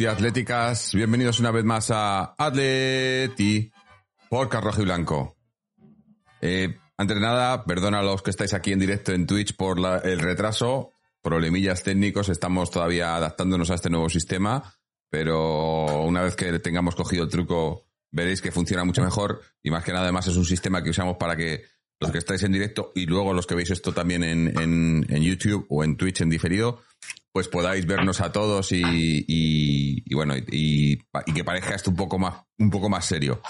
[0.00, 3.70] y atléticas, bienvenidos una vez más a Atleti
[4.28, 5.36] por Rojo y Blanco.
[6.40, 9.78] Eh, antes de nada, perdona a los que estáis aquí en directo en Twitch por
[9.78, 14.74] la- el retraso, problemillas técnicos, estamos todavía adaptándonos a este nuevo sistema,
[15.10, 19.42] pero una vez que tengamos cogido el truco veréis que funciona mucho mejor.
[19.62, 21.64] Y más que nada además es un sistema que usamos para que
[22.00, 25.22] los que estáis en directo y luego los que veis esto también en, en- en
[25.22, 26.82] YouTube o en Twitch en diferido,
[27.32, 28.82] pues podáis vernos a todos y,
[29.26, 30.98] y- bueno, y,
[31.34, 33.40] que parezca esto un poco más, un poco más serio.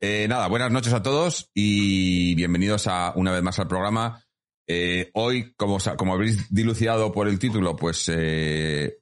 [0.00, 4.24] Eh, nada, buenas noches a todos y bienvenidos a una vez más al programa.
[4.66, 8.96] Eh, hoy, como, como habréis dilucidado por el título, pues eh,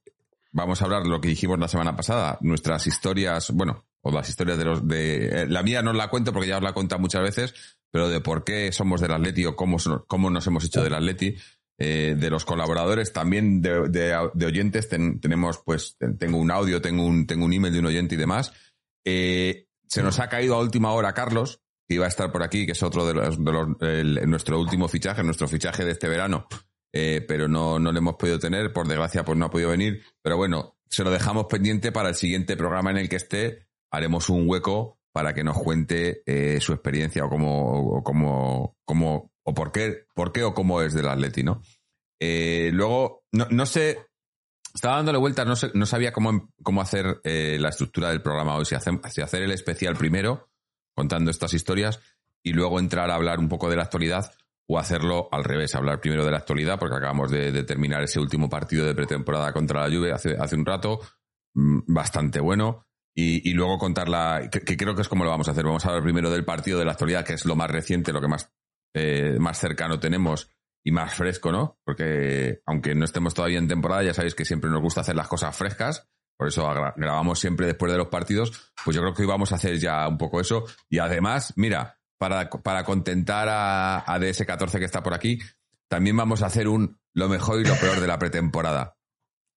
[0.51, 4.29] vamos a hablar de lo que dijimos la semana pasada, nuestras historias, bueno, o las
[4.29, 6.99] historias de los de eh, la mía no la cuento porque ya os la he
[6.99, 7.55] muchas veces,
[7.91, 11.37] pero de por qué somos del Atleti o cómo, cómo nos hemos hecho del Atleti,
[11.79, 14.15] eh, de los colaboradores, también de,
[14.47, 17.87] oyentes, ten- tenemos pues, ten- tengo un audio, tengo un, tengo un email de un
[17.87, 18.53] oyente y demás.
[19.05, 22.65] Eh, se nos ha caído a última hora Carlos, que iba a estar por aquí,
[22.67, 26.47] que es otro de los, de los nuestro último fichaje, nuestro fichaje de este verano,
[26.93, 30.03] eh, pero no, no le hemos podido tener, por desgracia pues no ha podido venir,
[30.23, 34.31] pero bueno, se lo dejamos pendiente para el siguiente programa en el que esté, haremos
[34.31, 36.23] un hueco para que nos cuente
[36.61, 41.09] su experiencia o cómo, cómo, cómo, o por qué, por qué o cómo es del
[41.09, 41.63] Atleti, ¿no?
[42.21, 44.07] Eh, luego, no, no sé,
[44.75, 48.65] estaba dándole vueltas, no, no sabía cómo, cómo hacer eh, la estructura del programa hoy,
[48.65, 50.51] si, hacem- si hacer el especial primero,
[50.95, 52.01] contando estas historias,
[52.43, 54.33] y luego entrar a hablar un poco de la actualidad,
[54.67, 58.49] o hacerlo al revés, hablar primero de la actualidad, porque acabamos de, terminar ese último
[58.49, 61.01] partido de pretemporada contra la Juve hace, hace un rato,
[61.55, 65.49] mm, bastante bueno, y, y luego contarla, que, que creo que es como lo vamos
[65.49, 65.65] a hacer.
[65.65, 68.21] Vamos a hablar primero del partido de la actualidad, que es lo más reciente, lo
[68.21, 68.51] que más,
[68.95, 70.51] eh, más cercano tenemos
[70.83, 71.79] y más fresco, ¿no?
[71.85, 75.29] Porque aunque no estemos todavía en temporada, ya sabéis que siempre nos gusta hacer las
[75.29, 79.29] cosas frescas, por eso grabamos siempre después de los partidos, pues yo creo que hoy
[79.29, 80.65] vamos a hacer ya un poco eso.
[80.89, 85.39] Y además, mira, para, para contentar a, a DS14 que está por aquí,
[85.89, 88.97] también vamos a hacer un lo mejor y lo peor de la pretemporada.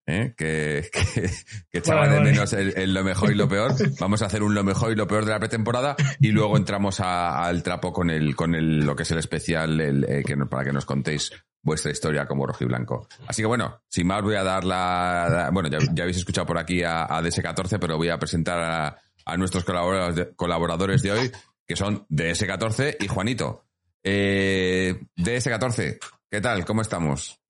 [0.08, 0.34] ¿Eh?
[0.36, 1.30] Que, que,
[1.70, 3.74] que echaba Vale, de menos el, el lo mejor y lo peor.
[4.00, 7.00] Vamos a hacer un lo mejor y lo peor de la pretemporada y luego entramos
[7.00, 10.36] a- al trapo con el, con el, lo que es el especial el, eh, que
[10.36, 11.32] nos- para que nos contéis
[11.62, 13.08] vuestra historia como rojiblanco.
[13.28, 16.48] Así que bueno, sin más voy a dar la, la- bueno, ya, ya habéis escuchado
[16.48, 21.02] por aquí a, a DS14, pero voy a presentar a, a nuestros colaboradores de, colaboradores
[21.02, 21.32] de hoy,
[21.68, 23.66] que son DS14 y Juanito.
[24.02, 25.98] Eh, DS14,
[26.32, 26.64] ¿qué tal?
[26.64, 27.42] ¿Cómo estamos?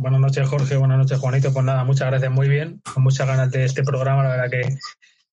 [0.00, 0.76] Buenas noches, Jorge.
[0.78, 1.52] Buenas noches, Juanito.
[1.52, 2.32] Pues nada, muchas gracias.
[2.32, 2.80] Muy bien.
[2.94, 4.22] Con muchas ganas de este programa.
[4.24, 4.62] La verdad que,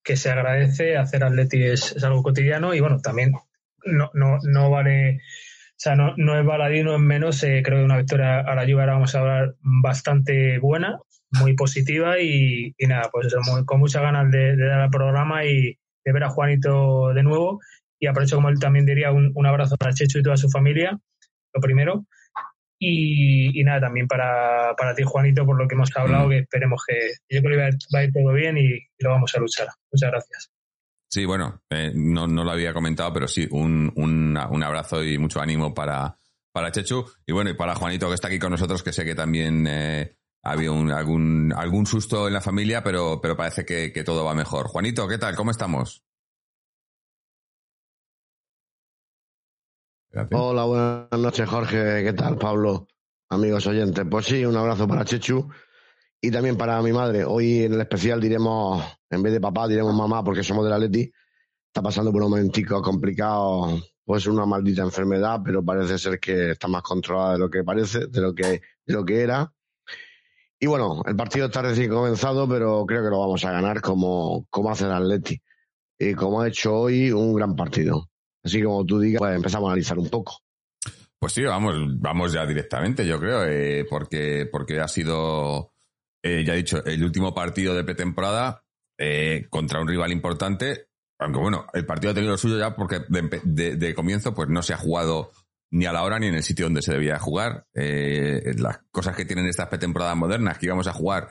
[0.04, 0.98] que se agradece.
[0.98, 3.32] Hacer Atleti es, es algo cotidiano y bueno, también
[3.86, 5.20] no, no, no vale.
[5.20, 7.42] O sea, no, no es baladí, no es menos.
[7.44, 11.00] eh, creo que una victoria a la Juve ahora vamos a hablar bastante buena,
[11.40, 15.46] muy positiva y, nada, pues eso, muy- con muchas ganas de, de dar al programa
[15.46, 17.62] y de ver a Juanito de nuevo.
[18.00, 21.00] Y aprovecho, como él también diría, un, un abrazo para Checho y toda su familia,
[21.54, 22.06] lo primero.
[22.80, 26.30] Y, y nada, también para, para ti, Juanito, por lo que hemos hablado, Mm.
[26.30, 26.96] que esperemos que
[27.36, 29.34] yo creo que va a ir, va a ir todo bien y, y lo vamos
[29.36, 29.68] a luchar.
[29.92, 30.52] Muchas gracias.
[31.10, 35.18] Sí, bueno, eh, no, no lo había comentado, pero sí, un, un, un abrazo y
[35.18, 36.18] mucho ánimo para,
[36.52, 37.06] para Chechu.
[37.26, 40.16] Y bueno, y para Juanito, que está aquí con nosotros, que sé que también eh,
[40.44, 44.26] ha habido un- algún, algún susto en la familia, pero, pero parece que, que todo
[44.26, 44.68] va mejor.
[44.68, 45.36] Juanito, ¿qué tal?
[45.36, 46.04] ¿Cómo estamos?
[50.32, 52.04] Hola, buenas noches, Jorge.
[52.04, 52.88] ¿Qué tal, Pablo?
[53.30, 54.04] Amigos oyentes.
[54.10, 55.48] Pues sí, un abrazo para Chechu
[56.20, 57.24] y también para mi madre.
[57.24, 61.12] Hoy en el especial diremos, en vez de papá, diremos mamá porque somos del Atleti.
[61.68, 66.68] Está pasando por un momentico complicado, pues una maldita enfermedad, pero parece ser que está
[66.68, 69.54] más controlada de lo que parece, de lo que, de lo que era.
[70.60, 74.48] Y bueno, el partido está recién comenzado, pero creo que lo vamos a ganar como,
[74.50, 75.40] como hace el Atleti.
[76.00, 78.10] Y como ha hecho hoy, un gran partido.
[78.44, 80.40] Así como tú digas, pues empezamos a analizar un poco.
[81.20, 85.72] Pues sí, vamos, vamos ya directamente, yo creo, eh, porque, porque ha sido,
[86.22, 88.64] eh, ya he dicho, el último partido de pretemporada
[89.00, 90.90] eh, contra un rival importante.
[91.20, 94.74] Aunque bueno, el partido ha tenido lo suyo ya porque de, comienzo pues no se
[94.74, 95.32] ha jugado
[95.72, 97.66] ni a la hora ni en el sitio donde se debía jugar.
[97.74, 101.30] Las cosas que tienen estas pretemporadas modernas, que íbamos a jugar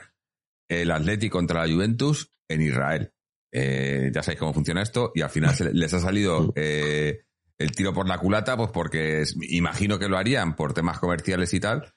[0.67, 3.13] el Atleti contra la Juventus en Israel.
[3.51, 7.21] Eh, ya sabéis cómo funciona esto, y al final se les ha salido eh,
[7.57, 11.53] el tiro por la culata, pues porque es- imagino que lo harían por temas comerciales
[11.53, 11.91] y tal,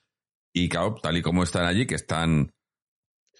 [0.54, 2.50] y claro, tal y como están allí, que están,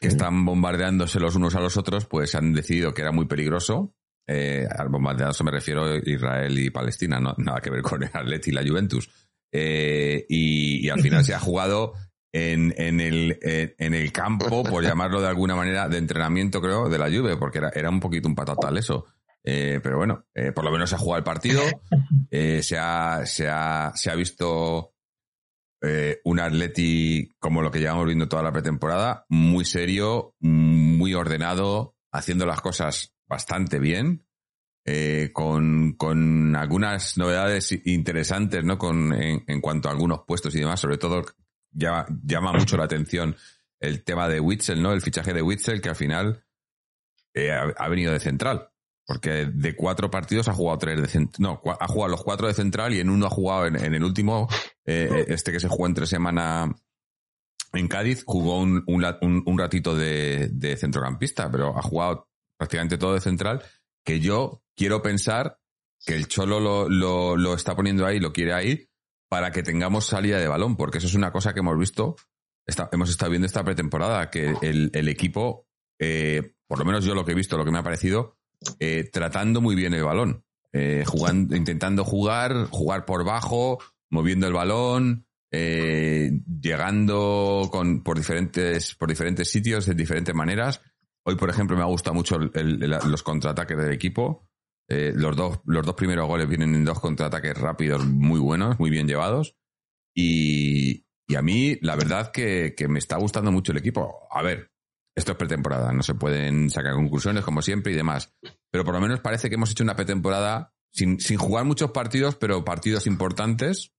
[0.01, 3.95] que están bombardeándose los unos a los otros, pues han decidido que era muy peligroso.
[4.27, 8.11] Eh, al bombardearse me refiero a Israel y Palestina, no, nada que ver con el
[8.13, 9.11] Atleti y la Juventus.
[9.53, 11.95] Eh, y, y al final se ha jugado
[12.33, 16.89] en, en, el, en, en el campo, por llamarlo de alguna manera, de entrenamiento, creo,
[16.89, 19.07] de la Juve, porque era, era un poquito un patatal eso.
[19.43, 21.63] Eh, pero bueno, eh, por lo menos se ha jugado el partido,
[22.31, 24.93] eh, se, ha, se, ha, se ha visto
[25.83, 31.97] eh, un Atleti como lo que llevamos viendo toda la pretemporada, muy serio, muy ordenado,
[32.13, 34.27] haciendo las cosas bastante bien,
[34.85, 38.77] eh, con, con algunas novedades interesantes, ¿no?
[38.77, 41.25] Con, en, en cuanto a algunos puestos y demás, sobre todo
[41.73, 43.37] ya, llama mucho la atención
[43.81, 44.93] el tema de Witzel, ¿no?
[44.93, 46.45] El fichaje de Witzel, que al final
[47.35, 48.69] eh, ha, venido de central.
[49.07, 51.43] Porque de cuatro partidos ha jugado tres de central.
[51.43, 54.49] No, ha jugado los cuatro de central y en uno ha jugado en, el último,
[54.85, 56.73] eh, este que se jugó entre semana
[57.73, 63.15] en Cádiz, jugó un, un- un ratito de, de centrocampista, pero ha jugado prácticamente todo
[63.15, 63.63] de central.
[64.05, 65.59] Que yo quiero pensar
[66.07, 68.90] que el Cholo lo, lo, lo está poniendo ahí, lo quiere ahí,
[69.31, 72.17] para que tengamos salida de balón, porque eso es una cosa que hemos visto,
[72.93, 75.69] hemos estado viendo esta pretemporada, que el, equipo,
[76.01, 78.37] eh, por lo menos yo lo que he visto, lo que me ha parecido,
[78.81, 83.79] eh, tratando muy bien el balón, eh, jugando, intentando jugar, jugar por bajo,
[84.11, 90.81] moviendo el balón, eh, llegando con, por diferentes, por diferentes sitios, de diferentes maneras.
[91.25, 94.50] Hoy, por ejemplo, me ha gustado mucho el- los contraataques del equipo.
[94.93, 98.91] Eh, los, dos, los dos primeros goles vienen en dos contraataques rápidos muy buenos, muy
[98.91, 99.57] bien llevados.
[100.17, 104.27] Y, y a mí, la verdad que, me está gustando mucho el equipo.
[104.33, 104.73] A ver,
[105.15, 108.35] esto es pretemporada, no se pueden sacar conclusiones como siempre y demás.
[108.73, 112.35] Pero por lo menos parece que hemos hecho una pretemporada sin, sin jugar muchos partidos,
[112.35, 113.93] pero partidos importantes.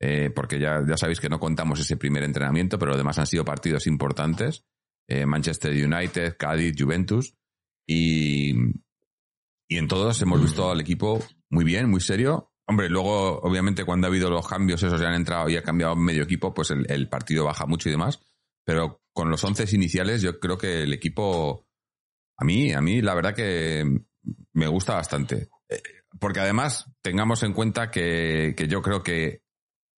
[0.00, 3.26] eh, porque ya, ya sabéis que no contamos ese primer entrenamiento, pero lo demás han
[3.26, 4.64] sido partidos importantes.
[5.08, 7.34] Eh, Manchester United, Cádiz, Juventus.
[7.88, 8.54] Y,
[9.72, 12.52] y en todos hemos visto al equipo muy bien, muy serio.
[12.66, 15.96] Hombre, luego, obviamente, cuando ha habido los cambios, esos ya han entrado y ha cambiado
[15.96, 18.20] medio equipo, pues el, el partido baja mucho y demás.
[18.66, 21.66] Pero con los once iniciales, yo creo que el equipo,
[22.36, 23.84] a mí, a mí, la verdad que
[24.52, 25.48] me gusta bastante.
[25.70, 25.82] Eh,
[26.20, 29.42] Porque además, tengamos en cuenta que, que yo creo que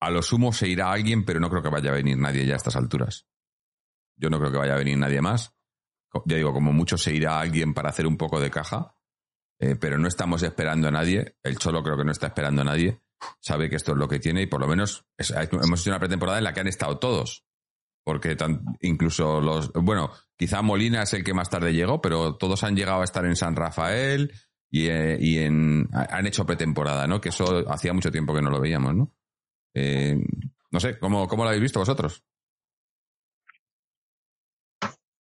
[0.00, 2.54] a lo sumo se irá alguien, pero no creo que vaya a venir nadie ya
[2.54, 3.26] a estas alturas.
[4.16, 5.52] Yo no creo que vaya a venir nadie más.
[6.26, 8.93] Ya digo, como mucho se irá alguien para hacer un poco de caja,
[9.70, 11.36] eh, pero no estamos esperando a nadie.
[11.42, 13.00] El Cholo creo que no está esperando a nadie.
[13.40, 15.98] Sabe que esto es lo que tiene y por lo menos es- hemos hecho una
[15.98, 17.44] pretemporada en la que han estado todos.
[18.04, 19.72] Porque tan- incluso los.
[19.72, 23.24] Bueno, quizá Molina es el que más tarde llegó, pero todos han llegado a estar
[23.24, 24.30] en San Rafael
[24.70, 25.88] y, eh, y en.
[25.94, 27.18] ha- Han hecho pretemporada, ¿no?
[27.20, 29.14] Que eso hacía mucho tiempo que no lo veíamos, ¿no?
[29.74, 30.18] Eh,
[30.70, 32.22] no sé, ¿cómo, ¿cómo lo habéis visto vosotros?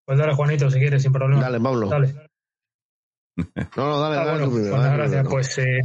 [0.05, 1.41] Pues dale, Juanito, si quieres, sin problema.
[1.43, 1.89] Dale, Pablo.
[1.89, 2.32] Dale.
[3.77, 4.77] No, no, dale, Ah, dale bueno, tú primero.
[4.77, 5.29] dale nada, tú gracias.
[5.31, 5.81] Pues eh,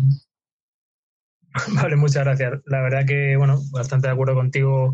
[1.82, 2.54] vale, muchas gracias.
[2.66, 4.92] La verdad que, bueno, bastante de acuerdo contigo,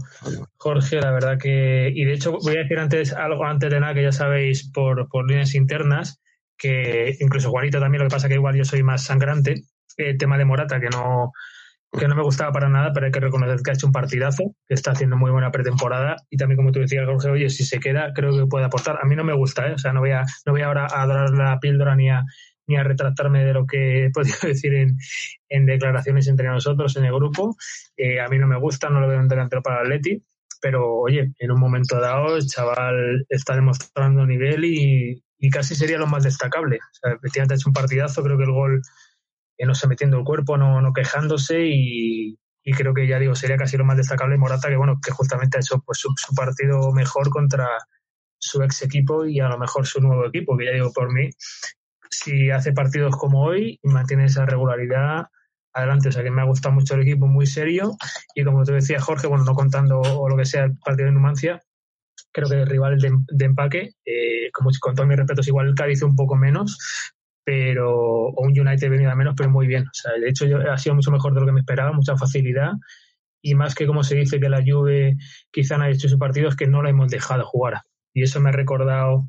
[0.58, 1.02] Jorge.
[1.02, 4.04] La verdad que, y de hecho voy a decir antes algo antes de nada que
[4.04, 6.22] ya sabéis por, por líneas internas,
[6.58, 9.64] que incluso Juanito también, lo que pasa que igual yo soy más sangrante.
[9.98, 11.32] El tema de Morata, que no,
[11.98, 14.56] que no me gustaba para nada, pero hay que reconocer que ha hecho un partidazo,
[14.68, 17.80] que está haciendo muy buena pretemporada y también como tú decías, Jorge, oye, si se
[17.80, 19.00] queda, creo que puede aportar.
[19.02, 19.74] A mí no me gusta, ¿eh?
[19.74, 22.24] o sea, no voy a, no voy ahora a dar la píldora ni a,
[22.68, 24.98] ni a retractarme de lo que he podido decir en,
[25.50, 27.56] en declaraciones entre nosotros en el grupo.
[27.96, 30.24] Eh, a mí no me gusta, no lo veo un delantero para Atleti,
[30.62, 36.00] pero oye, en un momento dado el chaval está demostrando nivel y, y casi sería
[36.00, 36.78] lo más destacable.
[36.78, 38.82] O sea, efectivamente ha hecho un partidazo, creo que el gol
[39.66, 42.38] no sé, metiendo el cuerpo, no, no quejándose y,
[42.76, 45.62] creo que ya digo, sería casi lo más destacable Morata, que bueno, que justamente ha
[45.62, 47.68] hecho pues su, su partido mejor contra
[48.40, 51.30] su ex equipo y a lo mejor su nuevo equipo, que ya digo por mí,
[52.10, 55.28] si hace partidos como hoy y mantiene esa regularidad,
[55.74, 56.10] adelante.
[56.10, 57.98] O sea que me ha gustado mucho el equipo, muy serio.
[58.36, 61.14] Y como te decía Jorge, bueno, no contando o lo que sea el partido de
[61.14, 61.62] Numancia,
[62.32, 65.76] creo que el rival de, de empaque, eh, como con todos mis respetos, igual el
[65.76, 67.13] Cádiz un poco menos,
[67.44, 69.84] pero o un United venido a menos, pero muy bien.
[69.84, 72.16] O sea, de hecho yo, ha sido mucho mejor de lo que me esperaba, mucha
[72.16, 72.74] facilidad
[73.44, 75.18] y más que como se dice que la Juve
[75.52, 77.82] quizá no haya hecho su partido es que no la hemos dejado jugar.
[78.16, 79.28] Y eso me ha recordado,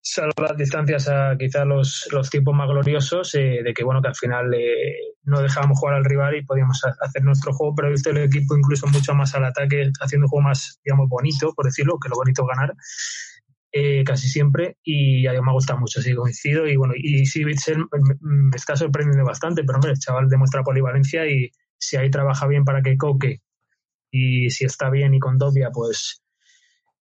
[0.00, 4.08] salvo las distancias a quizá los, los tiempos más gloriosos, eh, de que bueno que
[4.08, 7.92] al final eh, no dejábamos jugar al rival y podíamos hacer nuestro juego, pero he
[7.92, 11.66] visto el equipo incluso mucho más al ataque, haciendo un juego más, digamos, bonito, por
[11.66, 12.74] decirlo, que lo bonito es ganar
[13.72, 16.66] eh, casi siempre y a mí me gusta mucho, sí, coincido.
[16.66, 17.78] Y bueno, y sí, Bitzel
[18.20, 22.64] me, está sorprendiendo bastante, pero hombre, el chaval demuestra polivalencia y si ahí trabaja bien
[22.64, 23.40] para que coque
[24.10, 26.22] y si está bien y con Dobia, pues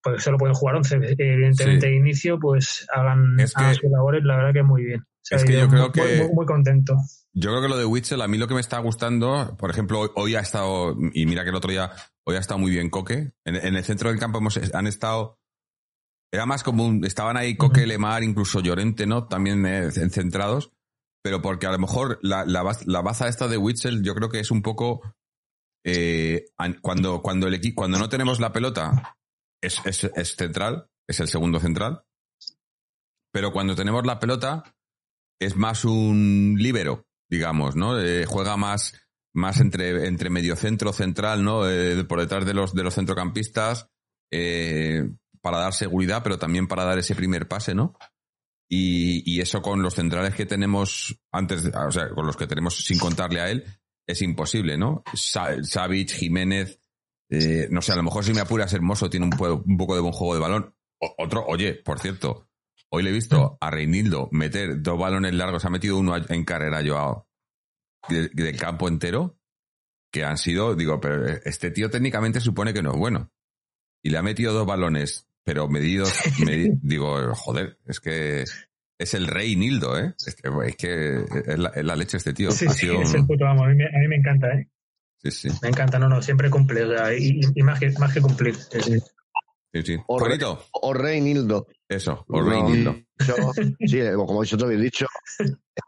[0.01, 0.95] pues solo pueden jugar 11.
[0.95, 1.91] Evidentemente, Sí.
[1.91, 5.01] de inicio, pues hagan, Es que- hagan sus labores, la verdad que muy bien.
[5.01, 6.95] O sea, Es que yo creo muy- que- Muy, muy contento.
[7.33, 9.99] Yo creo que lo de Witzel, a mí lo que me está gustando, por ejemplo,
[9.99, 11.91] hoy, hoy ha estado, y mira que el otro día,
[12.23, 13.31] hoy ha estado muy bien Coque.
[13.43, 15.38] En, en el centro del campo hemos, han estado,
[16.31, 17.87] era más como un, estaban ahí Coque.
[17.87, 19.27] Lemar, incluso Llorente, ¿no?
[19.27, 20.71] También eh, centrados,
[21.23, 24.39] pero porque a lo mejor la, la, la baza esta de Witzel, yo creo que
[24.39, 25.01] es un poco,
[25.85, 29.17] eh, an- cuando, cuando el cuando no tenemos la pelota,
[29.61, 32.03] es, es, es central, es el segundo central,
[33.31, 34.63] pero cuando tenemos la pelota,
[35.41, 37.99] es más un líbero, digamos, ¿no?
[37.99, 38.93] Eh, juega más,
[39.33, 41.69] más entre, entre mediocentro, central, ¿no?
[41.69, 43.87] Eh, por detrás de los, de los centrocampistas,
[44.31, 45.09] eh,
[45.41, 47.95] para dar seguridad, pero también para dar ese primer pase, ¿no?
[48.71, 52.99] Y, eso con los centrales que tenemos antes, o sea, con los que tenemos sin
[52.99, 53.65] contarle a él,
[54.07, 55.03] es imposible, ¿no?
[55.13, 56.79] Sa- Savic, Jiménez,
[57.31, 59.33] eh, no sé, a lo mejor si me apuras Hermoso tiene un,
[59.65, 60.75] un poco de buen juego de balón.
[60.99, 62.47] O- otro, oye, por cierto,
[62.89, 66.81] hoy le he visto a Reinildo meter dos balones largos, ha metido uno en carrera
[66.85, 67.27] Joao
[68.07, 69.39] de- del campo entero,
[70.11, 73.31] que han sido, digo, pero este tío técnicamente supone que no es bueno.
[74.03, 76.09] Y le ha metido dos balones, pero medidos,
[76.45, 78.43] medi- digo, joder, es que
[78.99, 80.13] es el rey Nildo, ¿eh?
[80.27, 81.15] Es que, es, que
[81.51, 82.51] es, la, es la leche este tío.
[82.51, 83.63] Sí, ha sí, sido es el puto amo.
[83.65, 84.67] A mí, me- a mí me encanta, ¿eh?
[85.23, 86.83] sí, sí, Me encanta, no, no, siempre cumple.
[86.83, 88.55] o sea, y, y más, que, más que cumplir.
[88.55, 89.97] Sí, sí.
[90.07, 91.67] O rey- Juanito, O Rey Nildo.
[91.87, 92.95] eso, o rey Nildo.
[93.27, 93.51] Yo-
[93.87, 95.05] sí, eh, como vosotros habéis dicho,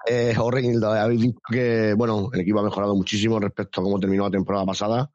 [0.08, 3.84] eh, o Rey Nildo, habéis dicho que, bueno, el equipo ha mejorado muchísimo respecto a
[3.84, 5.12] cómo terminó la temporada pasada.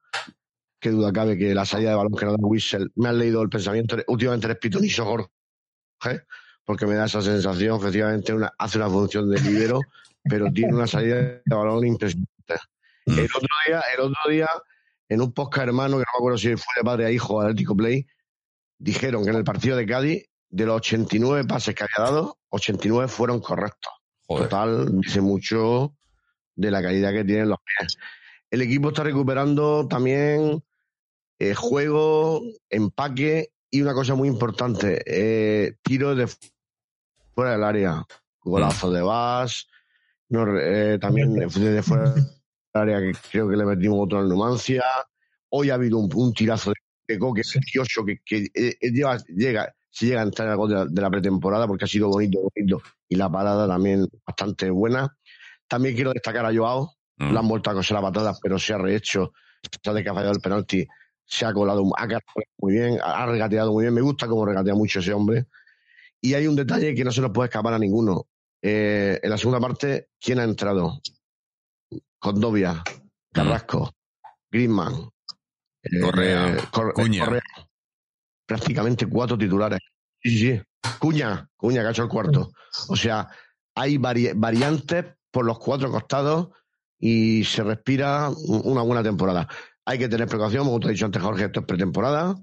[0.79, 3.43] Qué duda cabe que la salida de balón que nos da Whistle, me han leído
[3.43, 6.27] el pensamiento, últimamente eres pitonizo, Jorge,
[6.65, 9.81] porque me da esa sensación, efectivamente, una, hace una función de libero,
[10.23, 12.31] pero tiene una salida de balón impresionante.
[13.07, 13.19] Mm.
[13.19, 14.49] El otro día, el otro día,
[15.09, 17.77] en un podcast hermano, que no me acuerdo si fue de padre a hijo Atlético
[17.77, 18.07] Play,
[18.79, 23.09] dijeron que en el partido de Cádiz, de los 89 pases que había dado, 89
[23.09, 23.93] fueron correctos.
[24.27, 24.49] Joder.
[24.49, 25.95] Total, dice mucho
[26.55, 27.97] de la calidad que tienen los pies.
[28.57, 30.65] El equipo está recuperando también
[31.39, 36.27] eh, juego, empaque y una cosa muy importante, eh, tiros de
[37.35, 38.03] fuera del área.
[38.41, 39.03] Golazo de
[40.31, 42.25] no, eh, también desde fuera del
[42.73, 44.85] área que creo que le metimos otro en Numancia.
[45.51, 46.73] Hoy ha habido un, un tirazo
[47.07, 50.87] de Coque precioso que, que eh, lleva- llega, si llega a entrar gol de la,
[50.87, 55.15] de la pretemporada porque ha sido bonito, bonito y la parada también bastante buena.
[55.69, 57.33] También quiero destacar a Joao, Mm.
[57.33, 59.33] le han vuelto a coser la patada, pero se ha rehecho.
[59.83, 60.87] De que ha fallado el penalti,
[61.25, 62.07] se ha colado, ha
[62.59, 63.95] muy bien, ha regateado muy bien.
[63.95, 65.47] Me gusta cómo regatea mucho ese hombre.
[66.21, 68.27] Y hay un detalle que no se nos puede escapar a ninguno.
[68.63, 71.01] Eh, en la segunda parte, ¿quién ha entrado?
[72.19, 72.83] Condovia,
[73.33, 73.93] Carrasco,
[74.51, 75.11] Griezmann,
[75.83, 77.25] eh, Correa, Cor- Cuña.
[77.25, 77.43] Correa.
[78.47, 79.81] Prácticamente cuatro titulares.
[80.23, 80.63] Sí, sí, sí.
[80.99, 82.51] Cuña, Cuña que ha hecho el cuarto.
[82.89, 83.29] O sea,
[83.75, 86.49] hay vari- variantes por los cuatro costados
[86.99, 89.49] y se respira una buena temporada.
[89.85, 92.35] Hay que tener precaución, como te he dicho antes, Jorge, esto es pretemporada,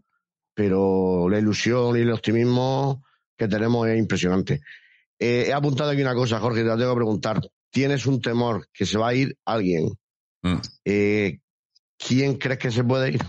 [0.54, 3.04] pero la ilusión y el optimismo
[3.38, 4.62] que tenemos es impresionante.
[5.20, 7.42] Eh, he apuntado aquí una cosa, Jorge, te la tengo que preguntar.
[7.72, 9.90] ¿Tienes un temor que se va a ir alguien?
[10.44, 10.58] Mm.
[10.86, 11.40] Eh,
[11.98, 13.22] ¿Quién crees que se puede ir?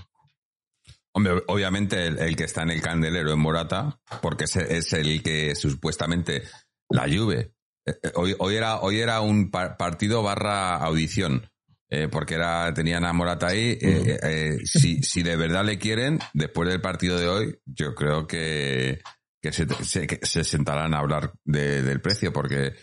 [1.12, 5.22] Hombre, obviamente el, el que está en el candelero es Morata, porque es, es el
[5.22, 6.42] que supuestamente
[6.90, 7.53] la Juve.
[7.86, 11.48] Eh, Hoy, hoy era, hoy era un par- partido barra audición,
[11.90, 13.78] eh, porque era, tenían a Morata ahí.
[13.80, 18.26] eh, eh, si, si de verdad le quieren, después del partido de hoy, yo creo
[18.26, 19.00] que,
[19.42, 22.74] que, se, se- que se sentarán a hablar de- del precio, porque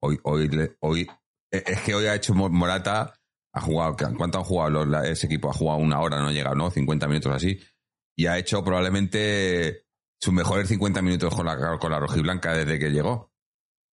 [0.00, 0.50] hoy, hoy,
[0.80, 1.06] hoy,
[1.50, 3.14] es que hoy ha hecho Mo- Morata,
[3.54, 5.50] ha jugado, ¿cuánto han jugado los- ese equipo?
[5.50, 6.70] Ha jugado una hora, no ha llegado, ¿no?
[6.70, 7.58] 50 minutos así.
[8.16, 9.84] Y ha hecho probablemente
[10.20, 13.27] sus mejores 50 minutos con la, con la rojiblanca desde que llegó.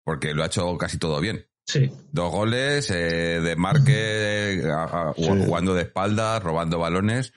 [0.06, 1.48] Porque lo ha hecho casi todo bien.
[1.68, 5.24] Sí, Dos goles, eh, de marque, eh, a- a- Sí.
[5.28, 7.34] jugando de espaldas, robando balones.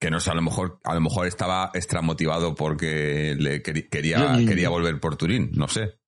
[0.00, 4.36] Que no sé, a lo mejor, a lo mejor estaba extra motivado porque le quería,
[4.38, 5.98] Yo- quería volver por Turín, no sé.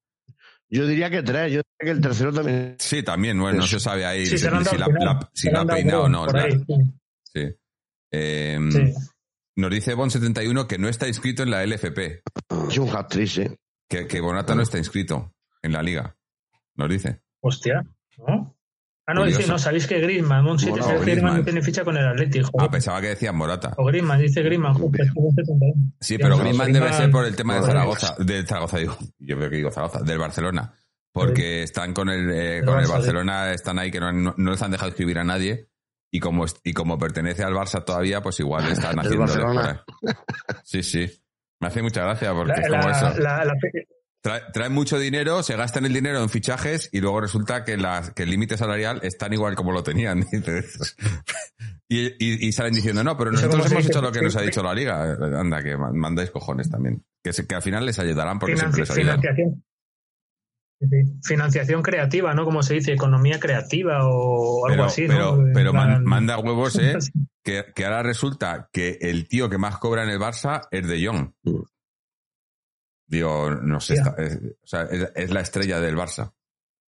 [0.68, 2.76] Yo diría que tres, yo diría que el tercero también.
[2.78, 5.04] Sí, también, bueno, no se sabe ahí sí, si, se lo han si dado la,
[5.14, 6.25] la- si lo ha peinado o no.
[6.26, 6.64] la- sí.
[7.35, 7.49] sí.
[8.12, 8.92] Eh, Sí.
[9.56, 12.23] Nos dice Bon71 que no está inscrito en la LFP.
[12.68, 13.42] Es un hat-trick, sí.
[13.88, 15.32] Que, que Bonata no está inscrito
[15.62, 16.17] en la liga.
[16.76, 17.21] Nos dice.
[17.40, 17.85] Hostia,
[18.19, 18.57] ¿no?
[19.07, 19.38] Ah, no, Curioso.
[19.38, 21.40] dice, no, sabéis que Griezmann, Monsi, que Bueno, sabes que Griezmann Griezmann.
[21.40, 22.50] no tiene ficha con el Atlético.
[22.61, 23.75] Ah, pensaba que decías Morata.
[23.76, 25.93] O Griezmann, dice Griezmann, justo, estuvo en 71.
[26.00, 27.62] Sí, pero Griezmann debe ser por el tema de.
[27.62, 30.73] Zaragoza, de Zaragoza digo, yo veo que digo Zaragoza, del Barcelona,
[31.12, 34.62] porque están con el eh, con el Barcelona, están ahí que no, no- no les
[34.62, 35.69] han dejado escribir a nadie
[36.12, 39.26] y como es- y como pertenece al Barça todavía, pues igual están El haciendo.
[40.62, 41.11] Sí, sí.
[41.59, 43.21] Me hace mucha gracia porque La, es como la- eso.
[43.21, 43.87] la- la- Trae-
[44.23, 48.25] traen mucho dinero, se gastan el dinero en fichajes y luego resulta que, las, que
[48.25, 50.25] el límite salarial es tan igual como lo tenían.
[51.93, 54.62] Y, y- y salen diciendo, no, pero nosotros hemos hecho lo que nos ha dicho
[54.62, 55.12] la liga.
[55.41, 57.05] Anda, que ma- mandáis cojones también.
[57.21, 59.21] Que, se- que al final les ayudarán porque financi- siempre les ayudan.
[59.21, 59.65] financiación.
[61.25, 62.45] Financiación creativa, ¿no?
[62.45, 65.53] Como se dice, economía creativa o algo Pero, así, pero, ¿no?
[65.53, 66.97] Pero man- manda huevos, ¿eh?
[67.43, 71.05] Que, que ahora resulta que el tío que más cobra en el Barça es De
[71.05, 71.33] Jong.
[73.11, 76.33] Digo, no sé, está- es, o sea, es, es la estrella del Barça,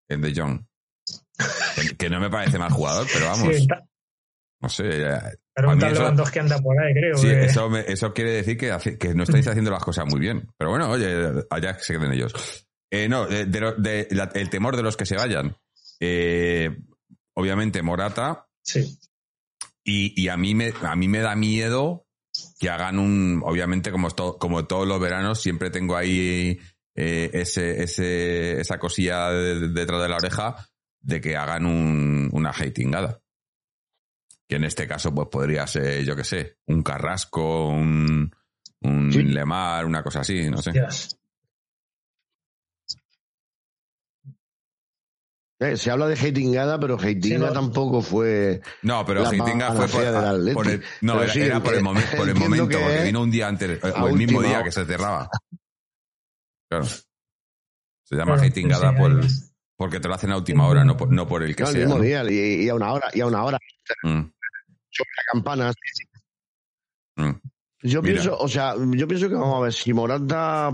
[0.09, 0.65] el De Jong.
[1.75, 3.67] Que, que no me parece mal jugador, pero vamos, Sí,
[4.61, 4.85] no sé.
[5.03, 5.19] eh,
[5.53, 7.17] pero un tal Lewandowski anda por ahí, creo.
[7.17, 10.21] Sí, que- eso, me- eso quiere decir que, que no estáis haciendo las cosas muy
[10.21, 10.49] bien.
[10.57, 12.33] Pero bueno, oye, allá se queden ellos.
[12.91, 15.57] Eh, no, de, de de- la- el temor de los que se vayan.
[15.99, 16.71] Eh,
[17.35, 18.97] obviamente Morata, Sí.
[19.83, 22.07] y, y a mí me a mí me da miedo
[22.63, 26.61] que hagan un obviamente como esto- como todos los veranos siempre tengo ahí
[26.95, 30.69] eh, ese, ese esa cosilla de- detrás de la oreja
[31.01, 33.21] de que hagan un, una hatingada
[34.49, 38.31] que en este caso pues podría ser yo que sé un Carrasco un
[38.83, 39.25] un Sí.
[39.25, 40.71] Lemar una cosa así no sé.
[45.63, 47.53] Eh, se habla de hatingada, pero hatingada Sí, no.
[47.53, 48.61] tampoco fue.
[48.83, 50.55] no pero Heitinga fue por, Atleti.
[50.55, 52.39] por el, no Pero era, sí, era el por el, que- momen- por el entiendo
[52.41, 54.65] momento que porque vino un día antes eh, o el mismo última día hora.
[54.65, 55.29] que se cerraba
[56.69, 56.85] claro
[58.05, 59.21] se llama Claro, hatingada sí, por,
[59.77, 61.75] porque te lo hacen a última hora, no por, no por el que No, el
[61.75, 61.85] sea.
[61.87, 62.05] mismo ¿no?
[62.05, 63.59] día y, y a una hora, y a una hora,
[64.03, 65.73] Mm, la campana.
[67.17, 67.31] mm.
[67.85, 68.15] Yo Mira.
[68.15, 70.71] pienso, o sea, yo pienso que vamos a ver, si Morata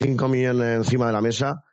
[0.00, 1.64] 5 millones encima de la mesa,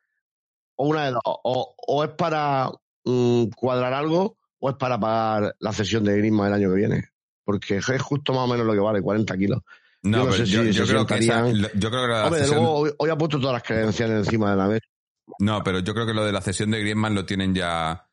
[0.82, 2.70] o una de dos, o, o es para
[3.04, 7.10] mm, cuadrar algo, o es para pagar la cesión de Griezmann el año que viene.
[7.44, 9.62] Porque es justo más o menos lo que vale, 40 kilos.
[10.04, 12.02] No, Yo no pero sé yo, si yo creo que esa- sentarían- lo- yo creo
[12.04, 14.58] que la Hombre, de cesión- luego hoy, hoy ha puesto todas las credenciales encima de
[14.58, 14.86] la mesa.
[15.40, 18.06] No, pero yo creo que lo de la cesión de Griezmann lo tienen ya.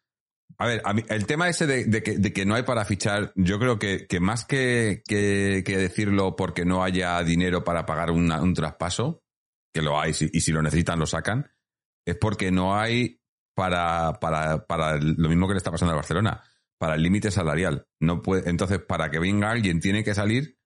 [0.58, 2.84] A ver, a mí- el tema ese de, de que, de que no hay para
[2.84, 8.40] fichar, yo creo que, que más que, decirlo porque no haya dinero para pagar una-
[8.42, 9.22] un traspaso,
[9.72, 11.50] que lo hay y si lo necesitan lo sacan,
[12.06, 13.20] es porque no hay
[13.54, 16.42] para, para, para lo mismo que le está pasando a Barcelona,
[16.78, 17.86] para el límite salarial.
[18.00, 20.56] No puede, entonces, para que venga alguien tiene que salir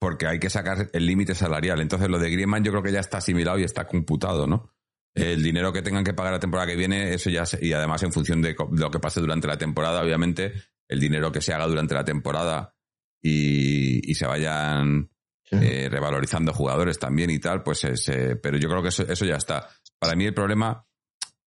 [0.00, 1.80] porque hay que sacar el límite salarial.
[1.80, 4.70] Entonces, lo de Griezmann yo creo que ya está asimilado y está computado, ¿no?
[5.14, 8.02] El dinero que tengan que pagar la temporada que viene, eso ya, se- y además
[8.04, 10.52] en función de lo que pase durante la temporada, obviamente,
[10.88, 12.74] el dinero que se haga durante la temporada
[13.22, 15.10] y, y se vayan
[15.50, 15.56] Sí.
[15.62, 19.24] eh, revalorizando jugadores también y tal, pues es, eh, pero yo creo que eso, eso
[19.24, 19.66] ya está.
[19.98, 20.84] Para mí el problema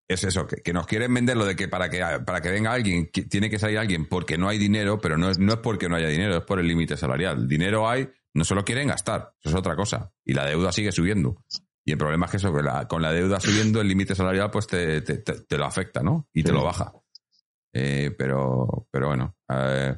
[0.07, 2.73] es eso, que, que nos quieren vender lo de que para que para que venga
[2.73, 5.59] alguien, que tiene que salir alguien porque no hay dinero, pero no es, no es
[5.59, 7.47] porque no haya dinero, es por el límite salarial.
[7.47, 10.11] Dinero hay, no se lo quieren gastar, eso es otra cosa.
[10.25, 11.43] Y la deuda sigue subiendo.
[11.85, 14.51] Y el problema es que eso, que la- con la deuda subiendo, el límite salarial
[14.51, 16.27] pues te, te, te- te lo afecta, ¿no?
[16.33, 16.91] Y te lo baja.
[17.73, 19.35] Eh, pero, pero bueno.
[19.49, 19.97] eh,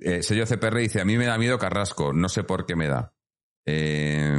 [0.00, 2.88] eh, sello CPR dice, a mí me da miedo Carrasco, no sé por qué me
[2.88, 3.14] da.
[3.64, 4.36] Eh,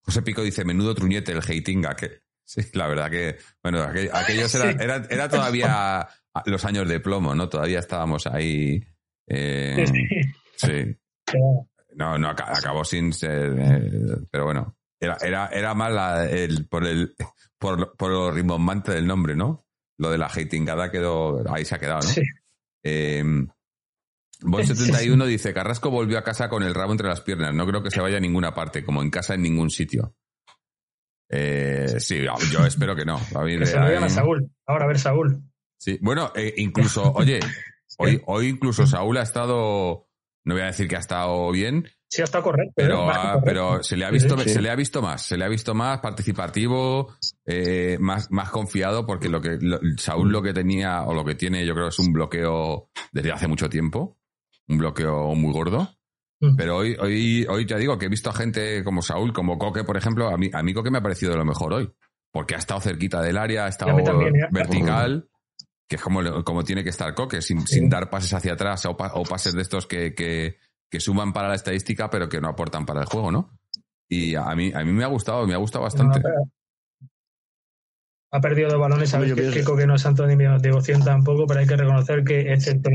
[0.00, 4.54] José Pico dice, menudo truñete el Heitinga, que sí, la verdad que, bueno, aqu- aquellos
[4.54, 6.08] era, era, era todavía
[6.46, 7.48] los años de plomo, ¿no?
[7.50, 8.82] Todavía estábamos ahí.
[9.28, 9.84] eh,
[10.56, 10.96] sí.
[11.96, 14.76] No, no, aca- acabó sin ser, eh, pero bueno.
[15.00, 17.14] Era, era, era más la- el, por el,
[17.58, 19.66] por, por lo rimbombante del nombre, ¿no?
[19.98, 22.08] Lo de la hatingada quedó, ahí se ha quedado, ¿no?
[22.08, 22.20] sí.
[22.84, 23.24] Eh,
[24.42, 27.54] Bon71 dice, Carrasco volvió a casa con el rabo entre las piernas.
[27.54, 30.14] No creo que se vaya a ninguna parte, como en casa en ningún sitio.
[31.28, 32.20] Eh, sí,
[32.52, 33.20] yo espero que no.
[33.34, 34.50] A mí- Que se lo digan a ahí- Saúl.
[34.66, 35.42] Ahora a ver Saúl.
[35.78, 37.40] Sí, bueno, eh, incluso, oye,
[37.98, 40.08] hoy, hoy incluso Saúl ha estado,
[40.44, 42.72] no voy a decir que ha estado bien, Sí, está correcto.
[42.76, 43.14] pero, ¿eh?
[43.14, 43.40] Correcto.
[43.44, 44.48] pero se le ha visto, Sí.
[44.50, 49.04] se le ha visto más, se le ha visto más participativo, eh, más, más confiado,
[49.06, 51.98] porque lo que lo- Saúl lo que tenía o lo que tiene, yo creo, es
[51.98, 54.16] un bloqueo desde hace mucho tiempo,
[54.68, 55.95] un bloqueo muy gordo.
[56.40, 56.56] Mm.
[56.56, 59.84] Pero hoy, hoy, hoy ya digo que he visto a gente como Saúl, como Coque,
[59.84, 61.90] por ejemplo, a mí, a mí Coque me ha parecido de lo mejor hoy,
[62.30, 64.48] porque ha estado cerquita del área, ha estado también, ¿eh?
[64.50, 65.28] vertical,
[65.88, 67.76] que es como, como tiene que estar Coque, sin, Sí.
[67.76, 70.58] sin dar pases hacia atrás o, pa- o pases de estos que, que,
[70.90, 73.58] que suman para la estadística, pero que no aportan para el juego, ¿no?
[74.08, 76.20] Y a mí, a mí me ha gustado, me ha gustado bastante.
[76.20, 76.28] No,
[78.32, 81.02] ha perdido dos balones, sabes Yo que, que Coque no es santo ni mi devoción
[81.02, 82.90] tampoco, pero hay que reconocer que excepto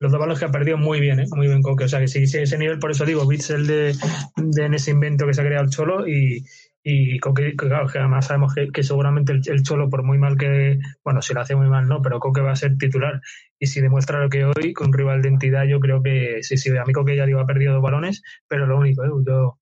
[0.00, 1.26] los- dos balones que ha perdido muy bien, ¿eh?
[1.34, 1.84] muy bien Coque.
[1.84, 3.94] O sea que sí, ese nivel, por eso digo, Bits el de,
[4.36, 6.44] de en ese invento que se ha creado el Cholo y,
[6.82, 10.18] y Coque, que claro, que además sabemos que, que seguramente el, el Cholo, por muy
[10.18, 13.20] mal que, bueno, si lo hace muy mal, no, pero Coque va a ser titular.
[13.58, 16.70] Y si demuestra lo que hoy, con rival de entidad, yo creo que sí, sí,
[16.76, 19.08] a mí Coque ya digo, ha perdido dos balones, pero lo único, ¿eh?
[19.26, 19.58] yo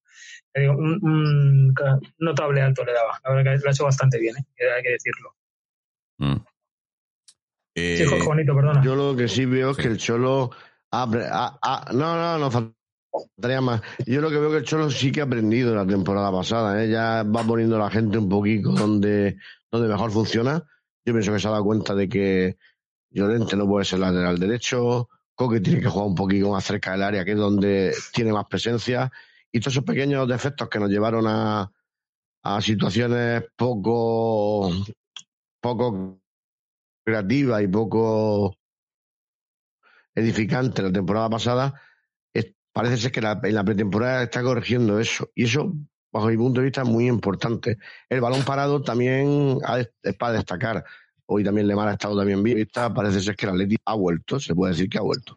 [0.55, 1.75] un
[2.18, 3.20] notable alto le daba.
[3.25, 4.44] La verdad que lo ha hecho bastante bien, ¿eh?
[4.77, 5.35] hay que decirlo.
[6.18, 6.45] Mm.
[7.76, 8.82] Eh, Sí, Jo- Juanito, perdona.
[8.82, 10.50] Yo lo que sí veo es que el Cholo.
[10.90, 13.82] ha apre- ha- ha- no, no, no faltaría más.
[14.06, 16.82] Yo lo que veo que el Cholo sí que ha aprendido la temporada pasada.
[16.82, 16.88] ¿eh?
[16.88, 19.36] Ya va poniendo a la gente un poquito donde,
[19.70, 20.64] donde mejor funciona.
[21.04, 22.56] Yo pienso que se ha dado cuenta de que
[23.10, 25.08] Llorente no puede ser lateral derecho.
[25.34, 28.46] Coque tiene que jugar un poquito más cerca del área, que es donde tiene más
[28.46, 29.10] presencia.
[29.52, 31.70] Y todos esos pequeños defectos que nos llevaron a,
[32.42, 34.70] a situaciones poco,
[35.60, 36.20] poco
[37.16, 38.56] creativas y poco
[40.14, 41.80] edificante la temporada pasada,
[42.32, 45.30] es- parece ser que la- en la pretemporada está corrigiendo eso.
[45.34, 45.72] Y eso,
[46.12, 47.78] bajo mi punto de vista, es muy importante.
[48.08, 49.58] El balón parado también
[50.02, 50.84] es para destacar.
[51.26, 52.68] Hoy también Lemar ha estado también bien.
[52.94, 55.36] Parece ser que el Atleti ha vuelto, se puede decir que ha vuelto.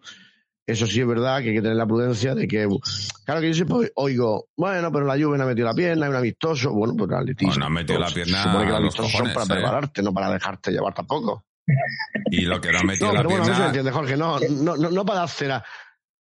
[0.65, 2.67] Eso sí es verdad que hay que tener la prudencia de que,
[3.25, 6.09] claro que yo siempre oigo, bueno, pero la Juve no ha metido la pierna, es
[6.11, 6.71] un amistoso.
[6.71, 7.45] Bueno, pues el Atleti.
[7.45, 9.49] Bueno, no ha metido la pierna Se supone que los amistosos son para ¿eh?
[9.49, 11.43] prepararte, no para dejarte llevar tampoco.
[12.31, 13.65] Y lo que no ha metido No, la bueno, no pierna.
[13.67, 15.63] entiende, Jorge, no, no, no, no para dar cera.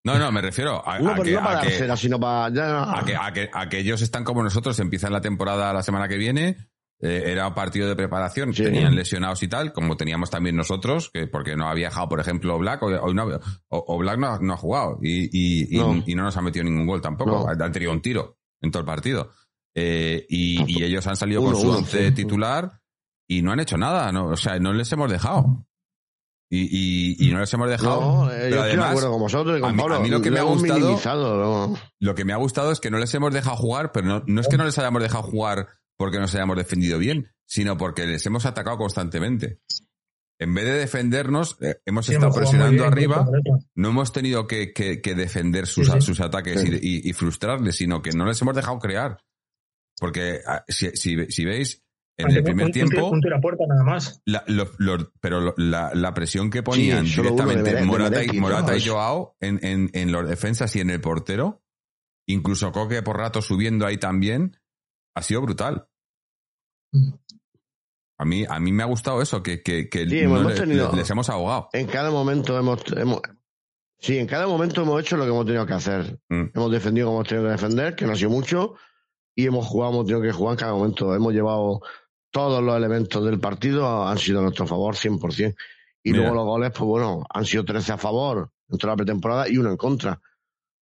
[0.04, 2.18] No, no, me refiero a, No, a que, no para a dar que- cera, sino
[2.20, 2.54] para.
[2.54, 5.82] ya- a que, a que- a que ellos están como nosotros, empiezan la temporada la
[5.82, 6.56] semana que viene.
[7.00, 8.64] eh, era un partido de preparación, Sí.
[8.64, 12.58] tenían lesionados y tal, como teníamos también nosotros, que porque no ha viajado, por ejemplo,
[12.58, 15.78] Black, hoy, hoy no, o, o Black no, ha- no ha jugado y, y, y-
[15.78, 16.02] No.
[16.04, 17.64] y no nos ha metido ningún gol tampoco, No.
[17.64, 19.30] han tenido un tiro en todo el partido.
[19.76, 22.12] Eh, y, ellos han salido con su uno, once sí.
[22.14, 22.68] titular
[23.28, 25.64] y no han hecho nada, no, o sea, no les hemos dejado.
[26.50, 26.62] Y,
[27.20, 28.00] y, y no les hemos dejado.
[28.00, 29.94] No, eh, pero yo estoy de además, acuerdo con vosotros y con a mí- Pablo.
[29.96, 32.98] a mí lo que me ha gustado- lo que me ha gustado es que no
[32.98, 36.18] les hemos dejado jugar, pero no, no es que no les hayamos dejado jugar porque
[36.18, 39.60] nos hayamos defendido bien, sino porque les hemos atacado constantemente.
[40.40, 43.28] En vez de defendernos, eh, hemos Sí, estado hemos presionando bien, arriba,
[43.74, 46.00] no hemos tenido que, que- que defender sus, Sí, sí.
[46.00, 46.78] sus ataques Sí.
[46.80, 49.18] y, y- y frustrarles, sino que no les hemos dejado crear.
[49.98, 51.84] Porque ah, si, si- si veis,
[52.18, 54.20] en el primer un- tiempo, Un tiro a puerta nada más.
[54.26, 58.24] la, lo- lo- pero lo- la, la presión que ponían Sí, de directamente de Morata,
[58.24, 61.62] y, Morata y Joao en, en, en los defensas y en el portero,
[62.26, 64.56] incluso Coque por rato subiendo ahí también,
[65.14, 65.88] ha sido brutal.
[68.20, 70.60] A mí, a mí me ha gustado eso, que, que, que Sí, no hemos le-
[70.60, 71.68] tenido- le- les hemos ahogado.
[71.72, 73.20] En cada momento hemos, hemos.
[74.00, 76.18] Sí, en cada momento hemos hecho lo que hemos tenido que hacer.
[76.28, 76.44] Mm.
[76.54, 78.74] Hemos defendido como hemos tenido que defender, que no ha sido mucho,
[79.36, 81.14] y hemos jugado, hemos tenido que jugar en cada momento.
[81.14, 81.80] Hemos llevado
[82.30, 85.54] todos los elementos del partido, han sido a nuestro favor 100%.
[86.02, 86.22] Y Mira.
[86.22, 89.56] luego los goles, pues bueno, han sido 13 a favor en toda la pretemporada y
[89.58, 90.20] uno en contra.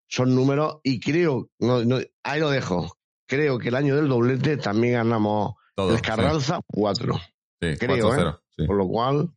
[0.09, 2.97] Son números, y creo, no, no, ahí lo dejo.
[3.27, 5.91] Creo que el año del doblete también ganamos Todo.
[5.93, 7.15] el sí, Carranza 4.
[7.61, 9.31] sí, creo, 4-0, sí, Por lo cual,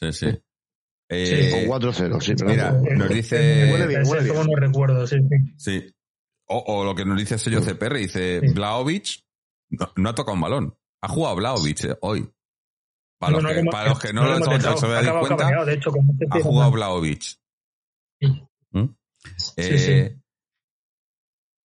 [0.00, 0.26] sí, sí.
[1.08, 5.06] Eh, o 4-0, sí, pero mira, Eh, nos eh, dice- Huele bien, huele no recuerdo,
[5.06, 5.36] sí, sí.
[5.56, 5.94] Sí.
[6.48, 8.52] O, o lo que nos dice el sello CPR, dice, Sí.
[8.52, 9.24] Blaovic
[9.70, 10.74] no, no ha tocado un balón.
[11.06, 12.28] Ha jugado Blaovic eh, hoy.
[13.18, 14.46] Para, los No, que, lo hemos- para los que no, lo lo hemos
[14.80, 15.90] se dado cuenta, de hecho,
[16.30, 16.70] ha jugado.
[16.72, 17.22] Blaovic.
[18.20, 18.48] Sí.
[18.72, 18.84] ¿Mm?
[19.56, 20.18] Eh,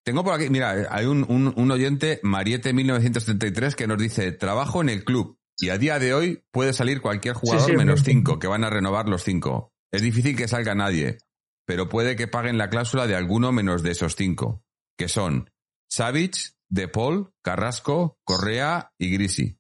[0.06, 4.89] Tengo por aquí, mira, hay un, un, un oyente, Mariette1933, que nos dice, trabajo en
[4.89, 8.63] el club y a día de hoy puede salir cualquier jugador menos cinco, que van
[8.63, 9.73] a renovar los cinco.
[9.91, 11.17] Es difícil que salga nadie,
[11.65, 14.63] pero puede que paguen la cláusula de alguno menos de esos cinco,
[14.97, 15.49] que son
[15.89, 19.60] Savic, De Paul, Carrasco, Correa y Grisi.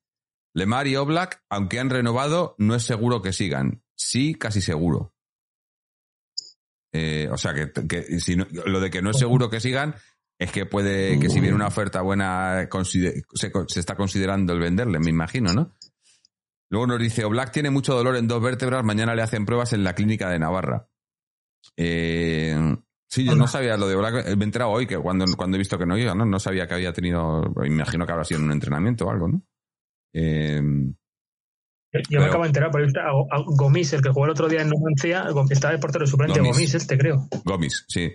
[0.55, 3.83] Lemar y Oblak, aunque han renovado, no es seguro que sigan.
[3.95, 5.13] Sí, casi seguro.
[6.93, 9.95] Eh, o sea, que, que si no- lo de que no es seguro que sigan
[10.39, 13.23] es que puede que si viene una oferta buena se,
[13.67, 15.77] se está considerando el venderle, me imagino, ¿no?
[16.69, 19.83] Luego nos dice, Oblak tiene mucho dolor en dos vértebras, mañana le hacen pruebas en
[19.83, 20.89] la clínica de Navarra.
[21.77, 22.55] Eh,
[23.11, 25.57] sí, yo no sabía lo de Oblak, eh, me he enterado hoy que cuando, cuando
[25.57, 26.25] he visto que no iba, ¿no?
[26.25, 29.41] No sabía que había tenido, imagino que habrá sido en un entrenamiento o algo, ¿no?
[30.13, 30.61] Eh,
[31.93, 34.61] Yo me Pero- acabo de enterar, a- a Gomis, el que jugó el otro día
[34.61, 36.55] en Numancia, estaba de portero suplente, Gomis.
[36.55, 37.27] Gomis, este creo.
[37.43, 38.09] Gomis, sí.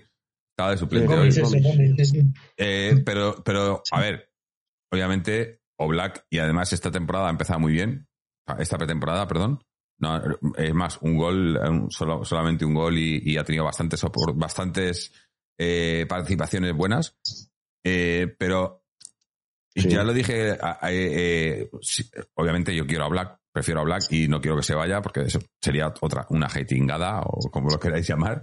[0.56, 1.18] Estaba de suplente hoy.
[1.18, 2.32] Gomis, ese, Gomis, sí, sí.
[2.56, 4.30] Eh, pero, pero, a ver,
[4.90, 8.06] obviamente, Oblak, y además esta temporada ha empezado muy bien,
[8.59, 9.61] esta pretemporada, perdón.
[9.98, 10.20] No,
[10.56, 14.35] es más, un gol, un- solo- solamente un gol y, y ha tenido bastantes, opor-
[14.37, 15.12] bastantes
[15.59, 17.16] eh, participaciones buenas.
[17.85, 18.82] Eh, pero
[19.74, 19.88] Sí.
[19.90, 24.40] ya lo dije, eh, sí, obviamente yo quiero a Black, prefiero a Black y no
[24.40, 28.42] quiero que se vaya porque eso sería otra, una hatingada o como lo queráis llamar.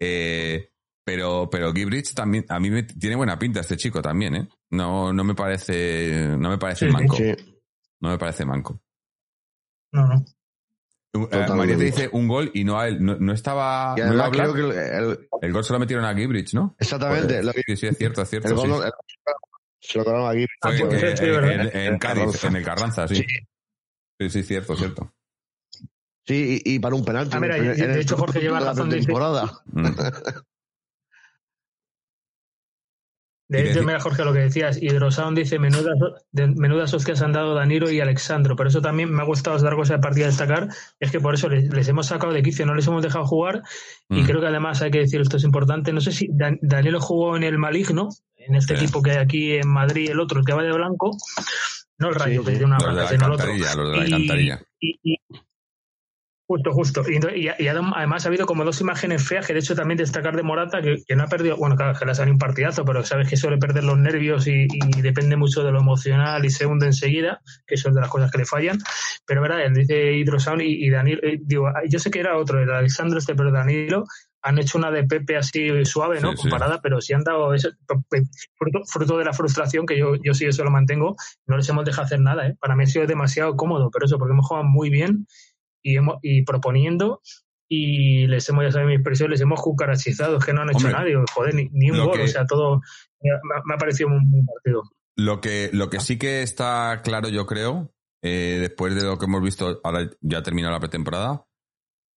[0.00, 0.70] Eh,
[1.04, 4.48] pero, pero Gibrich también, a mí me tiene buena pinta este chico también, ¿eh?
[4.70, 7.16] No, no me parece, no me parece Sí, manco.
[7.16, 7.34] Sí,
[8.00, 8.80] No me parece manco.
[9.92, 10.24] No, no.
[11.12, 11.54] Uh, Totalmente.
[11.56, 13.04] María te dice un gol y no a él.
[13.04, 13.94] No, no estaba.
[13.98, 16.76] y no creo que el, el- El gol se lo metieron a Gibrich, ¿no?
[16.78, 18.48] exactamente Pues, lo que- sí, sí, es cierto, es cierto.
[18.48, 18.68] el sí.
[18.68, 18.92] gol el-
[19.80, 20.46] se lo cobraron aquí.
[20.60, 23.16] Fue Ah, en, sí, en- en- en Cádiz, en el Carranza, sí.
[23.16, 23.24] Sí.
[24.20, 25.12] Sí, sí, cierto, cierto.
[26.26, 27.34] Sí, y, y para un penalti.
[27.36, 29.62] Ah, mira, de- de hecho, Jorge lleva de la razón, dice- pretemporada.
[29.72, 29.86] Mm.
[33.50, 35.98] De hecho, mira, Jorge, lo que decías, Hidrosound dice menudas,
[36.30, 39.74] de, menudas hostias han dado Danilo y Alexandro, pero eso también me ha gustado otra
[39.74, 40.68] cosa de partida a destacar,
[41.00, 43.62] es que por eso les, les hemos sacado de quicio, no les hemos dejado jugar,
[44.08, 44.24] y Mm.
[44.26, 47.36] creo que además hay que decir, esto es importante, no sé si Dan- Danilo jugó
[47.36, 48.84] en el Maligno, en este Sí.
[48.84, 51.10] equipo que hay aquí en Madrid, el otro, el que va de blanco,
[51.98, 53.46] no el Rayo, Sí, que tiene una Los de la el otro.
[53.46, 53.56] los
[53.90, 54.62] de la Y- alcantarilla.
[54.80, 55.16] y- y-
[56.50, 57.04] Justo, justo.
[57.08, 60.34] Y, y- y además ha habido como dos imágenes feas que de hecho también destacar
[60.34, 62.84] de Morata, que, que no ha perdido, bueno, claro, que le ha salido un partidazo,
[62.84, 66.50] pero sabes que suele perder los nervios y, y depende mucho de lo emocional y
[66.50, 68.78] se hunde enseguida, que son de las cosas que le fallan.
[69.26, 72.68] Pero verdad, él dice Hidrosound y, Danilo, eh, digo, yo sé que era otro, el
[72.68, 74.02] Alexandro este, pero Danilo
[74.42, 76.30] han hecho una de Pepe así suave, ¿no?
[76.32, 76.42] Sí, sí.
[76.48, 77.68] Comparada, pero si han dado eso,
[78.56, 81.14] fruto, fruto de la frustración, que yo, yo sí eso lo mantengo,
[81.46, 82.56] no les hemos dejado hacer nada, ¿eh?
[82.58, 85.26] Para mí ha sido demasiado cómodo, pero eso, porque hemos jugado muy bien
[85.82, 87.20] y, hemos, y proponiendo
[87.68, 90.86] y les hemos, ya sabéis mi expresión, les hemos cucarachizado, es que no han hecho
[90.88, 92.80] Hombre, digo, joder, ni, ni un gol, que- o sea, todo
[93.20, 94.82] me ha, me ha parecido un buen partido.
[95.16, 99.26] Lo que, lo que sí que está claro, yo creo, eh, después de lo que
[99.26, 101.46] hemos visto, ahora ya terminado la pretemporada,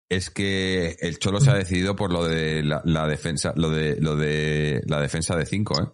[0.10, 4.00] es que el Cholo se ha decidido por lo de la, la defensa, lo de,
[4.00, 5.88] lo de la defensa de cinco, ¿eh?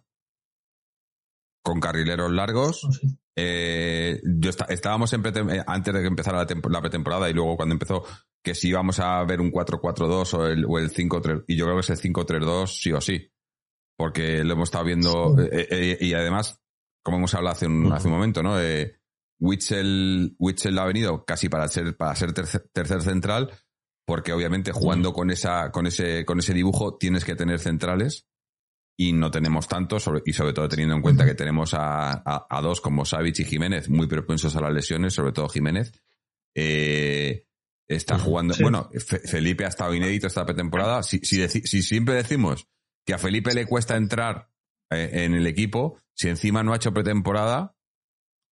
[1.64, 2.88] Con carrileros largos.
[3.42, 7.56] Eh, yo estábamos en eh, antes de que empezara la, tempo- la pretemporada y luego
[7.56, 8.04] cuando empezó
[8.44, 11.76] que si íbamos a ver un 4-4-2 o el, o el 5-3, y yo creo
[11.78, 13.32] que es el 5-3-2 sí o sí.
[13.98, 16.62] Porque lo hemos estado viendo, eh, eh, y además,
[17.04, 18.56] como hemos hablado hace un, hace un momento, ¿no?
[19.42, 23.52] Witzel, Witzel ha venido casi para ser, para ser tercer, tercer central,
[24.06, 28.28] porque obviamente jugando con esa, con ese, con ese dibujo tienes que tener centrales
[29.02, 32.48] y no tenemos tantos, sobre- y sobre todo teniendo en cuenta que tenemos a, a-
[32.50, 35.94] a dos como Savic y Jiménez, muy propensos a las lesiones, sobre todo Jiménez.
[36.54, 37.46] Eh,
[37.88, 38.54] está jugando.
[38.54, 38.62] Sí.
[38.64, 41.02] Bueno, Fe- Felipe ha estado inédito esta pretemporada.
[41.04, 42.68] Si, si, deci- si siempre decimos
[43.06, 44.50] que a Felipe le cuesta entrar
[44.92, 47.76] eh, en el equipo, si encima no ha hecho pretemporada,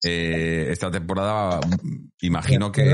[0.04, 2.86] eh, esta temporada mm, imagino que,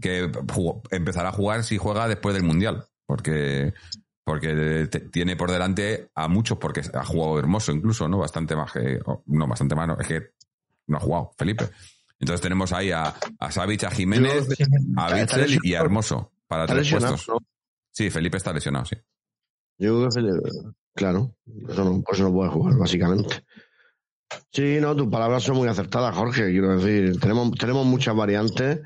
[0.00, 2.86] que jugó- empezará a jugar si juega después del Mundial.
[3.06, 3.72] Porque,
[4.28, 8.18] porque tiene por delante a muchos, porque ha jugado hermoso incluso, ¿no?
[8.18, 9.00] Bastante más que.
[9.24, 10.22] No, bastante más, no, es que
[10.88, 11.64] no ha jugado, Felipe.
[12.20, 14.46] Entonces tenemos ahí a, a Savic, a Jiménez,
[14.96, 15.80] a Bitzel y a.
[15.80, 17.26] Hermoso para tres puestos.
[17.28, 17.38] ¿no?
[17.90, 18.96] Sí, Felipe está lesionado, sí.
[19.78, 20.50] Yo creo que
[20.94, 21.34] claro,
[21.66, 23.44] eso no, por eso no puede jugar, básicamente.
[24.52, 26.50] Sí, no, tus palabras son muy acertadas, Jorge.
[26.50, 28.80] Quiero decir, tenemos, tenemos muchas variantes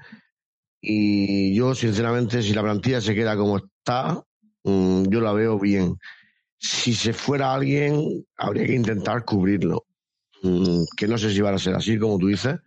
[0.81, 4.23] y yo, sinceramente, si la plantilla se queda como está,
[4.65, 5.97] mm, yo la veo bien.
[6.59, 9.87] Si se fuera alguien, habría que intentar cubrirlo.
[10.43, 12.59] Mm, que no sé si va a ser así, como tú dices.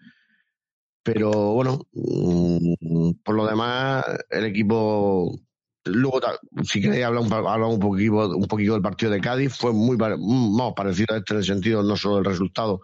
[1.03, 5.39] Pero bueno, mm, por lo demás, el equipo
[5.85, 6.19] Luego,
[6.63, 9.95] si queréis hablar un, hablar un poquito, un poquito del partido de Cádiz, fue muy
[9.97, 12.81] más parecido a este en el sentido no solo del resultado,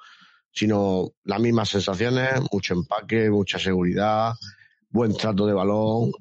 [0.52, 4.34] sino las mismas sensaciones, mucho empaque, mucha seguridad,
[4.90, 6.12] buen trato de balón,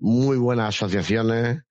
[0.00, 1.62] muy buenas asociaciones.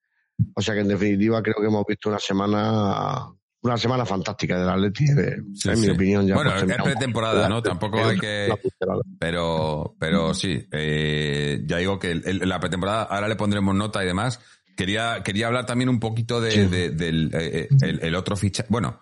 [0.55, 3.25] O sea que en definitiva creo que hemos visto una semana
[3.61, 5.81] una semana fantástica del Atleti, eh, Sí, en sí.
[5.87, 6.25] mi opinión.
[6.25, 7.61] Ya Bueno, es pretemporada, ¿no?
[7.61, 8.47] Tampoco hay que-.
[9.19, 14.01] Pero, pero sí, eh, ya digo que el- el- la pretemporada, ahora le pondremos nota
[14.03, 14.39] y demás.
[14.77, 16.65] Quería, quería hablar también un poquito de, Sí.
[16.67, 18.67] de- del eh, el, el otro fichaje.
[18.71, 19.01] Bueno,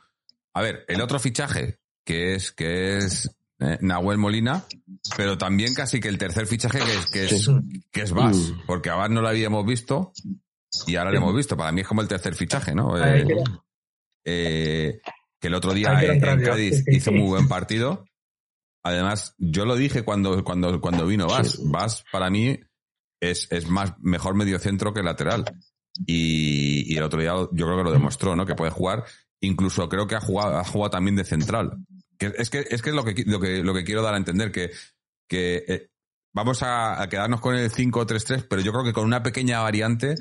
[0.56, 4.64] a ver, el otro fichaje, que es, que es eh, Nahuel Molina,
[5.16, 7.50] pero también casi que el tercer fichaje que es, que es,
[7.92, 8.62] que es Vaz, Mm.
[8.66, 10.14] porque a Vaz no lo habíamos visto
[10.86, 11.58] y ahora lo hemos visto.
[11.58, 12.98] Para mí es como el tercer fichaje, ¿no?
[12.98, 13.26] Eh,
[14.26, 15.00] eh,
[15.40, 16.42] que el otro día en, en.
[16.42, 18.06] Cádiz hizo muy buen partido.
[18.84, 21.60] Además, yo lo dije cuando, cuando, cuando vino Vas.
[21.64, 22.60] Vas para mí
[23.20, 25.46] es, es más mejor mediocentro que lateral.
[26.06, 28.46] Y, y el otro día yo creo que lo demostró, ¿no?
[28.46, 29.06] Que puede jugar.
[29.42, 31.78] Incluso creo que ha jugado, ha jugado también de central.
[32.18, 34.18] Que es que es que es lo que, lo que, lo que quiero dar a
[34.18, 34.72] entender, que,
[35.28, 35.90] que eh,
[36.34, 40.16] vamos a, a quedarnos con el 5-3-3, pero yo creo que con una pequeña variante,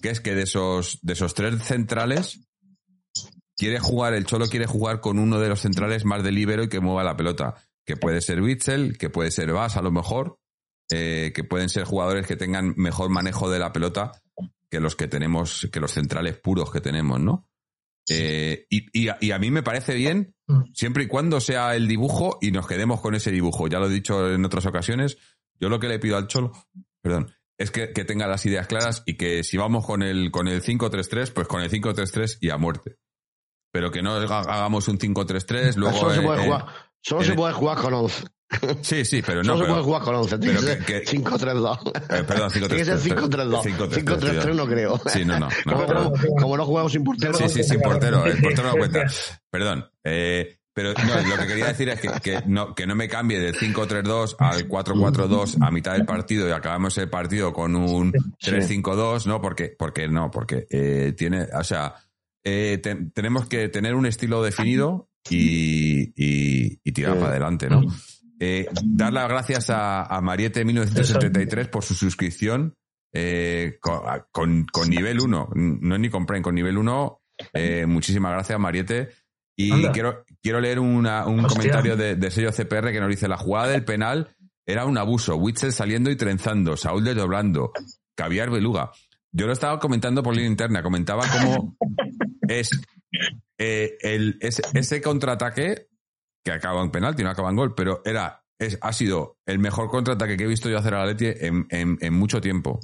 [0.00, 2.40] que es que de esos, de esos tres centrales,
[3.56, 6.68] quiere jugar, el Cholo quiere jugar con uno de los centrales más de libero y
[6.68, 7.54] que mueva la pelota.
[7.86, 10.38] que puede ser Witzel, que puede ser Vas a lo mejor,
[10.92, 14.12] eh, que pueden ser jugadores que tengan mejor manejo de la pelota
[14.70, 17.48] que los que tenemos, que los centrales puros que tenemos, ¿no?
[18.08, 20.62] Eh, y, y a- y a mí me parece bien, Mm.
[20.72, 23.66] siempre y cuando sea el dibujo y nos quedemos con ese dibujo.
[23.66, 25.18] Ya lo he dicho en otras ocasiones.
[25.58, 26.52] Yo lo que le pido al Cholo,
[27.02, 30.48] perdón, es que, que tenga las ideas claras y que si vamos con el, con
[30.48, 32.96] el 5-3-3, pues con el 5-3-3 y a muerte.
[33.72, 35.96] Pero que no haga- hagamos un 5-3-3, luego...
[35.96, 36.64] solo se puede eh, jugar,
[37.02, 38.24] solo en se el- puede jugar con 11.
[38.82, 39.52] Sí, sí, pero no.
[39.52, 40.38] Solo se puede jugar con 11.
[40.38, 41.92] Tiene que que- ser que- 5-3-2.
[42.18, 42.50] eh, perdón, 5-3-3.
[42.50, 43.62] Tiene que ser 5-3-2.
[43.62, 45.00] 5-3-3, 5-3-3 no creo.
[45.06, 45.48] Sí, no, no.
[45.66, 47.34] no, Como, pero- como no jugamos sin portero.
[47.34, 48.24] Sí, sí, sin portero.
[48.26, 49.04] El portero no cuenta.
[49.50, 49.88] Perdón.
[50.04, 53.38] Eh, pero no, lo que quería decir es que, que no, que no me cambie
[53.40, 58.50] del 5-3-2 al 4-4-2 a mitad del partido y acabamos el partido con un Sí.
[58.52, 59.40] 3-5-2, ¿no?
[59.40, 61.94] Porque, porque no, porque eh, tiene, o sea,
[62.44, 67.82] eh, te- tenemos que tener un estilo definido y, y, y tirar para adelante, ¿no?
[68.38, 72.74] Eh, dar las gracias a, a Mariette 1973 por su suscripción
[73.12, 74.00] eh, con,
[74.32, 75.50] con- con nivel 1.
[75.54, 77.20] No es ni con Prime, con nivel 1.
[77.52, 79.10] Eh, muchísimas gracias, Mariette.
[79.66, 79.92] Y Anda.
[79.92, 81.56] quiero, quiero leer una- un Hostia.
[81.58, 84.34] comentario de, de sello CPR que nos dice: La jugada del penal
[84.66, 85.36] era un abuso.
[85.36, 87.72] Witzel saliendo y trenzando, Saúl desdoblando,
[88.14, 88.90] caviar beluga.
[89.32, 90.82] Yo lo estaba comentando por línea interna.
[90.82, 91.76] Comentaba cómo
[92.48, 92.70] es
[93.58, 95.86] eh, el, ese, ese contraataque
[96.44, 99.88] que acaba en penalti, no acaba en gol, pero era, es, ha sido el mejor
[99.90, 102.80] contraataque que he visto yo hacer a la Leti en, en, en mucho tiempo.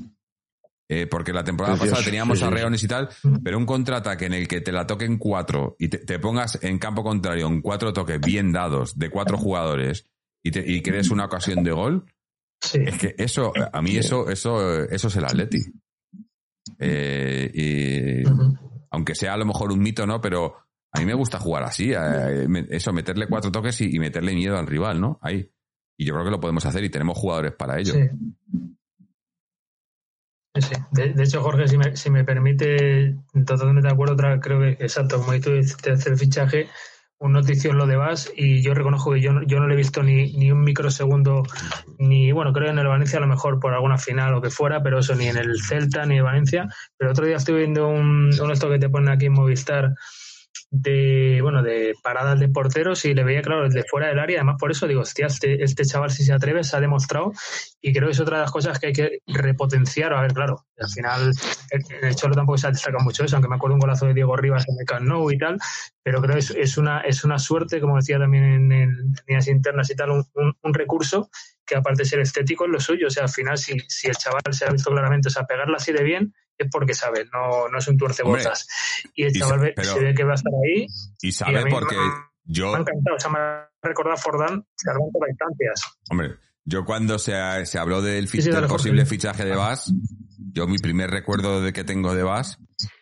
[0.88, 2.54] Eh, porque la temporada pasada teníamos sí, a sí.
[2.54, 3.08] Reones y tal,
[3.42, 6.78] pero un contraataque en el que te la toquen cuatro y te, te pongas en
[6.78, 10.06] campo contrario en cuatro toques bien dados de cuatro jugadores
[10.44, 12.04] y, te, y crees una ocasión de gol,
[12.62, 12.78] Sí.
[12.86, 15.58] es que eso, a mí eso, eso, eso es el Atleti.
[16.78, 17.50] Eh,
[18.24, 18.28] y,
[18.90, 20.20] aunque sea a lo mejor un mito, ¿no?
[20.20, 20.56] Pero
[20.92, 24.56] a mí me gusta jugar así, eh, eso, meterle cuatro toques y, y meterle miedo
[24.56, 25.18] al rival, ¿no?
[25.22, 25.50] Ahí.
[25.98, 27.94] Y yo creo que lo podemos hacer y tenemos jugadores para ello.
[27.94, 28.00] Sí.
[30.60, 30.74] Sí.
[30.92, 33.14] De, hecho, Jorge, si me, si me permite,
[33.46, 36.68] totalmente de acuerdo, otra, creo que, exacto, como tú dices, el fichaje,
[37.18, 37.96] un noticio en lo de
[38.36, 41.42] y yo reconozco que yo, no- yo no le he visto ni, ni un microsegundo,
[41.98, 44.82] ni, bueno, creo en el Valencia a lo mejor por alguna final o que fuera,
[44.82, 46.68] pero eso ni en el Celta ni en Valencia.
[46.98, 49.94] Pero otro día estuve viendo un, un esto que te ponen aquí en Movistar
[50.70, 54.38] de bueno de paradas de porteros y le veía claro desde fuera del área.
[54.38, 57.32] Además por eso digo hostia este, este chaval si se atreve se ha demostrado.
[57.80, 60.12] Y creo que es otra de las cosas que hay que repotenciar.
[60.12, 61.32] A ver claro al final
[61.70, 64.14] el, el Cholo tampoco se ha destacado mucho eso aunque me acuerdo un golazo de
[64.14, 65.58] Diego Rivas en el Camp Nou y tal.
[66.02, 69.90] Pero creo que es, una es una suerte como decía también en, en líneas internas
[69.90, 71.30] y tal un recurso
[71.64, 73.06] que aparte de ser estético es lo suyo.
[73.06, 75.76] O sea al final si, si el chaval se ha visto claramente o sea pegarla
[75.76, 78.66] así de bien es porque sabe, no, no es un tuercebotas.
[79.14, 80.86] Y el y chaval se- ve- se que va a estar ahí.
[81.22, 82.12] Y sabe porque me-
[82.44, 83.16] yo, Me ha encantado.
[83.16, 85.98] O sea, me ha recordado Fordán salvando las distancias.
[86.10, 88.82] hombre, yo cuando se, se habló del, fi- Sí, sí, del dale, Jorge.
[88.84, 89.92] posible fichaje de Vas,
[90.52, 92.58] yo mi primer recuerdo de que tengo de Vas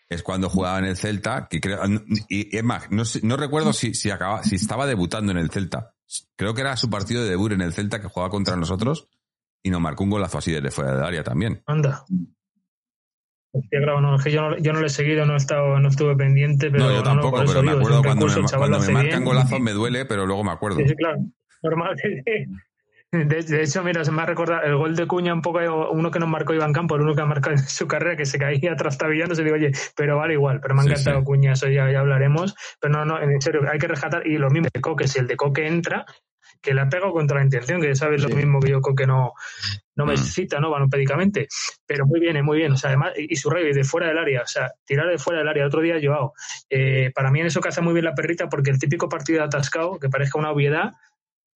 [0.09, 1.81] es cuando jugaba en el Celta, que creo,
[2.29, 5.95] y es más, no, no recuerdo si, si acaba, si estaba debutando en el Celta.
[6.37, 9.09] Creo que era su partido de debut en el Celta que jugaba contra nosotros
[9.63, 11.63] y nos marcó un golazo así desde fuera del área también.
[11.67, 12.05] Anda.
[13.57, 15.79] Hostia, claro, no, es que yo no, yo no lo he seguido, no he estado,
[15.79, 18.69] no estuve pendiente, pero no, yo tampoco, pero me digo, acuerdo cuando me, el chaval
[18.71, 19.25] cuando me marcan bien.
[19.25, 20.79] golazos me duele, pero luego me acuerdo.
[20.79, 21.19] Sí, sí, claro.
[21.63, 21.95] Normal.
[23.13, 25.61] De, de hecho, mira, se me ha recordado el gol de Cuña, un poco
[25.93, 28.27] uno que nos marcó Iván Campos, el uno que ha marcado en su carrera, que
[28.27, 31.25] se caía trastabillando, se digo, oye, pero vale igual, pero me ha Sí, encantado sí.
[31.25, 34.51] Cuña, eso ya, ya hablaremos, pero no, no, en serio, hay que rescatar, y lo
[34.51, 36.05] mismo de Coque, si el de Coque entra,
[36.65, 38.29] que le ha pegado contra la intención, que ya sabes Sí.
[38.29, 39.33] lo mismo que yo, Coque no,
[39.97, 40.17] no me Mm.
[40.19, 40.71] cita, ¿no?
[40.71, 41.47] Vanopédicamente,
[41.87, 44.19] pero muy bien, eh, muy bien, o sea, además, y, su rey de fuera del
[44.19, 46.33] área, o sea, tirar de fuera del área, otro día Joao,
[46.71, 49.45] eh, para mí en eso que hace muy bien la perrita, porque el típico partido
[49.45, 50.93] atascado, que parezca una obviedad,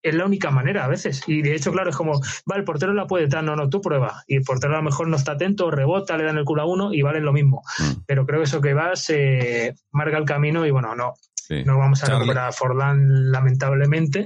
[0.03, 1.23] es la única manera a veces.
[1.27, 3.81] Y de hecho, claro, es como, vale, el portero la puede dar, no, no, tú
[3.81, 4.23] prueba.
[4.27, 6.65] Y el portero a lo mejor no está atento, rebota, le dan el culo a
[6.65, 7.63] uno y vale lo mismo.
[7.79, 11.63] Mm, Pero creo que eso que va se marca el camino y bueno, no, sí.
[11.65, 14.25] no vamos a Charlie- recuperar a Forlán lamentablemente.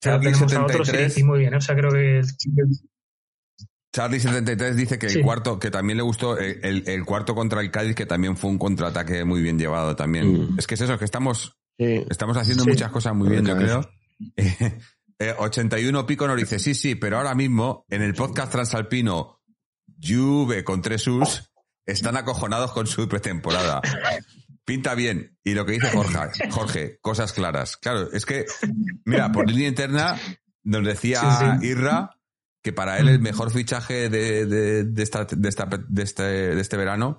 [0.00, 1.56] Charlie tenemos a otros 73 y, y muy bien, ¿eh?
[1.56, 2.22] o sea, creo que
[3.92, 5.20] Charlie 73 dice que el Sí.
[5.22, 8.50] cuarto, que también le gustó, el, el- el cuarto contra el Cádiz, que también fue
[8.50, 10.54] un contraataque muy bien llevado también.
[10.54, 10.58] Mm.
[10.58, 12.04] Es que es eso, que estamos, Sí.
[12.10, 12.70] estamos haciendo Sí.
[12.70, 13.88] muchas cosas muy bien, yo creo.
[15.20, 19.40] Eh, 81 Pico nos dice, sí, sí, pero ahora mismo en el podcast transalpino
[20.00, 21.50] Juve con tres U's
[21.84, 23.80] están acojonados con su pretemporada.
[24.68, 25.34] Pinta bien.
[25.42, 27.78] Y lo que dice Jorge, Jorge, cosas claras.
[27.78, 28.44] Claro, es que,
[29.06, 30.16] mira, por línea interna
[30.62, 31.66] nos decía Sí, sí.
[31.68, 32.10] Irra
[32.62, 36.60] que para él el mejor fichaje de, de- de esta, de, esta- de este, de
[36.60, 37.18] este verano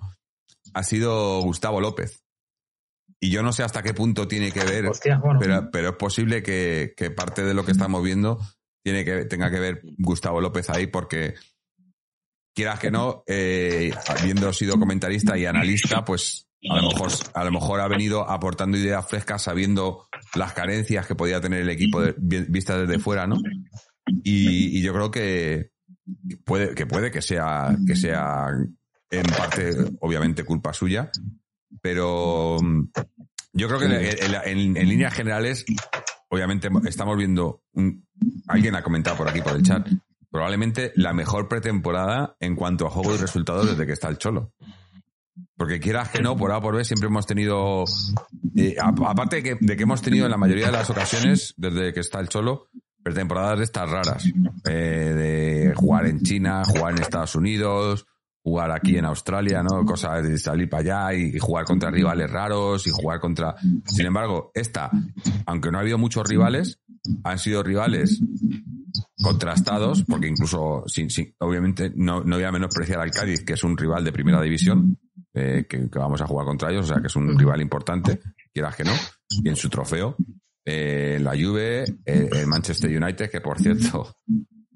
[0.76, 2.24] ha sido Gustavo López.
[3.20, 5.40] y yo no sé hasta qué punto tiene que ver, Hostia, bueno.
[5.40, 8.38] pero, pero es posible que, que parte de lo que estamos viendo
[8.84, 11.34] tiene que, tenga que ver Gustavo López ahí, porque
[12.54, 17.52] quieras que no, eh, habiendo sido comentarista y analista, pues a lo mejor, a lo
[17.52, 22.16] mejor ha venido aportando ideas frescas sabiendo las carencias que podía tener el equipo de-
[22.50, 23.38] vistas desde fuera, ¿no?
[24.24, 25.72] Y, y yo creo que
[26.44, 28.48] puede que puede que sea que sea
[29.12, 31.12] en parte obviamente culpa suya,
[31.82, 32.90] pero mm,
[33.54, 35.66] yo creo que en, en- en líneas generales
[36.30, 38.06] obviamente estamos viendo un-
[38.48, 39.88] alguien ha comentado por aquí por el chat
[40.32, 44.54] probablemente la mejor pretemporada en cuanto a juego y resultados desde que está el Cholo.
[45.58, 47.84] Porque quieras que no, por A por B siempre hemos tenido,
[48.56, 51.94] eh, aparte de que, de que hemos tenido en la mayoría de las ocasiones, desde
[51.94, 52.68] que está el Cholo,
[53.04, 54.24] pretemporadas de estas raras.
[54.66, 58.06] Eh, de jugar en China, jugar en Estados Unidos,
[58.42, 59.84] jugar aquí en Australia, ¿no?
[59.86, 63.56] Cosas de salir para allá y, y jugar contra rivales raros y jugar contra...
[63.86, 64.90] Sin embargo, esta,
[65.46, 66.80] aunque no ha habido muchos rivales,
[67.24, 68.22] han sido rivales
[69.22, 73.64] contrastados, porque incluso, sin, sin- obviamente, no, no voy a menospreciar al Cádiz, que es
[73.64, 74.98] un rival de primera división,
[75.40, 78.20] eh, que, que vamos a jugar contra ellos, o sea, que es un rival importante,
[78.54, 78.94] quieras que no,
[79.44, 80.16] y en su trofeo.
[80.66, 84.16] Eh, la Juve, eh, el Manchester United, que por cierto,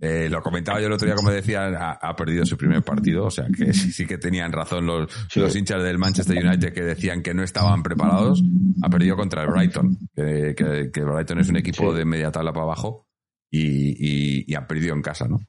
[0.01, 3.25] eh, lo comentaba yo el otro día, como decían, ha, ha perdido su primer partido,
[3.25, 6.81] o sea que sí, sí que tenían razón los, los hinchas del Manchester United que
[6.83, 8.41] decían que no estaban preparados,
[8.81, 11.97] ha perdido contra el Brighton, que, que, que el Brighton es un equipo Sí.
[11.99, 13.07] de media tabla para abajo
[13.51, 13.59] y,
[13.91, 15.39] y, y han perdido en casa, ¿no?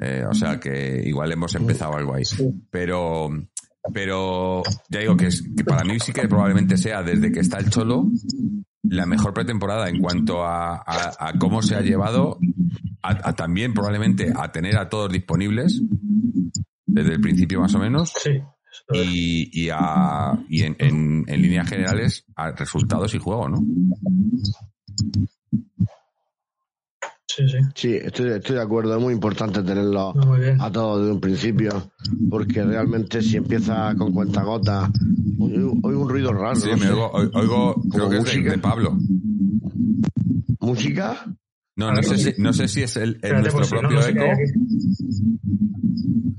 [0.00, 2.22] Eh, o sea que igual hemos empezado algo ahí.
[2.70, 3.30] Pero,
[3.92, 7.58] pero ya digo que, es, que para mí sí que probablemente sea desde que está
[7.58, 8.06] el Cholo
[8.82, 12.38] la mejor pretemporada en cuanto a, a- a cómo se ha llevado,
[13.02, 15.82] a, a también probablemente a tener a todos disponibles
[16.86, 18.30] desde el principio más o menos Sí.
[18.92, 23.58] y, y, a, y en, en- en líneas generales a resultados y juego, ¿no?
[27.30, 27.58] Sí, sí.
[27.74, 28.96] Sí, estoy, estoy de acuerdo.
[28.96, 30.60] Es muy importante tenerlo No, muy bien.
[30.60, 31.90] a todos desde un principio,
[32.30, 34.90] porque realmente si empieza con cuentagotas,
[35.38, 35.52] hoy,
[35.82, 36.56] hoy un ruido raro.
[36.56, 36.92] Sí, no me sé.
[36.92, 38.96] oigo, oigo- oigo- creo que es de, Pablo.
[40.60, 41.26] ¿Música?
[41.76, 44.24] No, no sé si, no sé si es el, nuestro pues, si no, propio eco.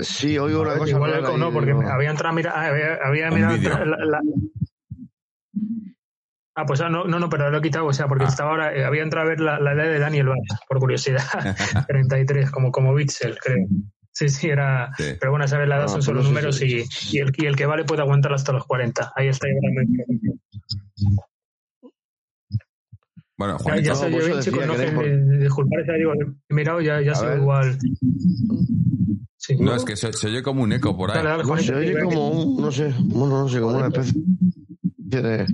[0.02, 3.56] Sí, oigo una cosa Igual eco no, porque había entrado a mirar, ah, había, mirado
[3.58, 3.86] vídeo.
[3.86, 4.22] la- la-
[6.62, 8.28] Ah, pues ah, no, no, no, pero lo he quitado, o sea, porque Ah.
[8.28, 11.24] estaba ahora, eh, había entrado a ver la, la edad de Daniel Vaz, por curiosidad,
[11.88, 13.66] 33, como, como Bitzel, creo.
[14.12, 14.92] Sí, sí, era.
[14.98, 15.06] Sí.
[15.20, 17.66] Pero bueno, sabes, la edad son solo no números y, y, el, y el que
[17.66, 19.14] vale puede aguantar hasta los 40.
[19.16, 19.48] Ahí está.
[23.38, 25.94] Bueno, Ya, Juanito, ya No, eso bien, chicos, no, que que, por- eh, disculpad, ya
[25.94, 26.14] digo,
[26.50, 27.40] he mirado, ya, ya A se ve ver.
[27.40, 27.78] igual.
[29.38, 29.56] Sí.
[29.58, 31.18] no, es que se, se oye como un eco por ahí.
[31.18, 33.88] Dale, dale, No, Juanito, se oye como un, no sé, bueno, no sé, como una
[33.88, 34.22] especie
[34.98, 35.46] de...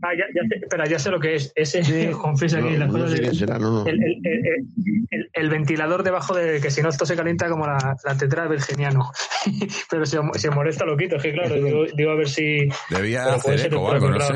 [0.00, 1.52] Ah, ya, ya sé, espera, ya sé lo que es.
[1.54, 3.10] Ese, Sí, confiesa aquí no, las no cosas.
[3.18, 3.86] sé será, no, no.
[3.86, 4.66] el, el, el,
[5.10, 8.48] el- el ventilador debajo de que si no esto se calienta como la, la tetra
[8.48, 9.10] virginiano.
[9.90, 12.68] pero si, si molesta lo quito, es que claro, digo, digo a ver si.
[12.90, 14.34] Debía pero hacer eco o pero algo, no sé.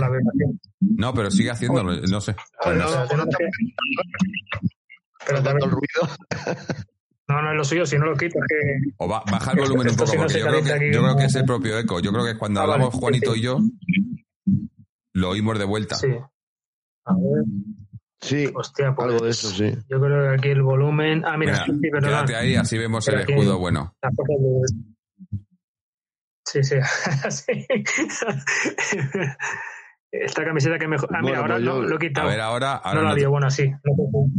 [0.80, 2.34] No, pero sigue haciéndolo, no sé.
[2.62, 3.02] Pero a ver.
[5.26, 6.16] Tanto el ruido.
[7.28, 8.92] no, no es lo suyo, si no lo quito, es que.
[8.98, 11.34] O ba- baja el volumen un poco, porque se yo creo, que, yo creo es
[11.34, 12.00] el propio eco.
[12.00, 12.74] Yo creo que cuando Ah, vale.
[12.74, 13.58] hablamos Juanito y yo,
[15.14, 15.96] lo oímos de vuelta.
[15.96, 16.08] Sí.
[17.04, 17.44] A ver,
[18.22, 19.08] Sí, hostia, pues.
[19.08, 19.72] algo de eso, sí.
[19.88, 21.24] Yo creo que aquí el volumen.
[21.24, 22.10] Ah, mira, Mira, sí, sí, perdón.
[22.10, 23.94] quédate ahí, así vemos el Espera que- escudo bueno.
[26.44, 26.76] Sí, sí.
[27.30, 27.66] sí.
[30.12, 31.08] Esta camiseta que mejor.
[31.12, 32.28] Ah, mira, Bueno, ahora pues no, yo- lo he A quitado.
[32.28, 33.46] ver, ahora, no ahora la no- vio, bueno.
[33.46, 34.30] No sé cómo.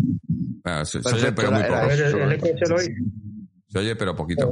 [0.65, 1.73] ah, se, se oye, pero muy poco.
[1.75, 2.95] A ver, el, el eco se lo oye.
[3.67, 4.51] Se oye, pero poquito.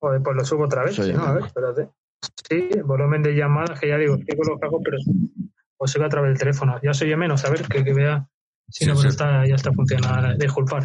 [0.00, 0.98] Joder, pues lo subo otra vez.
[0.98, 1.88] No, a ver, espérate.
[2.48, 4.96] Sí, volumen de llamadas, que ya digo, estoy con los cajos, pero
[5.78, 6.78] o sigo a través del teléfono.
[6.82, 8.26] Ya se oye menos, a ver, que, que vea.
[8.68, 9.08] Si Sí, no, pero sí.
[9.08, 10.36] está, ya está funcionando.
[10.36, 10.82] Disculpar.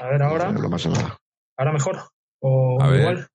[0.00, 1.18] A ver, ahora, No pasa nada.
[1.56, 1.98] ahora mejor.
[2.40, 3.00] O A ver.
[3.00, 3.28] igual.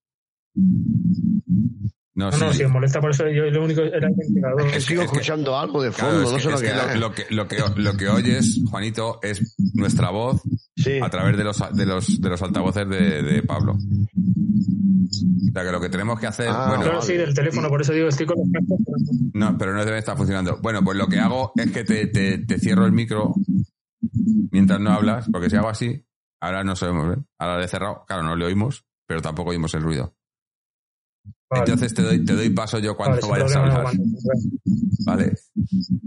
[2.16, 2.40] No, No, sí.
[2.42, 4.62] no, si os molesta por eso, yo lo único era el ventilador.
[4.68, 7.48] Es que sigo que- escuchando algo de fondo, no sé lo que lo que, lo,
[7.48, 10.42] que, lo que oyes, Juanito, es nuestra voz
[10.84, 13.74] Sí, a través de los, de los, de los altavoces de, de Pablo.
[13.74, 17.82] O sea que lo que tenemos que hacer, Ah, bueno, Claro, sí, del teléfono, por
[17.82, 18.80] eso digo, estoy con los cascos.
[18.86, 18.98] pero
[19.52, 20.60] no- pero no debe estar funcionando.
[20.62, 23.34] Bueno, pues lo que hago es que te, te, te cierro el micro
[24.52, 26.06] mientras no hablas, porque si hago así,
[26.42, 27.20] ahora no sabemos ver.
[27.40, 30.16] Ahora le he cerrado, claro, no le oímos, pero tampoco oímos el ruido.
[31.54, 31.64] Vale.
[31.72, 33.94] Entonces te doy, te doy paso yo cuando Vale, vayas a hablar.
[35.06, 35.34] Vale.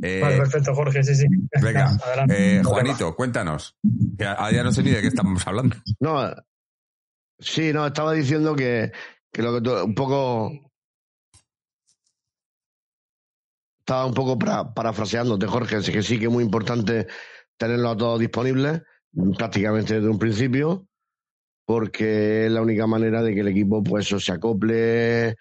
[0.03, 1.27] Eh, Vale, perfecto, Jorge, sí, sí.
[1.63, 2.57] venga, Adelante.
[2.59, 2.63] eh.
[2.65, 3.77] Juanito, cuéntanos.
[4.19, 5.77] Que ya no sé ni de qué estamos hablando.
[6.01, 6.35] no,
[7.39, 8.93] sí, no, estaba diciendo que,
[9.33, 10.51] que lo que tú- un poco
[13.81, 17.07] estaba un poco para, parafraseándote, Jorge, que sí que es muy importante
[17.57, 18.83] tenerlo a todos disponibles,
[19.39, 20.87] prácticamente desde un principio,
[21.67, 25.37] porque es la única manera de que el equipo pues se acople,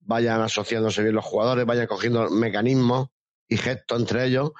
[0.00, 3.08] vayan asociándose bien los jugadores, vayan cogiendo mecanismos
[3.48, 4.52] y gestos entre ellos,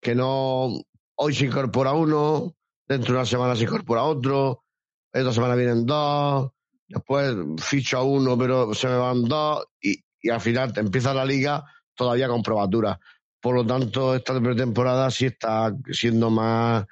[0.00, 0.68] que no
[1.16, 2.54] hoy se incorpora uno,
[2.86, 4.64] dentro de una semana se incorpora otro,
[5.10, 6.50] esta semana vienen dos,
[6.86, 11.14] después ficho a uno pero se me van dos y, y al final te empieza
[11.14, 11.64] la liga
[11.94, 13.00] todavía con probatura.
[13.40, 16.84] Por lo tanto, esta pretemporada sí está siendo más,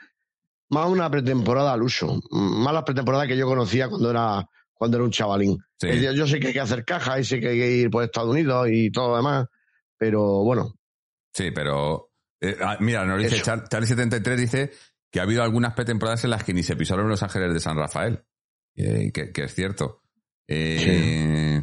[0.71, 5.05] más una pretemporada al uso, más la pretemporada que yo conocía cuando era, cuando era
[5.05, 5.59] un chavalín.
[5.79, 5.89] Sí.
[6.15, 8.31] Yo sé que hay que hacer caja y sé que hay que ir por Estados
[8.31, 9.47] Unidos y todo lo demás,
[9.99, 10.75] pero bueno,
[11.33, 12.11] Sí, pero.
[12.41, 13.45] eh, ah, mira, nos dice Eso.
[13.45, 14.73] Char- Charlie73 dice
[15.11, 17.77] que ha habido algunas pretemporadas en las que ni se pisaron los ángeles de San
[17.77, 18.25] Rafael.
[18.75, 20.03] Eh, que, que es cierto.
[20.49, 21.63] Eh,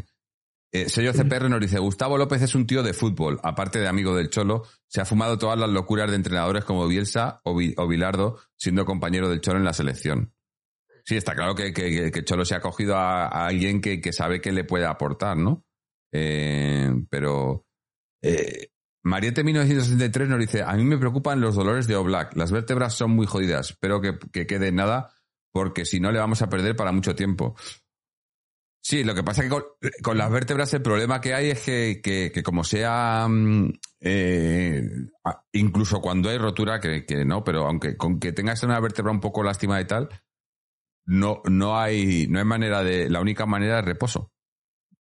[0.74, 4.16] eh, sello CPR nos dice: Gustavo López es un tío de fútbol, aparte de amigo
[4.16, 4.64] del Cholo.
[4.88, 8.84] Se ha fumado todas las locuras de entrenadores como Bielsa o, Vi- o Bilardo, siendo
[8.86, 10.34] compañero del Cholo en la selección.
[11.06, 14.12] Sí, está claro que, que, que Cholo se ha cogido a, a alguien que, que
[14.14, 15.64] sabe que le puede aportar, ¿no?
[16.12, 17.66] Eh, pero.
[18.22, 18.70] Eh,
[19.06, 22.38] Mariette 1963 nos dice, a mí me preocupan los dolores de Oblak.
[22.38, 23.72] Las vértebras son muy jodidas.
[23.72, 25.12] Espero que, que quede nada
[25.52, 27.54] porque si no le vamos a perder para mucho tiempo.
[28.86, 32.02] Sí, lo que pasa es que con, las vértebras el problema que hay es que,
[32.04, 33.72] que- como sea, mm,
[34.02, 34.90] eh,
[35.54, 39.22] incluso cuando hay rotura, que, que no, pero aunque con que tengas una vértebra un
[39.22, 40.10] poco lástima y tal,
[41.06, 44.32] no, no hay, no hay manera de, la única manera es reposo.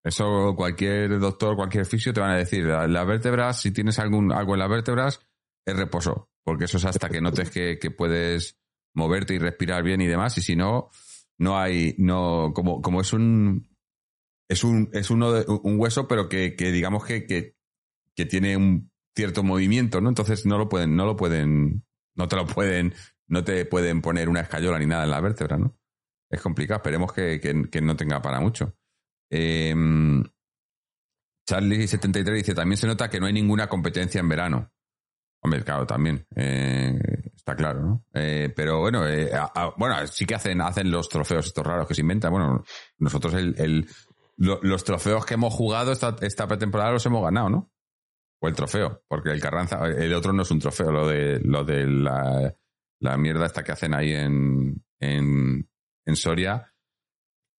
[0.03, 2.65] Eso cualquier doctor, cualquier fisio te van a decir.
[2.65, 5.21] la- Las vértebras, si tienes algún, algo en las vértebras,
[5.65, 6.30] es reposo.
[6.43, 8.57] Porque eso es hasta que notes que, que puedes
[8.95, 10.38] moverte y respirar bien y demás.
[10.38, 10.89] Y si no,
[11.38, 13.68] no hay, no, como, como es un,
[14.50, 17.56] es un, es uno de- un hueso, pero que, que digamos que, que,
[18.26, 20.10] tiene un cierto movimiento, ¿no?
[20.10, 21.86] Entonces no lo pueden, no lo pueden,
[22.16, 22.93] no te lo pueden,
[23.28, 25.78] no te pueden poner una escayola ni nada en la vértebra, ¿no?
[26.30, 26.80] Es complicado.
[26.80, 28.76] Esperemos que, que- que no tenga para mucho.
[29.32, 29.74] Eh,
[31.50, 34.72] Charlie73 dice, también se nota que no hay ninguna competencia en verano.
[35.41, 36.26] Hombre, claro, también.
[36.36, 37.00] eh,
[37.34, 38.06] está claro, ¿no?
[38.14, 41.88] Eh, pero bueno, eh, a- a- bueno, sí que hacen, hacen los trofeos estos raros
[41.88, 42.32] que se inventan.
[42.32, 42.64] Bueno,
[42.97, 43.88] nosotros el, el-
[44.39, 47.71] lo- los trofeos que hemos jugado esta, esta pretemporada los hemos ganado, ¿no?
[48.41, 51.63] O el trofeo, porque el Carranza, el otro no es un trofeo, lo de, lo
[51.65, 52.55] de la,
[53.01, 55.69] la mierda esta que hacen ahí en, en,
[56.05, 56.73] en Soria,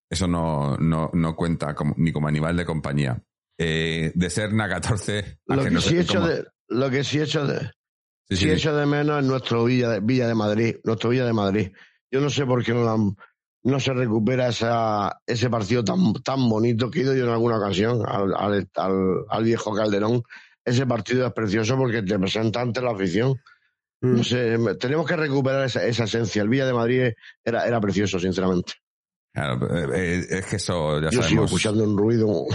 [0.09, 3.23] eso no, no, no cuenta como- ni como animal de compañía.
[3.59, 5.39] Eh, de Serna 14.
[5.47, 7.59] a lo que que, no sé sí echo cómo- de, lo que sí echo de,
[8.27, 8.49] Sí, sí sí.
[8.49, 11.71] echo de menos es nuestro Villa de, Villa de Madrid, nuestro Villa de Madrid.
[12.11, 13.15] Yo no sé por qué no, la han-
[13.63, 17.57] no se recupera esa, ese partido tan, tan bonito que he ido yo en alguna
[17.57, 20.23] ocasión al, al, al- al viejo Calderón.
[20.65, 23.31] Ese partido es precioso porque te presenta ante la afición.
[24.01, 24.15] Mm.
[24.17, 26.41] No sé, tenemos que recuperar esa, esa esencia.
[26.41, 28.73] El Villa de Madrid era, era precioso, sinceramente.
[29.33, 29.87] Claro, eh,
[30.19, 31.45] eh, es que eso ya Yo sigo sabemos.
[31.51, 32.45] escuchando un ruido.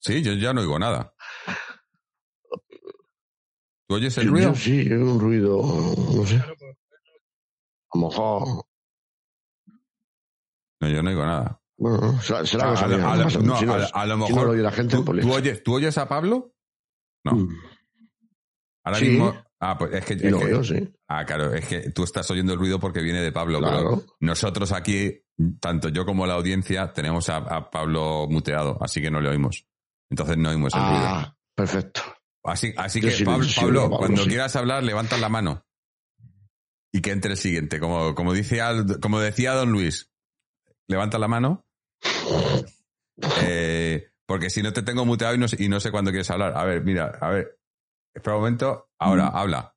[0.00, 1.12] Sí, yo ya no oigo nada.
[3.88, 4.50] ¿Tú oyes el ruido?
[4.52, 5.62] yo sí, un ruido,
[6.14, 6.46] no sé, a
[7.94, 8.64] lo mejor.
[10.80, 11.60] No, yo no oigo nada.
[11.76, 12.88] Bueno, será, cosa a a
[14.06, 14.46] lo- mejor.
[14.46, 16.54] lo oye la gente, ¿tú, pues tú oyes, ¿Tú oyes a Pablo?
[17.24, 17.32] No.
[17.32, 17.56] Mm,
[18.84, 19.34] Ahora mismo.
[19.60, 20.14] Ah, pues es que.
[20.14, 20.88] es lo oigo, sí.
[21.08, 23.76] ah, claro, es que tú estás oyendo el ruido porque viene de Pablo, Claro.
[24.02, 25.20] pero nosotros aquí,
[25.60, 29.66] tanto yo como la audiencia, tenemos a, Pablo muteado, así que no le oímos.
[30.10, 31.02] Entonces no oímos el ruido.
[31.04, 32.02] Ah, perfecto.
[32.44, 35.66] Así, así que, Pablo, cuando quieras hablar, levanta la mano.
[36.92, 37.78] Y que entre el siguiente.
[37.80, 38.60] Como, como, dice,
[39.02, 40.10] como decía Don Luis,
[40.88, 41.64] levanta la mano.
[43.42, 46.30] Eh, porque si no te tengo muteado y no, sé- y no sé cuándo quieres
[46.30, 46.52] hablar.
[46.56, 47.56] A ver, mira, a ver.
[48.14, 48.88] Espera un momento.
[48.98, 49.72] Ahora, habla.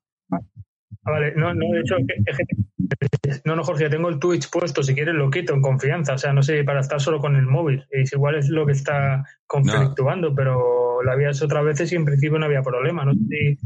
[1.04, 4.94] Ah, vale, no, no, de hecho, es no, no, Jorge, tengo el Twitch puesto, si
[4.94, 7.84] quieres lo quito en confianza, o sea, no sé, para estar solo con el móvil,
[7.90, 12.04] es igual es lo que está conflictuando, pero la había hecho otras veces y en
[12.04, 13.58] principio no había problema, no sé si,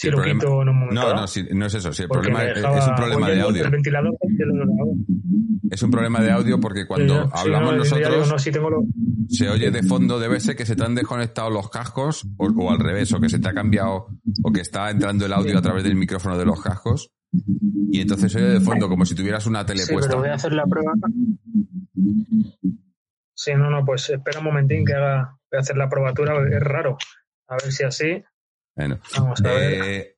[0.00, 0.94] si el lo problema- quito en un momento.
[0.94, 1.92] No, dado, no, si- no es eso.
[1.92, 3.64] Si el porque problema me es, un problema de audio.
[3.64, 4.14] El ventilador.
[5.70, 8.82] Es un problema de audio porque cuando Sí, hablamos no, nosotros no, sí tengo lo-
[9.28, 12.70] se oye de fondo, debe ser que se te han desconectado los cascos o, o
[12.70, 14.08] al revés, o que se te ha cambiado
[14.42, 17.10] o que está entrando el audio a través del micrófono de los cascos
[17.92, 20.08] y entonces se oye de fondo como si tuvieras una tele Sí, puesta.
[20.10, 20.92] pero voy a hacer la prueba.
[23.34, 26.60] Sí, no, no, pues espera un momentín que haga, voy a hacer la probatura, es
[26.60, 26.96] raro.
[27.48, 28.22] A ver si así.
[28.76, 29.72] Bueno, Vamos a ver.
[29.84, 30.16] eh,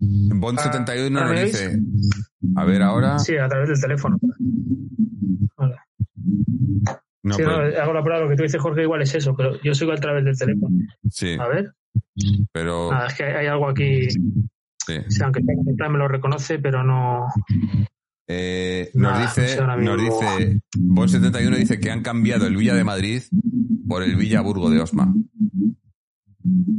[0.00, 1.78] Bond71 ¿ahora nos dice,
[2.56, 4.18] a ver ahora, Sí, a través del teléfono.
[5.56, 5.76] Vale.
[7.22, 9.60] No, Sí, no, hago la prueba, lo que tú dices, Jorge, igual es eso, pero
[9.62, 10.76] yo sigo a través del teléfono.
[11.10, 11.72] sí, A ver,
[12.52, 14.20] pero nada, es que hay algo aquí, sí.
[15.08, 17.26] sí, aunque esté conectado, me lo reconoce, pero no.
[18.28, 22.84] Eh, nos Nada, dice, no nos dice, Bon71 dice que han cambiado el Villa de
[22.84, 23.22] Madrid
[23.88, 25.12] por el Villa Burgo de Osma.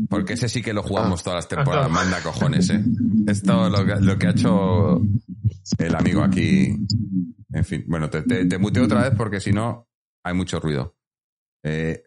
[0.09, 2.83] Porque ese sí que lo jugamos todas las temporadas, manda cojones, eh.
[3.27, 5.01] Es todo lo que, lo que ha hecho
[5.77, 6.75] el amigo aquí.
[7.51, 9.87] En fin, bueno, te, te, te muteo otra vez porque si no
[10.23, 10.95] hay mucho ruido.
[11.63, 12.03] Eh,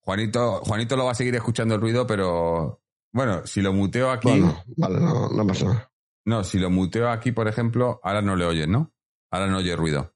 [0.00, 4.28] Juanito, Juanito lo va a seguir escuchando el ruido, pero bueno, si lo muteo aquí,
[4.28, 5.92] Bueno, vale, no, no pasa nada.
[6.26, 8.92] no, si lo muteo aquí, por ejemplo, ahora no le oyes, ¿no?
[9.30, 10.13] Ahora no oye ruido.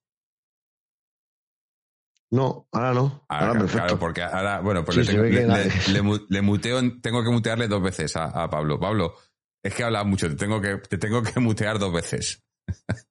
[2.30, 3.24] No, ahora no.
[3.28, 3.84] Ahora, Ahora, perfecto.
[3.86, 7.00] claro, porque ahora, bueno, pues Sí, le, tengo- le- le- le mu- le muteo, en-
[7.00, 8.78] tengo que mutearle dos veces a, a Pablo.
[8.78, 9.14] Pablo,
[9.62, 12.42] es que hablas mucho, te tengo que, te tengo que mutear dos veces.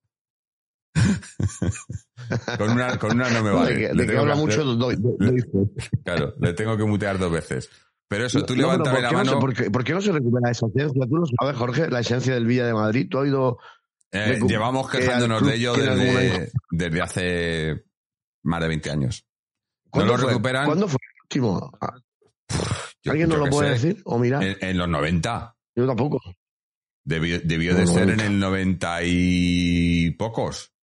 [2.58, 3.74] con, una, con una no me vale.
[3.76, 6.00] de que, de habla que- mucho, doy, doy- doy fe.
[6.04, 7.70] claro, le tengo que mutear dos veces.
[8.10, 9.40] Pero eso, tú No, levántame ¿por la no mano.
[9.40, 11.06] por, qué, por qué no se recupera esa esencia?
[11.08, 13.08] Tú lo sabes, Jorge, la esencia del Villa de Madrid.
[13.10, 13.58] Tú has ido.
[14.14, 15.74] Eh, llevamos que quejándonos de ello
[16.72, 17.84] desde hace
[18.44, 19.26] más de 20 años.
[19.90, 20.28] ¿Cuándo lo fue?
[20.30, 20.66] recuperan?
[20.66, 21.72] ¿Cuándo fue el último?
[21.82, 21.94] Ah,
[23.04, 24.02] Yo- ¿Alguien nos lo puede sé, decir?
[24.06, 24.44] O mirar.
[24.44, 25.56] En, en los 90.
[25.76, 26.20] Yo tampoco.
[27.06, 28.14] Debió, debió No, de no, ser no.
[28.14, 30.74] en el 90 y pocos.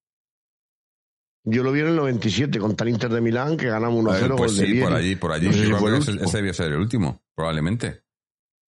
[1.46, 4.34] Yo lo vi en el 97 contra el Inter de Milán, que ganamos 1-0 Eh,
[4.36, 5.46] pues de sí, por allí, por allí.
[5.48, 8.02] No sé si fue ese, ese debió ser el último, probablemente.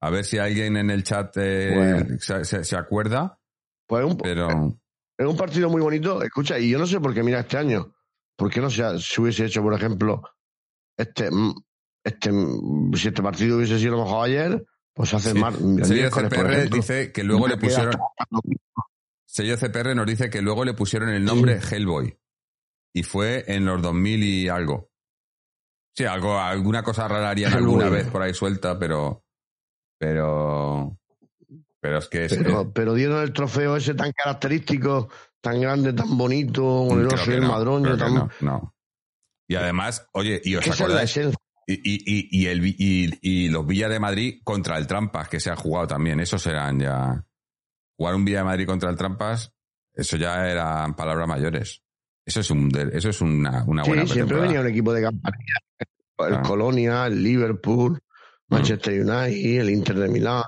[0.03, 2.17] A ver si alguien en el chat eh, Bueno.
[2.21, 3.41] se, se- se acuerda,
[3.87, 4.79] Pues es un, pero
[5.17, 6.23] es un partido muy bonito.
[6.23, 7.95] Escucha, y yo no sé por qué, mira, este año,
[8.37, 10.23] ¿por qué no se, se hubiese hecho, por ejemplo,
[10.97, 11.55] este, mm,
[12.05, 14.65] este, mm, si este partido hubiese sido a lo mejor ayer,
[14.95, 15.39] pues hace Sí.
[15.39, 15.55] más.
[15.57, 17.93] CPR dice que luego le pusieron,
[19.27, 22.19] sello CPR nos dice que luego le pusieron el nombre Hellboy.
[22.95, 24.91] Y fue en los 2000 y algo.
[25.95, 27.65] Sí, algo, alguna cosa rara harían Hellboy.
[27.65, 29.23] alguna vez por ahí suelta, pero,
[29.99, 30.99] pero,
[31.81, 35.11] pero es que es, Pero, pero dieron el trofeo ese tan característico,
[35.51, 38.15] tan grande, tan bonito, con el Creo oso y que el no, madroño, tan.
[38.15, 38.75] no, no.
[39.49, 41.17] Y además, oye, y os ¿Qué es la acordáis,
[41.69, 42.63] y, y, y, el,
[43.21, 46.79] y, los Villa de Madrid contra el Trampas, que se han jugado también, esos eran
[46.81, 47.25] ya...
[47.99, 49.53] Jugar un Villa de Madrid contra el Trampas,
[49.95, 51.83] eso ya eran palabras mayores.
[52.25, 54.43] Eso es un eso es una, una Sí, buena siempre pretemporada.
[54.47, 55.55] venía un equipo de campanilla.
[55.79, 55.87] El
[56.29, 56.43] Claro.
[56.43, 58.01] Colonia, el Liverpool,
[58.49, 60.43] Manchester United, el Inter de Milán,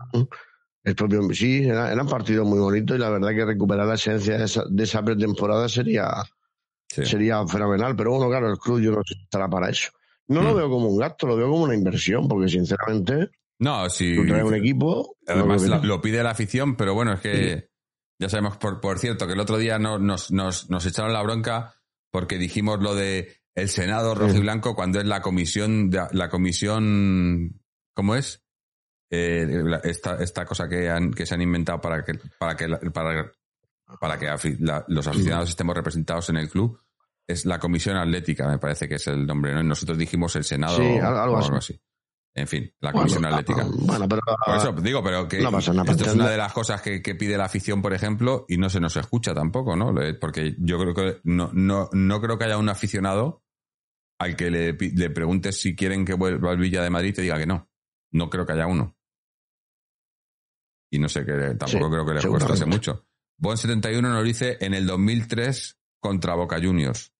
[0.84, 4.38] el propio sí, era- eran partidos muy bonitos y la verdad que recuperar la esencia
[4.38, 6.08] de esa, de esa pretemporada sería,
[6.88, 7.04] Sí.
[7.04, 7.94] sería fenomenal.
[7.96, 9.90] Pero bueno, claro, el club yo no estará para eso.
[10.28, 10.56] No lo Mm.
[10.56, 14.44] veo como un gasto, lo veo como una inversión, porque sinceramente No, si tú traes
[14.44, 15.16] un equipo.
[15.26, 17.68] no además la- lo pide la afición, pero bueno, es que
[18.20, 21.22] ya sabemos, por, por cierto, que el otro día no- nos, nos, nos echaron la
[21.22, 21.74] bronca
[22.10, 27.60] porque dijimos lo de el Senado rojo y blanco cuando es la comisión, la comisión,
[27.94, 28.42] ¿cómo es?
[29.10, 33.32] Eh, esta, esta cosa que, han, que se han inventado para que, para que, para,
[34.00, 36.78] para que la- los aficionados estemos representados en el club
[37.26, 39.60] es la comisión atlética, me parece que es el nombre, ¿no?
[39.60, 41.78] Y Nosotros dijimos el Senado Sí, o algo algo así.
[42.34, 43.62] En fin, la Bueno, comisión atlética.
[43.66, 46.36] ah, Bueno, pero Por eso digo, pero que No pasa nada, esto es una de
[46.36, 49.74] las cosas que, que pide la afición, por ejemplo, y no se nos escucha tampoco,
[49.74, 49.92] ¿no?
[49.92, 53.42] Le- Porque yo creo que no, no, no creo que haya un aficionado
[54.20, 57.22] al que le, le preguntes si quieren que vuelva al Villa de Madrid y te
[57.22, 57.68] diga que no.
[58.12, 58.96] No creo que haya uno.
[60.90, 62.38] Y no sé que tampoco Sí, creo que seguramente.
[62.38, 63.06] costase mucho.
[63.40, 67.12] Bon71 nos dice en el 2003 contra Boca Juniors.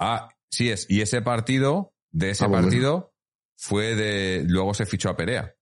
[0.00, 0.86] Ah, sí es.
[0.90, 2.64] Y ese partido, de ese Ah, bueno.
[2.66, 3.14] partido,
[3.56, 4.44] fue de.
[4.46, 5.54] Luego se fichó a Perea.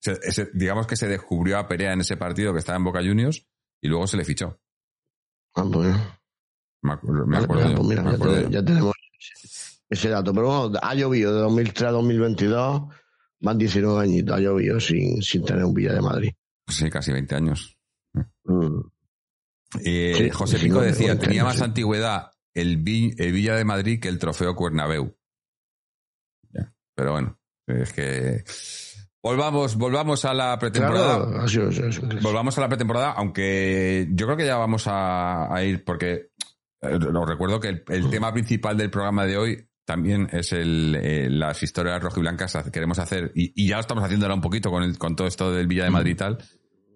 [0.00, 3.00] Se- ese- digamos que se descubrió a Perea en ese partido que estaba en Boca
[3.00, 3.46] Juniors
[3.80, 4.60] y luego se le fichó.
[5.54, 5.98] Ah, bueno.
[6.82, 8.48] Me acuerdo, me pues mira, me ya, acuerdo te- yo.
[8.50, 8.94] ya tenemos
[9.88, 10.32] ese dato.
[10.34, 12.82] Pero bueno, ha llovido de 2003 a 2022,
[13.42, 16.32] van 19 añitos, ha llovido sin, sin tener un Villa de Madrid.
[16.68, 17.76] Sí, casi 20 años.
[18.44, 18.80] Mm.
[19.84, 24.00] Eh, Sí, José Pico decía, 20 tenía más antigüedad el, Vi- el Villa de Madrid
[24.00, 25.14] que el trofeo Cuernabeu.
[26.94, 28.44] Pero bueno, es que...
[29.22, 31.24] Volvamos, volvamos a la pretemporada.
[31.26, 32.02] Claro, eso, eso.
[32.22, 36.30] Volvamos a la pretemporada, aunque yo creo que ya vamos a, a ir, porque
[36.82, 40.96] eh, os recuerdo que el, el tema principal del programa de hoy también es el,
[41.00, 44.70] eh, las historias rojiblancas que queremos hacer, y, y ya lo estamos haciéndola un poquito
[44.70, 46.38] con, el- con todo esto del Villa de Madrid y tal,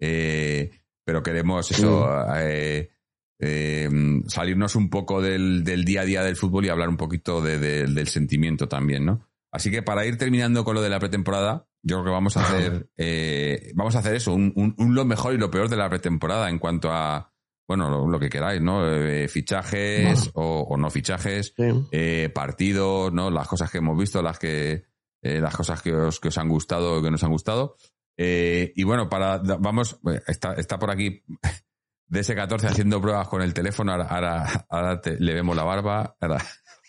[0.01, 0.71] eh,
[1.05, 2.91] pero queremos eso, eh,
[3.39, 3.89] eh,
[4.29, 7.59] salirnos un poco del, del día a día del fútbol y hablar un poquito de-
[7.59, 9.29] de- del sentimiento también, ¿no?
[9.53, 12.43] Así que para ir terminando con lo de la pretemporada, yo creo que vamos a
[12.43, 15.77] hacer, eh, vamos a hacer eso, un, un- un lo mejor y lo peor de
[15.77, 17.33] la pretemporada en cuanto a,
[17.69, 18.87] bueno, lo, lo que queráis, ¿no?
[18.89, 21.65] Eh, fichajes o, o no fichajes, Sí.
[21.93, 23.31] eh, partidos, ¿no?
[23.31, 24.85] Las cosas que hemos visto, las que
[25.23, 27.77] eh, las cosas que os, que os han gustado o que nos han gustado.
[28.17, 31.23] Eh, y bueno, para vamos, eh, está, está por aquí
[32.11, 36.39] DS14 haciendo pruebas con el teléfono, ahora, ahora, ahora te- le vemos la barba, ahora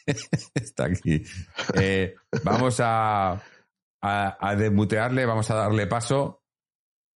[0.53, 1.23] está aquí.
[1.73, 2.13] Eh,
[2.43, 3.31] vamos a,
[4.01, 6.43] a, a desmutearle, vamos a darle paso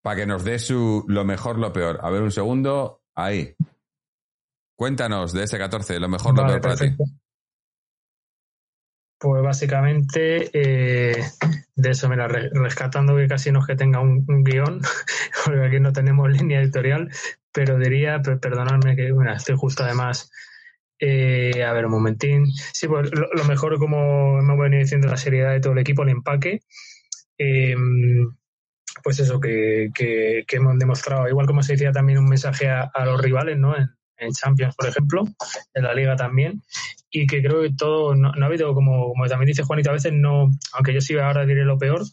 [0.01, 1.99] para que nos dé su lo mejor, lo peor.
[2.01, 3.53] A ver un segundo, ahí.
[4.77, 6.79] Cuéntanos de ese 14, lo mejor, lo Vale, peor para ti.
[6.81, 7.03] perfecto.
[9.19, 11.23] Pues básicamente eh,
[11.75, 14.81] de eso, mira, re- rescatando que casi no es que tenga un, un guion,
[15.45, 17.09] porque aquí no tenemos línea editorial,
[17.51, 20.31] pero diría, per- perdonadme que bueno, estoy justo además,
[20.99, 22.47] eh, a ver un momentín.
[22.73, 26.01] Sí, pues lo, lo mejor, como hemos venido diciendo, la seriedad de todo el equipo,
[26.01, 26.61] el empaque.
[27.37, 27.75] eh,
[29.03, 32.83] pues eso, que, que- que hemos demostrado, igual como se decía también un mensaje a,
[32.93, 33.75] a los rivales, ¿no?
[33.75, 33.89] En,
[34.33, 35.23] Champions, por ejemplo,
[35.73, 36.61] en la Liga también,
[37.09, 40.13] y que creo que todo, no, ha habido, como, como también dice Juanito, a veces
[40.13, 42.03] no, aunque yo sí ahora diré lo peor,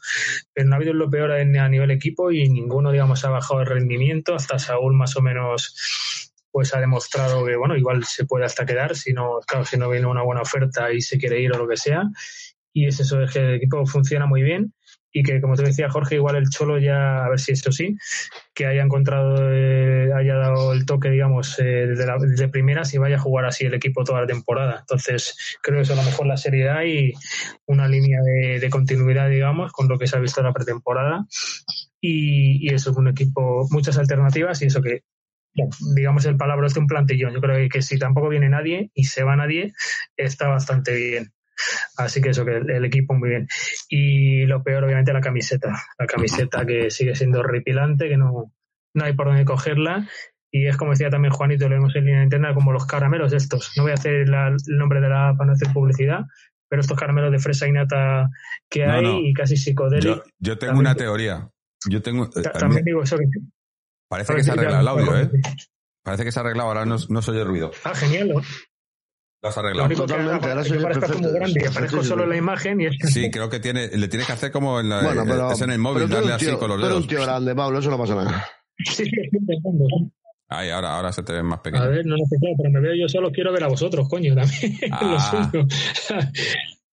[0.55, 3.61] pero no ha habido lo peor en- a nivel equipo y ninguno, digamos, ha bajado
[3.61, 5.75] el rendimiento, hasta Saúl más o menos
[6.51, 9.91] pues ha demostrado que, bueno, igual se puede hasta quedar, si no, claro, si no
[9.91, 12.05] viene una buena oferta y se quiere ir o lo que sea,
[12.73, 14.73] y es eso, es que el equipo funciona muy bien
[15.19, 17.97] y que, como te decía Jorge, igual el Cholo ya, a ver si eso sí,
[18.55, 22.99] que haya encontrado, eh, haya dado el toque, digamos, eh, de, la, de primeras y
[22.99, 24.79] vaya a jugar así el equipo toda la temporada.
[24.79, 27.15] Entonces, creo que eso a lo mejor la seriedad y
[27.67, 31.27] una línea de, de continuidad, digamos, con lo que se ha visto en la pretemporada.
[32.01, 35.03] Y, y eso, un equipo, muchas alternativas y eso que,
[35.97, 37.35] digamos, el palabra es un plantillón.
[37.35, 39.73] Yo creo que si tampoco viene nadie y se va nadie,
[40.17, 41.33] está bastante bien.
[41.97, 43.47] Así que eso, que el, el equipo muy bien.
[43.89, 45.75] Y lo peor, obviamente, la camiseta.
[45.99, 48.53] La camiseta que sigue siendo horripilante, que no,
[48.95, 50.09] no hay por dónde cogerla.
[50.51, 53.73] Y es como decía también Juanito, lo vemos en línea interna, como los caramelos estos.
[53.77, 56.21] No voy a hacer la- el nombre de la para no hacer publicidad,
[56.71, 58.29] pero estos caramelos de fresa y nata
[58.71, 59.19] que No, hay no.
[59.21, 60.25] y casi psicodélicos.
[60.25, 61.49] Yo, yo tengo También- una teoría.
[61.89, 62.25] Yo tengo.
[62.35, 63.19] eh, Ta- También digo eso.
[63.19, 63.25] que-
[64.09, 65.31] parece que se arreglado el audio, ¿eh?
[66.03, 67.71] Parece que se ha arreglado, ahora no, no se oye ruido.
[67.85, 68.33] Ah, genial.
[69.41, 69.87] Lo, Lo has lo arreglado.
[69.87, 71.39] único que Totalmente, haga- ahora que se oye parezca como perfecto.
[71.39, 72.39] grande y aparezco solo en la sí.
[72.41, 75.25] imagen y es Sí, creo que tiene, le tienes que hacer como en la, Bueno,
[75.27, 77.03] pero, es en el móvil, pero darle un así tío- con los dedos.
[77.03, 78.47] un tío grande, Pablo, eso no pasa nada.
[78.79, 79.85] Sí, sí, estoy intentando.
[80.51, 81.89] Ahí, ahora, ahora se te ve más A pequeño.
[81.91, 84.35] ver, no lo sé, claro, pero me veo yo solo, quiero ver a vosotros, coño,
[84.35, 84.73] también.
[85.03, 85.51] Lo Ah.
[85.51, 85.67] siento.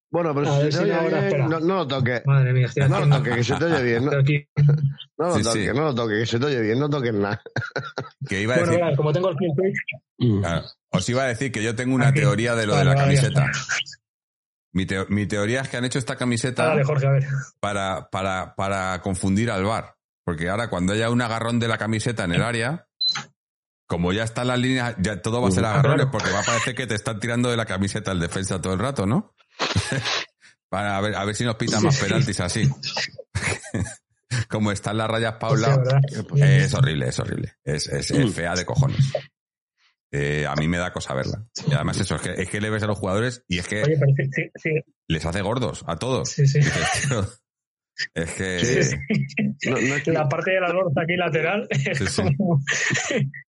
[0.08, 1.48] Bueno, pero A si ver se si oye ahora, bien, espera.
[1.48, 2.22] no, no lo toques.
[2.26, 4.04] Madre mía, estoy No lo toques, que se te oye bien.
[4.04, 4.18] No, no
[5.28, 5.70] lo Sí, toques, sí.
[5.74, 7.42] no lo toques, que se te oye bien, no toques nada.
[8.28, 9.48] Que iba a Bueno, decir, como tengo el pie
[10.40, 12.20] claro, os iba a decir que yo tengo una Aquí.
[12.20, 13.50] teoría de lo de la vale, camiseta.
[14.72, 17.24] Mi, teo- mi teoría es que han hecho esta camiseta Dale, Jorge, a ver.
[17.60, 19.96] para, para, para confundir al bar.
[20.24, 22.86] Porque ahora cuando haya un agarrón de la camiseta en el área,
[23.86, 26.10] como ya están las líneas, ya todo va a ser Ah, agarrones, claro.
[26.10, 28.78] porque va a parecer que te están tirando de la camiseta el defensa todo el
[28.80, 29.34] rato, ¿no?
[30.68, 32.68] para ver, a ver si nos pitan más penaltis así.
[34.50, 36.00] como están las rayas Paula, ¿verdad?
[36.36, 37.54] es horrible, es horrible.
[37.64, 38.98] Es, es, es fea de cojones.
[40.12, 41.44] Eh, a mí me da cosa verla.
[41.68, 43.82] Y además eso, es que, es que le ves a los jugadores y es que
[43.82, 44.70] Oye, pero sí, sí, sí,
[45.08, 46.30] les hace gordos a todos.
[46.30, 46.60] sí, sí.
[48.14, 48.58] Es que...
[48.64, 49.68] Sí, sí.
[49.70, 52.36] No, no es que- La parte de la bolsa aquí lateral es Sí, sí.
[52.36, 52.60] como...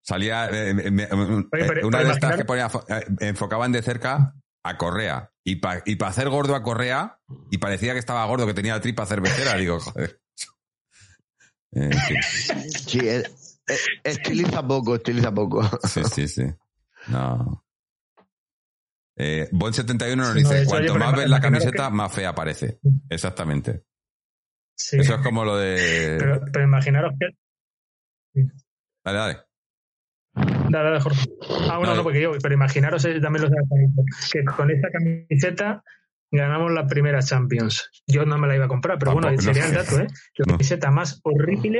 [0.03, 3.81] Salía eh, eh, me- pero- una pero de estas imaginar- que ponía, eh, enfocaban de
[3.81, 4.33] cerca
[4.63, 5.31] a Correa.
[5.43, 7.19] Y para y pa hacer gordo a Correa,
[7.51, 10.19] y parecía que estaba gordo, que tenía la tripa cervecera, digo, joder.
[11.73, 11.89] Eh,
[12.87, 13.23] Sí, eh,
[14.03, 15.61] estiliza poco, estiliza poco.
[15.87, 16.43] sí, sí, sí.
[17.09, 17.63] No.
[19.15, 22.13] Eh, Bon71 nos Sí, no, dice, hecho, cuanto oye, más ves la camiseta, que- más
[22.13, 22.79] fea parece.
[23.09, 23.83] Exactamente.
[24.75, 26.17] Sí, Eso es como lo de...
[26.19, 28.43] pero, pero imaginaros que...
[29.03, 29.37] Dale, dale.
[30.69, 31.27] Dale, dale, Jorge.
[31.67, 34.01] Ah, bueno, No, no, porque yo, pero imaginaros eh, también los de la camiseta,
[34.31, 35.83] que con esta camiseta
[36.31, 37.89] ganamos la primera Champions.
[38.05, 39.69] Yo no me la iba a comprar, pero bueno, sería no.
[39.69, 40.07] el dato, ¿eh?
[40.37, 40.53] La No.
[40.53, 41.79] camiseta más horrible,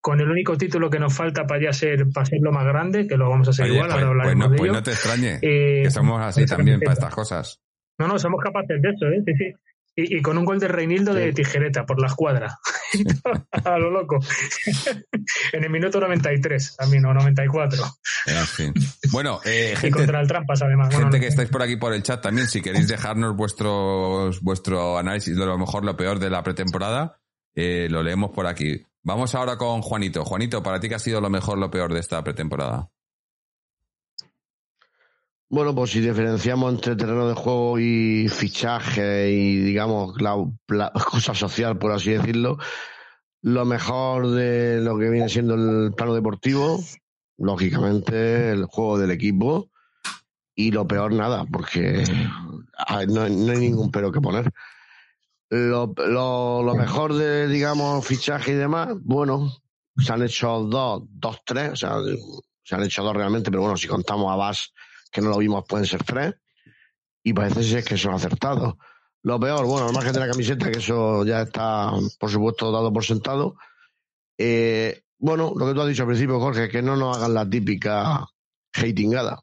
[0.00, 3.06] con el único título que nos falta para ya ser, para ser lo más grande,
[3.06, 4.90] que lo vamos a hacer Oye, igual, pues, ahora pues hablaremos no, pues no te
[4.90, 7.60] extrañe, Eh, que somos así esa también para estas cosas.
[7.98, 9.22] No, no, somos capaces de eso, ¿eh?
[9.24, 9.52] Sí, sí.
[9.96, 12.58] Y, y con un gol de Reinildo de tijereta por la escuadra.
[13.64, 14.18] a lo loco.
[15.52, 17.82] en el minuto 93, también, o 94.
[18.26, 18.74] En fin.
[19.10, 20.88] Bueno, eh, Y gente, contra el Trampas, además.
[20.88, 24.40] Bueno, Gente no- que estáis por aquí por el chat también, si queréis dejarnos vuestros,
[24.42, 27.18] vuestro análisis de lo mejor, lo peor de la pretemporada,
[27.54, 28.84] eh, lo leemos por aquí.
[29.02, 30.24] Vamos ahora con Juanito.
[30.24, 32.90] Juanito, ¿para ti qué ha sido lo mejor, lo peor de esta pretemporada?
[35.48, 40.36] Bueno, pues si diferenciamos entre terreno de juego y fichaje y, digamos, la,
[40.68, 42.58] la cosa social, por así decirlo,
[43.42, 46.80] lo mejor de lo que viene siendo el plano deportivo,
[47.38, 49.70] lógicamente, el juego del equipo
[50.56, 52.02] y lo peor nada, porque
[53.08, 54.50] no, no hay ningún pero que poner.
[55.48, 59.52] Lo, lo, lo mejor de, digamos, fichaje y demás, bueno,
[59.96, 61.98] se han hecho dos, dos, tres, o sea,
[62.64, 64.72] se han hecho dos realmente, pero bueno, si contamos a Bas,
[65.16, 66.34] que no lo vimos, pueden ser tres,
[67.24, 68.74] y parece ser que son acertados.
[69.22, 71.90] Lo peor, bueno, al margen de la camiseta, que eso ya está,
[72.20, 73.56] por supuesto, dado por sentado.
[74.38, 77.48] Eh, bueno, lo que tú has dicho al principio, Jorge, que no nos hagan la
[77.48, 78.24] típica
[78.74, 79.40] hatingada.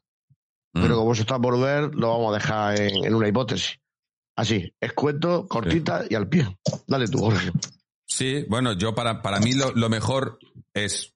[0.72, 0.98] Pero Mm.
[0.98, 3.78] como eso está por ver, lo vamos a dejar en, en una hipótesis.
[4.36, 6.56] Así, escueto, cortita y al pie.
[6.86, 7.52] Dale tú, Jorge.
[8.06, 10.38] Sí, bueno, yo para, para mí lo, lo mejor
[10.72, 11.14] es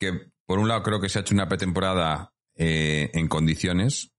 [0.00, 4.12] que, por un lado, creo que se ha hecho una pretemporada eh, en condiciones,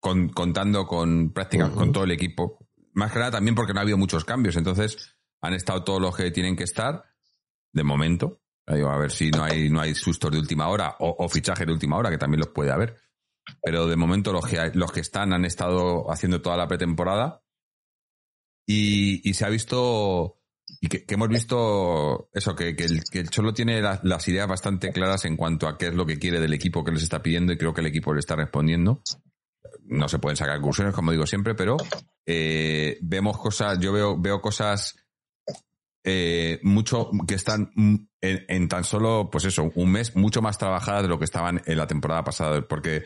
[0.00, 1.76] con- contando con práctica, Ujú.
[1.76, 2.58] con todo el equipo.
[2.92, 6.16] Más que nada también porque no ha habido muchos cambios, entonces han estado todos los
[6.16, 7.04] que tienen que estar,
[7.72, 8.40] de momento.
[8.66, 11.72] A ver si no hay, no hay sustos de última hora o, o fichajes de
[11.72, 12.96] última hora, que también los puede haber.
[13.62, 17.42] Pero de momento los que, los que están han estado haciendo toda la pretemporada
[18.66, 20.40] y, y se ha visto
[20.80, 25.24] y que, hemos visto eso, que, el, que Cholo tiene la- las ideas bastante claras
[25.24, 27.58] en cuanto a qué es lo que quiere del equipo que les está pidiendo y
[27.58, 29.02] creo que el equipo le está respondiendo.
[29.86, 31.76] No se pueden sacar conclusiones, como digo siempre, pero
[32.26, 34.94] eh, vemos cosas, yo veo, veo cosas
[36.06, 37.72] eh, mucho que están
[38.20, 41.78] en, tan solo, pues eso, un mes mucho más trabajadas de lo que estaban en
[41.78, 42.60] la temporada pasada.
[42.68, 43.04] Porque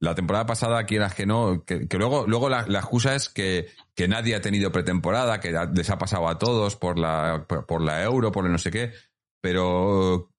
[0.00, 3.68] la temporada pasada, quieras que no, que, que luego, luego la, la excusa es que,
[3.94, 7.82] que nadie ha tenido pretemporada, que les ha pasado a todos por la, por, por
[7.82, 8.92] la euro, por el no sé qué,
[9.42, 10.32] pero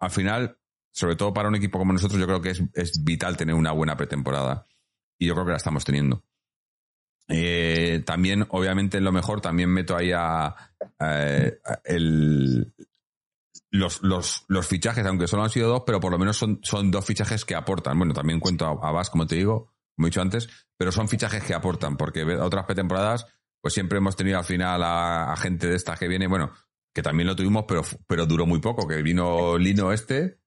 [0.00, 0.58] al final,
[0.92, 3.72] sobre todo para un equipo como nosotros, yo creo que es, es vital tener una
[3.72, 4.66] buena pretemporada.
[5.18, 6.24] Y yo creo que la estamos teniendo.
[7.28, 10.54] Eh, también, obviamente, en lo mejor, también meto ahí a, a-
[10.98, 12.72] a el,
[13.70, 16.90] los, los, los fichajes, aunque solo han sido dos, pero por lo menos son, son
[16.90, 17.98] dos fichajes que aportan.
[17.98, 21.08] Bueno, también cuento a, a Bas, como te digo, como he dicho antes, pero son
[21.08, 23.26] fichajes que aportan, porque otras pretemporadas,
[23.60, 26.52] pues siempre hemos tenido al final a, gente de estas que viene, bueno,
[26.94, 30.38] que también lo tuvimos, pero, pero duró muy poco, que vino Lino este,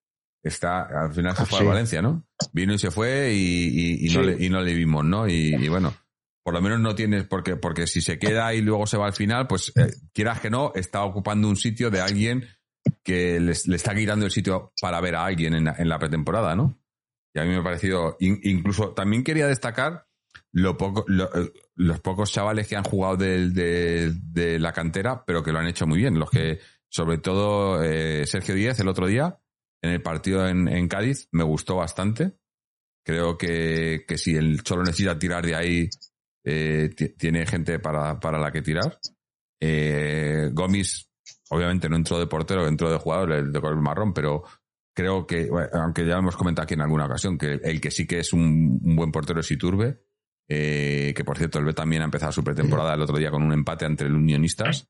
[0.44, 1.66] está, al final se fue Sí.
[1.66, 2.26] a Valencia, ¿no?
[2.54, 3.68] Vino y se fue y,
[4.06, 5.28] y- y no, le, y no le vimos, ¿no?
[5.28, 5.94] Y, y bueno,
[6.48, 9.12] por lo menos no tienes, porque, porque si se queda y luego se va al
[9.12, 12.48] final, pues eh, quieras que no, está ocupando un sitio de alguien
[13.04, 16.80] que le está quitando el sitio para ver a alguien en, la- pretemporada, ¿no?
[17.36, 20.08] Y a mí me ha parecido, in- incluso también quería destacar
[20.54, 23.50] lo poco, eh, los pocos chavales que han jugado de,
[24.14, 26.18] de- la cantera, pero que lo han hecho muy bien.
[26.18, 29.38] Los que, sobre todo, eh, Sergio Díaz el otro día,
[29.82, 32.38] en el partido en, en Cádiz, me gustó bastante.
[33.04, 35.90] Creo que, que si el Cholo necesita tirar de ahí,
[36.50, 38.98] eh, ti- tiene gente para, para la que tirar.
[39.60, 41.10] Eh, Gomis,
[41.50, 44.44] obviamente no entró de portero, entró de jugador, el de color marrón, pero
[44.96, 48.20] creo que, aunque ya hemos comentado aquí en alguna ocasión, que el que sí que
[48.20, 50.02] es un, un buen portero es Iturbe,
[50.50, 53.44] eh, que por cierto el B también ha empezado su pretemporada el otro día con
[53.44, 54.88] un empate entre el Unionistas,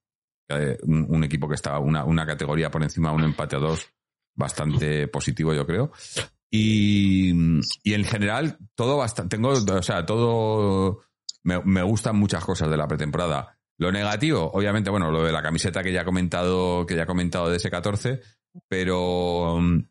[0.50, 3.88] eh, un, un equipo que estaba una, una categoría por encima, un empate a dos,
[4.36, 5.92] bastante positivo yo creo.
[6.50, 11.02] Y, y en general, todo bastante, tengo, o sea, todo,
[11.48, 13.58] me, gustan muchas cosas de la pretemporada.
[13.78, 17.08] Lo negativo, obviamente, bueno, lo de la camiseta que ya he comentado, que ya he
[17.08, 18.20] comentado de ese 14,
[18.68, 19.84] pero mm,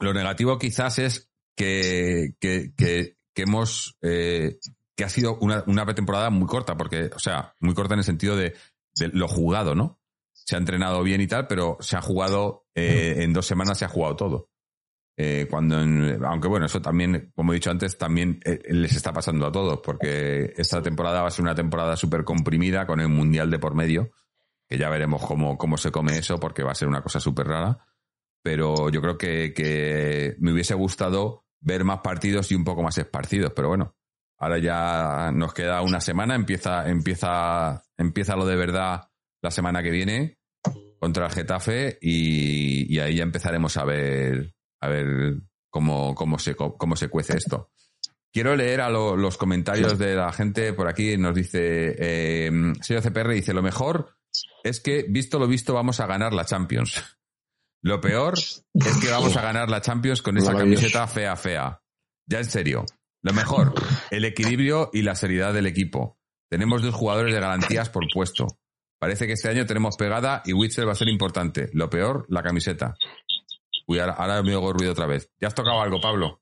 [0.00, 4.58] lo negativo quizás es que, que, que, que hemos, eh,
[4.96, 8.04] que ha sido una, una pretemporada muy corta, porque, o sea, muy corta en el
[8.04, 8.54] sentido de,
[8.96, 10.00] de lo jugado, ¿no?
[10.32, 13.84] Se ha entrenado bien y tal, pero se ha jugado, eh, en dos semanas se
[13.84, 14.50] ha jugado todo.
[15.16, 19.12] Eh, cuando en- aunque bueno, eso también, como he dicho antes, también eh, les está
[19.12, 23.08] pasando a todos, porque esta temporada va a ser una temporada súper comprimida con el
[23.08, 24.10] Mundial de por medio,
[24.68, 27.46] que ya veremos cómo, cómo se come eso, porque va a ser una cosa súper
[27.46, 27.78] rara.
[28.42, 32.98] Pero yo creo que, que me hubiese gustado ver más partidos y un poco más
[32.98, 33.96] esparcidos, pero bueno,
[34.38, 39.08] ahora ya nos queda una semana, empieza, empieza, empieza lo de verdad
[39.42, 40.38] la semana que viene
[40.98, 44.53] contra el Getafe y, y ahí ya empezaremos a ver
[44.84, 45.36] a ver
[45.70, 47.70] cómo, cómo, se, cómo se cuece esto.
[48.32, 51.16] Quiero leer a lo- los comentarios de la gente por aquí.
[51.16, 54.16] Nos dice, eh, señor CPR, dice, lo mejor
[54.64, 57.02] es que, visto lo visto, vamos a ganar la Champions.
[57.82, 58.64] Lo peor es
[59.00, 61.80] que vamos a ganar la Champions con esa camiseta fea, fea.
[62.26, 62.86] Ya en serio.
[63.22, 63.74] Lo mejor,
[64.10, 66.18] el equilibrio y la seriedad del equipo.
[66.50, 68.46] Tenemos dos jugadores de garantías por puesto.
[68.98, 71.68] Parece que este año tenemos pegada y Witzel va a ser importante.
[71.74, 72.96] Lo peor, la camiseta.
[73.86, 75.30] Uy, ahora, ahora me oigo ruido otra vez.
[75.40, 76.40] ¿Ya has tocado algo, Pablo?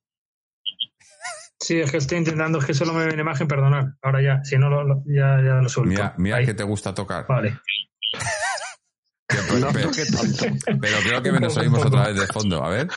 [1.61, 3.95] Sí, es que estoy intentando, es que solo me ve en imagen, perdonar.
[4.03, 5.91] Ahora ya, si no, lo, lo- ya, ya lo suelto.
[5.91, 6.47] Mira, mira Ahí.
[6.47, 7.25] que te gusta tocar.
[7.29, 7.61] Vale.
[9.29, 10.45] Que- pero, No pero- toque tanto.
[10.81, 12.63] pero creo que nos oímos otra vez de fondo.
[12.65, 12.89] A ver.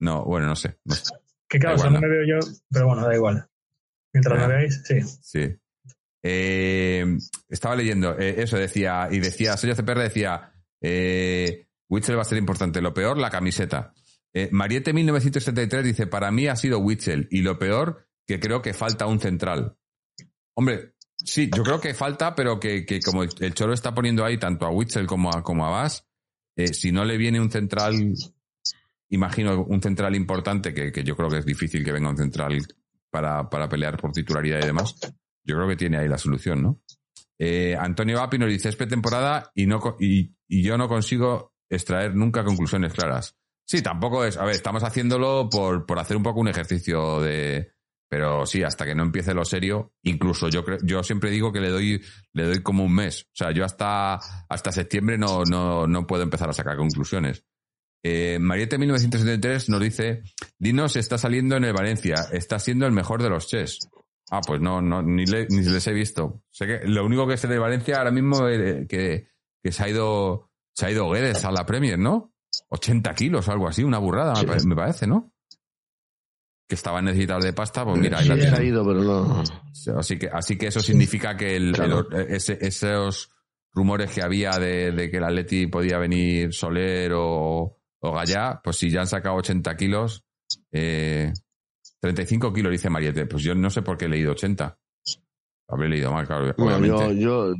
[0.00, 0.78] No, bueno, no sé.
[0.84, 1.12] no sé.
[1.48, 3.48] Que claro, no me veo yo, pero bueno, da igual.
[4.12, 5.00] Mientras me veáis, sí.
[5.22, 5.56] Sí.
[6.22, 7.04] Eh,
[7.48, 10.52] estaba leyendo, eh, eso decía, y decía, Sergio CPR decía,
[10.82, 12.80] eh, Witzel va a ser importante.
[12.80, 13.92] Lo peor, la camiseta.
[14.32, 18.74] Eh, Mariette 1973 dice, para mí ha sido Witzel, y lo peor, que creo que
[18.74, 19.76] falta un central.
[20.54, 24.66] Hombre, sí, yo creo que falta, pero que, como el Choro está poniendo ahí tanto
[24.66, 26.06] a Witzel como a, como a Bass,
[26.56, 28.12] eh, si no le viene un central,
[29.08, 32.58] imagino un central importante, que, yo creo que es difícil que venga un central
[33.10, 34.94] para, para pelear por titularidad y demás,
[35.44, 36.80] yo creo que tiene ahí la solución, ¿no?
[37.40, 42.44] Eh, Antonio Vapi nos dice, es pretemporada y, no, y yo no consigo extraer nunca
[42.44, 43.36] conclusiones claras.
[43.66, 47.72] Sí, tampoco es, a ver, estamos haciéndolo por, por hacer un poco un ejercicio de,
[48.08, 51.68] pero sí, hasta que no empiece lo serio, incluso yo yo siempre digo que le
[51.68, 52.02] doy,
[52.32, 53.22] le doy como un mes.
[53.24, 54.14] O sea, yo hasta,
[54.48, 57.44] hasta septiembre no, no, no puedo empezar a sacar conclusiones.
[58.02, 60.22] Eh, Mariette 1973 nos dice,
[60.58, 63.80] Dinos está saliendo en el Valencia, está siendo el mejor de los chess.
[64.30, 66.42] Ah, pues no, no ni, le- ni les he visto.
[66.50, 69.28] Sé que lo único que sé de Valencia ahora mismo es que,
[69.62, 70.47] que se ha ido,
[70.78, 72.32] se ha ido Guedes a la Premier, ¿no?
[72.68, 74.46] 80 kilos o algo así, una burrada, me Sí.
[74.46, 75.32] pare- me parece, ¿no?
[76.68, 79.42] Que estaban necesitados de pasta, pues mira, ahí la ha ido, pero no.
[79.98, 82.08] Así que, así que eso significa que el- Claro.
[82.12, 83.30] el- ese- esos
[83.72, 88.76] rumores que había de, de que el Atleti podía venir Soler o, o Gallá, pues
[88.76, 90.24] si ya han sacado 80 kilos,
[90.70, 91.32] eh,
[92.00, 93.26] 35 kilos, dice Mariette.
[93.28, 94.78] Pues yo no sé por qué he leído 80.
[95.68, 97.54] Habré leído mal, claro, Bueno, yo, yo,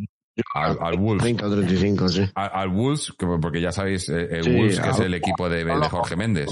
[0.55, 1.23] al, al Wolves.
[1.23, 2.25] 30 o 35, sí.
[2.35, 5.49] Al, al Wolves, que- porque ya sabéis, eh, el Sí, Wolves, que es el equipo
[5.49, 6.49] de, de Jorge Méndez.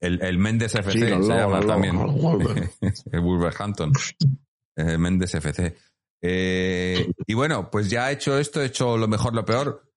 [0.00, 1.96] El, el Méndez FC Sí, se llama también.
[3.12, 3.92] el Wolverhampton.
[4.76, 5.76] El Méndez FC.
[6.22, 9.90] Eh, y bueno, pues ya he hecho esto, he hecho lo mejor, lo peor.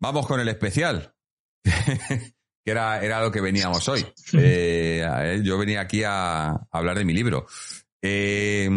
[0.00, 1.14] Vamos con el especial.
[1.64, 4.06] que era, era lo que veníamos hoy.
[4.32, 7.46] Eh, yo venía aquí a, a hablar de mi libro.
[8.02, 8.68] Eh,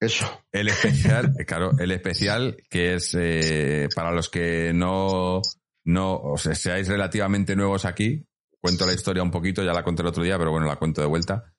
[0.00, 0.44] Eso.
[0.52, 5.40] el especial, claro, el especial que es eh, para los que no,
[5.84, 8.24] no o sea, seáis relativamente nuevos aquí.
[8.60, 11.00] Cuento la historia un poquito, ya la conté el otro día, pero bueno, la cuento
[11.00, 11.54] de vuelta.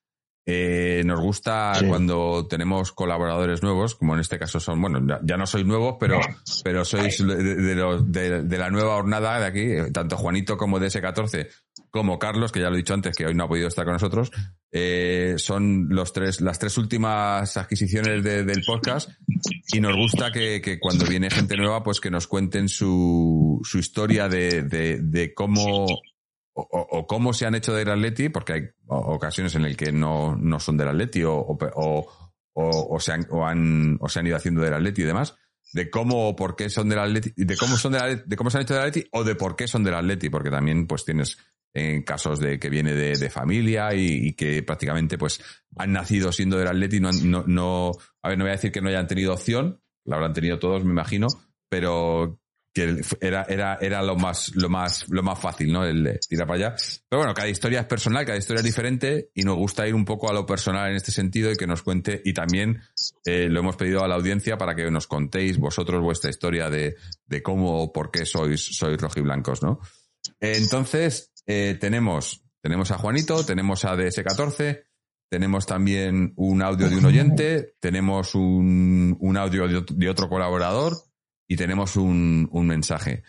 [0.50, 1.86] Eh, nos gusta Sí.
[1.88, 6.22] cuando tenemos colaboradores nuevos, como en este caso son, bueno, ya, no sois nuevos, pero,
[6.64, 10.56] pero sois de, de los- de- de la nueva hornada de aquí, eh, tanto Juanito
[10.58, 11.50] como DS14,
[11.92, 13.94] como Carlos, que ya lo he dicho antes, que hoy no ha podido estar con
[13.94, 14.32] nosotros,
[14.72, 19.10] eh, son los tres, las tres últimas adquisiciones de- del podcast
[19.74, 23.80] y nos gusta que, que cuando viene gente nueva, pues que nos cuenten su, su
[23.80, 25.88] historia de, de, de cómo
[26.60, 30.60] o, cómo se han hecho del Atleti, porque hay ocasiones en las que no, no
[30.60, 32.08] son del Atleti o, o,
[32.54, 35.36] o- se han, han, o se han ido haciendo del Atleti y demás,
[35.74, 38.50] de cómo o por qué son del Atleti, de cómo son del Atleti, de cómo
[38.50, 41.06] se han hecho del Atleti o de por qué son del Atleti, porque también pues
[41.06, 41.38] tienes
[41.74, 45.40] en casos de que viene de, de familia y, que prácticamente pues
[45.76, 47.92] han nacido siendo del Atleti, no, no, no,
[48.24, 50.84] a ver, no voy a decir que no hayan tenido opción, la habrán tenido todos,
[50.84, 51.28] me imagino,
[51.70, 52.40] pero
[52.78, 55.84] que era, era, era lo más, lo más, lo más fácil, ¿no?
[55.84, 56.76] El tirar para allá.
[57.10, 60.06] Pero bueno, cada historia es personal, cada historia es diferente y nos gusta ir un
[60.06, 62.80] poco a lo personal en este sentido y que nos cuente y también
[63.26, 66.96] eh, lo hemos pedido a la audiencia para que nos contéis vosotros vuestra historia de,
[67.26, 69.80] de cómo o por qué sois, sois rojiblancos, ¿no?
[70.40, 74.84] Entonces, eh, tenemos, tenemos a Juanito, tenemos a DS14,
[75.32, 80.94] tenemos también un audio de un oyente, tenemos un, un audio de otro colaborador
[81.48, 83.24] y tenemos un, un mensaje.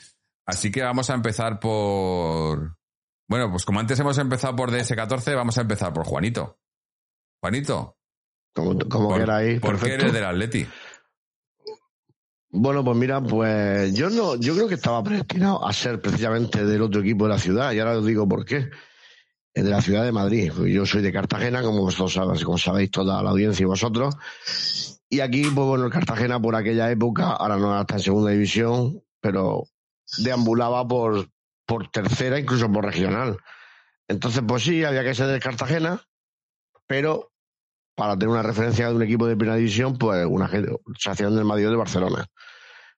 [0.46, 2.76] Así que vamos a empezar por...
[3.28, 6.58] Bueno, pues como antes hemos empezado por DS14, vamos a empezar por Juanito.
[7.40, 7.96] Juanito,
[8.54, 9.60] Como, como ¿por, queráis.
[9.60, 10.66] por qué eres del Atleti?
[12.50, 16.80] Bueno, pues mira, pues yo no, yo creo que estaba predestinado a ser precisamente del
[16.80, 18.70] otro equipo de la ciudad, y ahora os digo por qué.
[19.52, 20.52] Es de la ciudad de Madrid.
[20.66, 24.16] Yo soy de Cartagena, como vosotros sabéis, como sabéis toda la audiencia y vosotros.
[25.10, 29.02] Y aquí, pues bueno, el Cartagena por aquella época, ahora no está en segunda división,
[29.20, 29.64] pero
[30.18, 31.30] deambulaba por,
[31.66, 33.38] por tercera, incluso por regional.
[34.06, 36.02] Entonces, pues sí, había que ser de Cartagena,
[36.86, 37.32] pero
[37.94, 40.48] para tener una referencia de un equipo de primera división, pues una
[40.98, 42.26] se hacían del Madrid de Barcelona.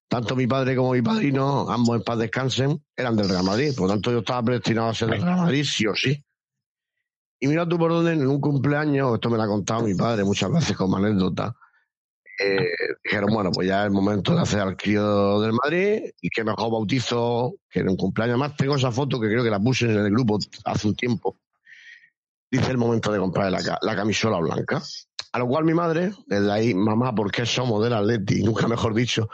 [0.09, 3.73] Tanto mi padre como mi padrino, ambos en paz descansen, eran del Real Madrid.
[3.77, 6.23] Por lo tanto, yo estaba predestinado a ser del Real Madrid, sí o sí.
[7.39, 10.25] Y mira tú por dónde, en un cumpleaños, esto me lo ha contado mi padre
[10.25, 11.57] muchas veces como anécdota,
[12.43, 16.31] eh, dijeron, bueno, pues ya es el momento de hacer al crío del Madrid y
[16.31, 18.57] que mejor bautizo que en un cumpleaños más.
[18.57, 21.37] Tengo esa foto que creo que la puse en el grupo hace un tiempo.
[22.51, 24.83] Dice el momento de comprar la, la camisola blanca.
[25.33, 28.43] A lo cual mi madre, desde ahí, mamá, ¿por qué somos del Atleti?
[28.43, 29.29] Nunca mejor dicho.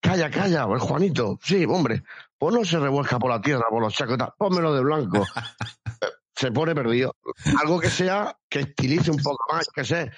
[0.00, 1.38] Calla, calla, pues Juanito.
[1.42, 2.02] Sí, hombre,
[2.36, 4.32] pues no se revuelca por la tierra, por los chacos, y tal.
[4.36, 5.24] pónmelo de blanco.
[6.34, 7.14] se pone perdido.
[7.60, 10.10] Algo que sea, que estilice un poco más, que sé.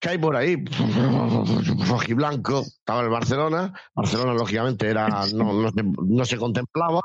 [0.00, 0.56] ¿Qué hay por ahí?
[1.88, 3.72] Rojiblanco, estaba el Barcelona.
[3.94, 7.00] Barcelona, lógicamente, era no, no, se, no se contemplaba.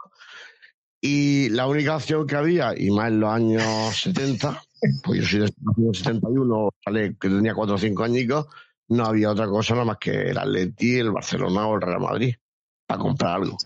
[1.02, 3.64] Y la única opción que había, y más en los años
[3.98, 4.64] 70,
[5.04, 8.48] pues yo soy de 71, sale que tenía 4 o 5 añicos,
[8.88, 12.36] no había otra cosa nada más que el Atleti, el Barcelona o el Real Madrid
[12.86, 13.58] para comprar algo.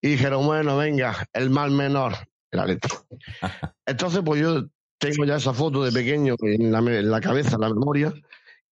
[0.00, 2.14] Y dijeron, bueno, venga, el mal menor,
[2.50, 2.88] el Atleti.
[3.86, 4.64] Entonces, pues yo
[4.98, 8.14] tengo ya esa foto de pequeño en la, en la cabeza, en la memoria,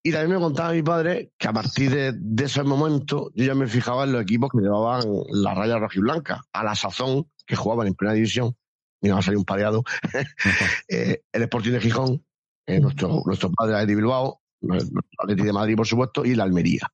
[0.03, 3.55] y también me contaba mi padre que a partir de, de ese momento yo ya
[3.55, 7.87] me fijaba en los equipos que llevaban la raya rojiblanca, a la sazón, que jugaban
[7.87, 8.57] en primera división,
[9.01, 9.83] y va a salir un pareado,
[10.89, 12.25] eh, el Sporting de Gijón,
[12.67, 16.87] eh, nuestro, nuestro padre de Bilbao, nuestro Atleti de Madrid, por supuesto, y la Almería.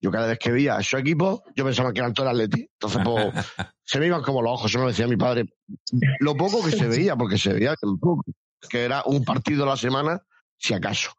[0.00, 2.68] Yo cada vez que veía esos equipos, yo pensaba que eran todos Atleti.
[2.72, 3.32] Entonces, pues,
[3.84, 5.46] se me iban como los ojos, eso me lo decía mi padre.
[6.20, 7.74] Lo poco que se veía, porque se veía
[8.68, 10.20] que era un partido a la semana,
[10.58, 11.10] si acaso.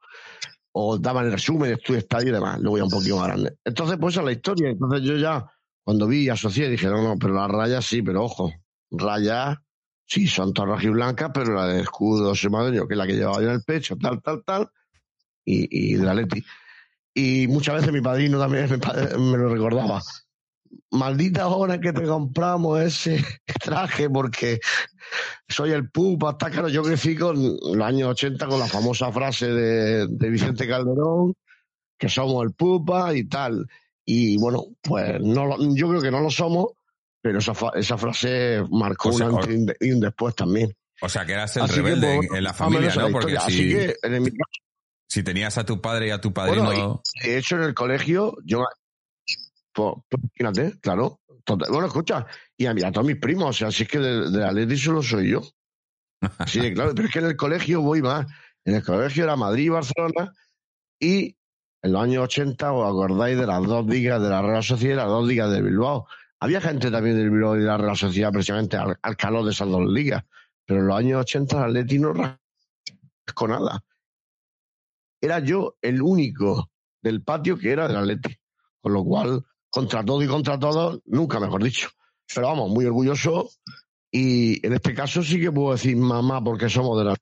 [0.78, 3.58] O daban el resumen de tu estadio y demás, luego ya un poquito más grande.
[3.64, 4.70] Entonces, pues esa es la historia.
[4.70, 5.50] Entonces yo ya,
[5.84, 8.52] cuando vi y asocié, dije, no, no, pero las rayas sí, pero ojo,
[8.92, 9.58] rayas
[10.06, 13.48] sí, son todas blancas, pero la de escudo madrileño, que es la que llevaba yo
[13.48, 14.70] en el pecho, tal, tal, tal,
[15.46, 16.44] y, y de la Leti.
[17.14, 18.68] Y muchas veces mi padrino también
[19.32, 20.02] me lo recordaba.
[20.92, 23.24] Maldita hora que te compramos ese
[23.64, 24.60] traje porque
[25.48, 26.70] soy el pupa, claro.
[26.70, 31.34] Yo crecí con los años 80 con la famosa frase de, de Vicente Calderón,
[31.98, 33.68] que somos el pupa y tal.
[34.06, 36.68] Y bueno, pues no yo creo que no lo somos,
[37.22, 37.54] pero esa,
[37.98, 40.76] frase marcó O sea, un antes y un de- y un después también.
[41.02, 43.08] O sea, que eras el Así rebelde pues, en, en la familia, ¿no?
[43.08, 44.62] la Porque si, Así que en mi caso,
[45.10, 46.66] si tenías a tu padre y a tu padrino...
[46.66, 48.64] Bueno, de hecho, en el colegio, yo.
[49.76, 51.20] Pues, pues, imagínate, claro.
[51.44, 52.26] Total- bueno, escucha,
[52.58, 54.78] y a, mí, a todos mis primos, o sea, si es que de, de Atleti
[54.78, 55.42] solo soy yo.
[56.48, 58.26] Sí, claro, pero es que en el colegio voy más.
[58.64, 60.32] En el colegio era Madrid y Barcelona,
[61.00, 61.38] y
[61.84, 64.98] en los años 80, ¿os acordáis de las dos ligas de la Real Sociedad y
[64.98, 66.08] las dos ligas de Bilbao?
[66.40, 69.52] Había gente también del Bilbao y de la Real Sociedad precisamente al, al calor de
[69.52, 70.24] esas dos ligas,
[70.66, 73.84] pero en los años 80 el Atleti no rascó nada.
[75.22, 76.72] Era yo el único
[77.02, 78.36] del patio que era del Atleti.
[78.82, 79.44] Con lo cual,
[79.76, 81.90] contra todo y contra todo, nunca mejor dicho.
[82.34, 83.50] Pero vamos, muy orgulloso.
[84.10, 87.16] Y en este caso sí que puedo decir mamá porque somos de la.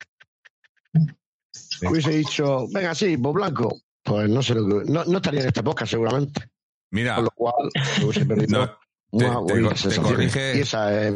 [1.89, 3.75] Hubiese dicho, venga, sí, pues blanco.
[4.03, 4.91] Pues no sé lo que.
[4.91, 6.43] No, no estaría en esta podcast seguramente.
[6.91, 7.69] Mira, Con lo cual,
[8.03, 8.59] hubiese perdido
[9.11, 11.13] no, te- te- te corrige- Y esa es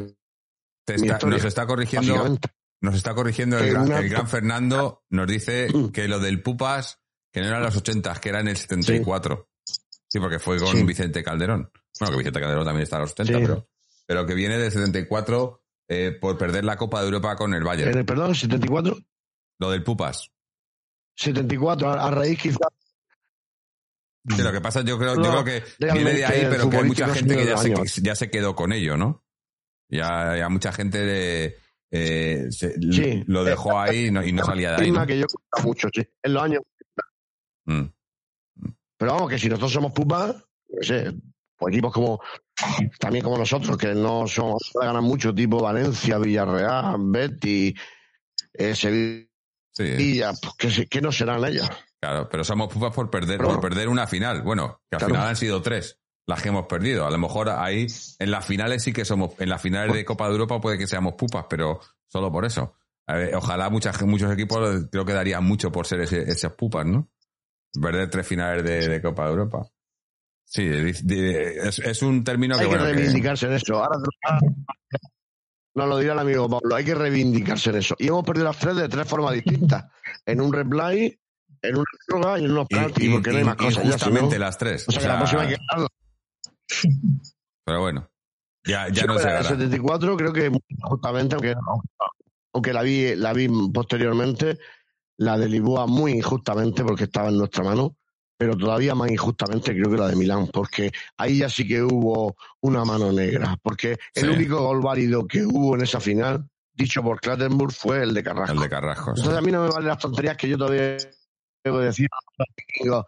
[0.86, 2.38] te mi está- historia, nos está corrigiendo,
[2.82, 5.90] nos está corrigiendo el gran, el gran Fernando, nos dice Mm.
[5.90, 7.00] que lo del Pupas,
[7.32, 9.48] que no eran los 80, que era en el 74.
[9.50, 9.57] Sí,
[10.14, 10.84] porque fue con Sí.
[10.84, 11.70] Vicente Calderón.
[12.00, 13.40] Bueno, que Vicente Calderón también está a los 80, Sí.
[13.42, 13.68] pero,
[14.06, 17.98] pero que viene del 74 eh, por perder la Copa de Europa con el Bayern.
[17.98, 18.98] El, perdón, 74.
[19.60, 20.30] Lo del Pupas.
[21.16, 22.58] 74, a, a raíz quizás
[24.30, 26.84] Sí, lo que pasa, yo creo, yo creo que viene de ahí, pero que hay
[26.84, 29.24] mucha gente que ya de se, ya se quedó con ello, ¿no?
[29.90, 31.58] Ya, ya mucha gente de,
[31.92, 33.24] eh, se- Sí.
[33.28, 34.92] lo dejó ahí y no, y no salía de ahí.
[34.92, 35.08] Una ¿no?
[35.08, 35.26] que yo
[35.64, 36.06] mucho, sí.
[36.24, 36.62] En los años.
[37.66, 37.84] Mm.
[38.98, 41.14] Pero vamos, que si nosotros somos pupas, no sé,
[41.56, 42.20] pues equipos como
[43.00, 47.74] también como nosotros, que no somos ganan mucho, tipo Valencia, Villarreal, Betis,
[48.54, 49.28] eh, Sí,
[49.72, 51.70] Sevilla, pues que, que no serán ellas.
[52.00, 54.42] claro, pero somos pupas por perder, Pero- por perder una final.
[54.42, 55.14] Bueno, que al Claro.
[55.16, 57.06] final han sido tres las que hemos perdido.
[57.06, 57.86] A lo mejor ahí,
[58.20, 60.88] en las finales sí que somos, en las finales de Copa de Europa puede que
[60.88, 62.74] seamos pupas, pero solo por eso.
[63.06, 66.86] A ver, ojalá muchas, muchos equipos creo que darían mucho por ser ese- esas pupas,
[66.86, 67.08] ¿no?
[67.82, 69.68] Perder tres finales de, de Copa de Europa.
[70.46, 72.86] Sí, di- di- es, es un término que Hay que bueno.
[72.90, 73.84] que- reivindicarse en eso.
[73.84, 73.98] Ahora
[75.76, 77.96] nos lo dirá el amigo Pablo, hay que reivindicarse en eso.
[78.00, 79.86] Y hemos perdido las tres de tres formas distintas.
[80.26, 81.20] En un replay,
[81.62, 83.64] en una droga y en unos y, penaltis, y- porque no hay y- más y
[83.66, 83.84] cosas.
[83.84, 84.86] ya, justamente no- las tres.
[84.88, 85.88] o sea, que la próxima hay que ganarla.
[87.66, 88.10] Pero bueno,
[88.66, 89.44] ya, ya Sí, no se hará.
[89.44, 90.52] 74 creo que
[90.82, 91.54] justamente, aunque,
[92.54, 94.58] aunque la vi, la vi posteriormente,
[95.18, 97.96] la de Lisboa muy injustamente porque estaba en nuestra mano,
[98.38, 102.36] pero todavía más injustamente creo que la de Milán, porque ahí ya sí que hubo
[102.62, 104.28] una mano negra, porque el Sí.
[104.30, 108.54] único gol válido que hubo en esa final, dicho por Clattenburg, fue el de Carrasco.
[108.54, 109.16] El de Carrasco.
[109.16, 109.22] sí.
[109.22, 110.98] Entonces a mí no me valen las tonterías que yo todavía
[111.64, 112.08] debo decir.
[112.84, 113.06] Digo,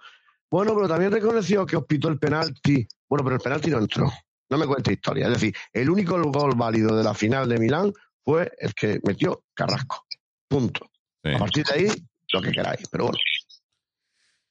[0.50, 2.88] bueno, pero también reconoció que os pitó el penalti.
[3.08, 4.12] Bueno, pero el penalti no entró.
[4.50, 5.28] No me cuente historia.
[5.28, 7.94] Es decir, el único gol válido de la final de Milán
[8.26, 10.06] fue el que metió Carrasco.
[10.48, 10.90] Punto.
[11.24, 11.32] Sí.
[11.34, 11.88] A partir de ahí,
[12.34, 12.88] lo que queráis.
[12.90, 13.18] Pero bueno.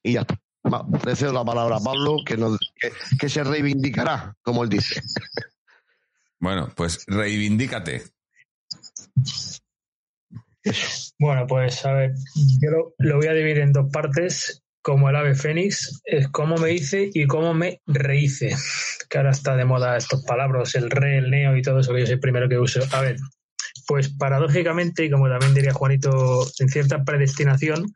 [0.02, 0.38] Y ya está.
[1.04, 5.00] Le cedo la palabra a Pablo, que, nos, que, que se reivindicará, como él dice.
[6.40, 8.02] Bueno, pues reivindícate.
[11.18, 12.14] Bueno, pues a ver,
[12.60, 14.62] yo lo, lo voy a dividir en dos partes.
[14.80, 18.54] Como el ave fénix, es cómo me hice y cómo me rehice.
[19.10, 22.00] Que ahora está de moda estos palabras, el re, el neo y todo eso que
[22.00, 22.80] yo soy el primero que uso.
[22.92, 23.16] A ver,
[23.86, 27.86] pues paradójicamente, y como también diría Juanito, en cierta predestinación,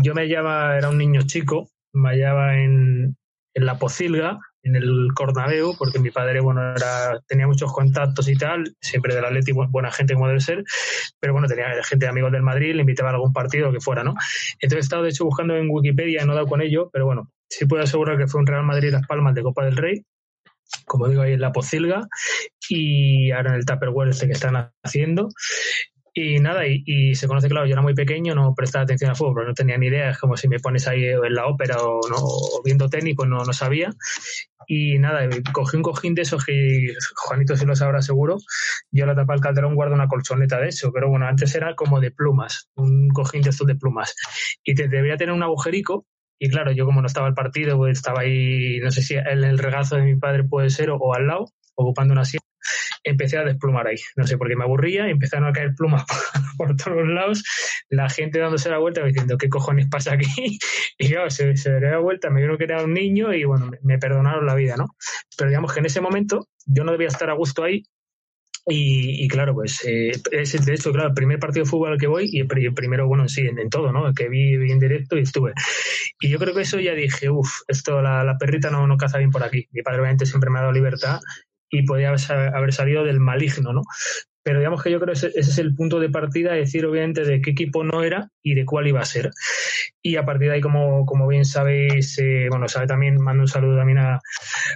[0.00, 3.16] yo me hallaba, era un niño chico, me hallaba en,
[3.54, 8.36] en la Pocilga, en el Cornaveu, porque mi padre, bueno, era, tenía muchos contactos y
[8.36, 10.64] tal, siempre del Atleti, bu- buena gente como debe ser,
[11.20, 14.02] pero bueno, tenía gente de amigos del Madrid, le invitaba a algún partido que fuera,
[14.02, 14.14] ¿no?
[14.60, 17.30] Entonces he estado, de hecho, buscando en Wikipedia, no he dado con ello, pero bueno,
[17.50, 20.02] sí puedo asegurar que fue un Real Madrid Las Palmas de Copa del Rey,
[20.86, 22.06] como digo, ahí en la Pocilga,
[22.68, 25.28] y ahora en el Tupperware este que están haciendo.
[26.16, 29.48] Y nada, y, se conoce, claro, yo era muy pequeño, no prestaba atención al fútbol,
[29.48, 32.16] no tenía ni idea, es como si me pones ahí en la ópera o, no,
[32.18, 33.90] o viendo tenis, pues no, no sabía.
[34.68, 38.38] Y nada, cogí un cojín de esos que Juanito se lo sabrá seguro.
[38.92, 42.00] Yo la tapa del calderón guardo una colchoneta de eso, pero bueno, antes era como
[42.00, 44.14] de plumas, un cojín de estos de plumas.
[44.62, 46.06] Y te debería tener un agujerico.
[46.38, 49.44] Y claro, yo como no estaba el partido, pues estaba ahí, no sé si en
[49.44, 52.42] el regazo de mi padre puede ser o, o al lado, ocupando una silla
[53.04, 53.96] empecé a desplumar ahí.
[54.16, 56.16] No sé por qué me aburría empezaron a caer plumas por,
[56.56, 57.44] por todos lados.
[57.88, 60.58] La gente dándose la vuelta diciendo, ¿qué cojones pasa aquí?
[60.96, 63.66] Y claro, se, se dio la vuelta, me vieron que era un niño y bueno,
[63.66, 64.94] me, me perdonaron la vida, ¿no?
[65.36, 67.82] Pero digamos que en ese momento yo no debía estar a gusto ahí.
[68.66, 71.98] Y, y claro, pues eh, es de hecho, claro, el primer partido de fútbol al
[71.98, 74.08] que voy y el, pri- el primero, bueno, sí, en, todo, ¿no?
[74.08, 75.52] El que vi, vi en directo y estuve.
[76.20, 79.18] Y yo creo que eso ya dije, uff, esto, la, la perrita no, no caza
[79.18, 79.68] bien por aquí.
[79.72, 81.20] Mi padre obviamente siempre me ha dado libertad
[81.70, 83.82] y podía haber haber salido del maligno, ¿no?
[84.44, 87.24] Pero digamos que yo creo que ese, ese es el punto de partida, decir obviamente
[87.24, 89.30] de qué equipo no era y de cuál iba a ser.
[90.02, 93.48] Y a partir de ahí, como, como bien sabéis, eh, bueno, sabe también, mando un
[93.48, 94.20] saludo también a,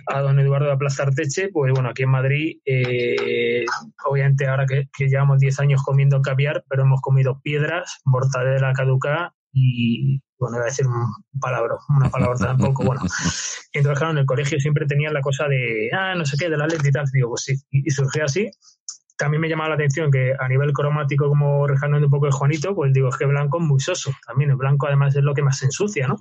[0.06, 3.66] a don Eduardo de Plaza Arteche, pues bueno, aquí en Madrid, eh,
[4.06, 9.34] obviamente ahora que, que llevamos 10 años comiendo caviar, pero hemos comido piedras, mortadela caducada
[9.52, 13.02] y, bueno, iba a decir un palabra, una palabra tampoco, bueno.
[13.72, 16.56] Entonces, claro, en el colegio siempre tenían la cosa de, ah, no sé qué, de
[16.56, 18.50] la ley y tal, digo, pues sí, y, y surgió así.
[19.18, 22.72] También me llamaba la atención que a nivel cromático, como rescatando un poco el Juanito,
[22.72, 24.12] pues digo, es que blanco es muy soso.
[24.24, 26.20] También el blanco además es lo que más se ensucia, ¿no?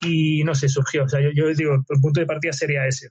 [0.00, 1.04] Y no sé, surgió.
[1.04, 3.10] O sea, yo, yo digo, el punto de partida sería ese.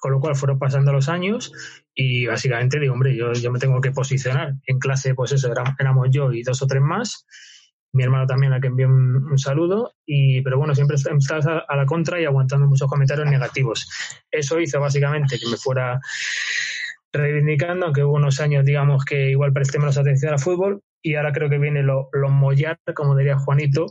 [0.00, 1.52] Con lo cual fueron pasando los años
[1.94, 4.54] y básicamente digo, hombre, yo, yo me tengo que posicionar.
[4.66, 7.26] En clase, pues eso, éramos, éramos yo y dos o tres más.
[7.92, 9.92] Mi hermano también, a quien envió un, un saludo.
[10.06, 13.86] Y, pero bueno, siempre estabas a, a la contra y aguantando muchos comentarios negativos.
[14.30, 16.00] Eso hizo básicamente que me fuera
[17.18, 21.32] reivindicando, aunque hubo unos años, digamos, que igual presté menos atención al fútbol, y ahora
[21.32, 23.86] creo que viene lo, mollar, como diría Juanito.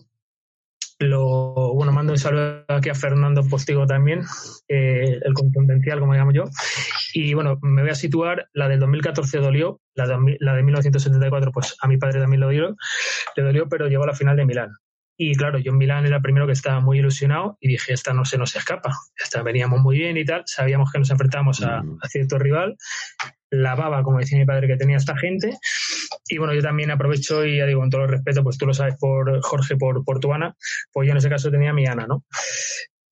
[0.99, 4.21] Lo, bueno, mando un saludo aquí a Fernando Postigo también,
[4.67, 6.43] eh, el contundencial, como llamo yo.
[7.13, 11.51] Y bueno, me voy a situar, la del 2014 dolió, la de, la de 1974,
[11.51, 12.75] pues a mi padre también lo dio,
[13.35, 14.71] le dolió, pero llegó a la final de Milán.
[15.15, 18.14] Y claro, yo en Milán era el primero que estaba muy ilusionado y dije, esta
[18.14, 18.91] no se nos escapa.
[19.15, 22.76] Esta veníamos muy bien y tal, sabíamos que nos enfrentábamos a, a cierto rival,
[23.52, 25.57] la baba, como decía mi padre, que tenía esta gente.
[26.27, 28.73] Y bueno, yo también aprovecho y ya digo, con todo el respeto, pues tú lo
[28.73, 30.56] sabes por Jorge, por, por tu Ana,
[30.91, 32.23] pues yo en ese caso tenía a mi Ana, ¿no?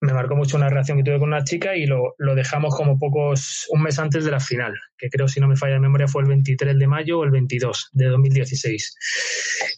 [0.02, 2.98] Me marcó mucho una relación que tuve con una chica y lo, lo dejamos como
[2.98, 6.08] pocos, un mes antes de la final, que creo, si no me falla la memoria,
[6.08, 8.96] fue el 23 de mayo o el 22 de 2016.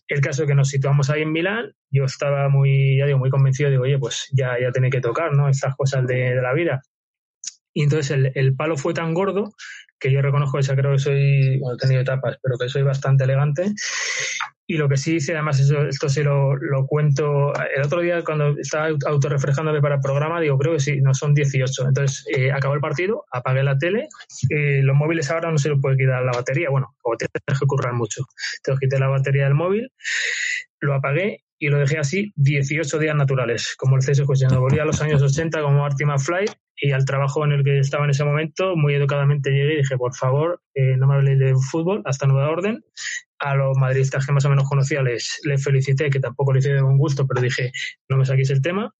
[0.07, 3.29] El caso es que nos situamos ahí en Milán, yo estaba muy, ya digo, muy
[3.29, 5.49] convencido, digo, oye, pues ya, ya tiene que tocar, ¿no?
[5.49, 6.81] Estas cosas de, de la vida.
[7.73, 9.53] Y entonces el, el, palo fue tan gordo
[9.99, 13.23] que yo reconozco esa creo que soy, bueno, he tenido etapas, pero que soy bastante
[13.23, 13.73] elegante.
[14.65, 17.53] Y lo que sí hice, además, eso, esto sí lo, lo, cuento.
[17.75, 21.33] El otro día, cuando estaba autorrefrescándome para el programa, digo, creo que sí, no son
[21.33, 21.87] 18.
[21.87, 24.07] Entonces, eh, acabó el partido, apagué la tele.
[24.49, 26.69] Eh, los móviles ahora no se les puede quitar la batería.
[26.69, 28.23] Bueno, como tienes que currar mucho.
[28.57, 29.91] Entonces, quité la batería del móvil,
[30.79, 34.85] lo apagué y lo dejé así 18 días naturales, como el CSO cuando volví a
[34.85, 36.45] los años 80 como Marty McFly
[36.75, 39.95] y al trabajo en el que estaba en ese momento, muy educadamente llegué y dije,
[39.95, 42.83] por favor, eh, no me habléis de fútbol, hasta nueva orden.
[43.39, 46.73] A los madridistas que más o menos conocía les, les felicité, que tampoco lo hice
[46.73, 47.71] de buen gusto, pero dije,
[48.09, 48.93] no me saquéis el tema.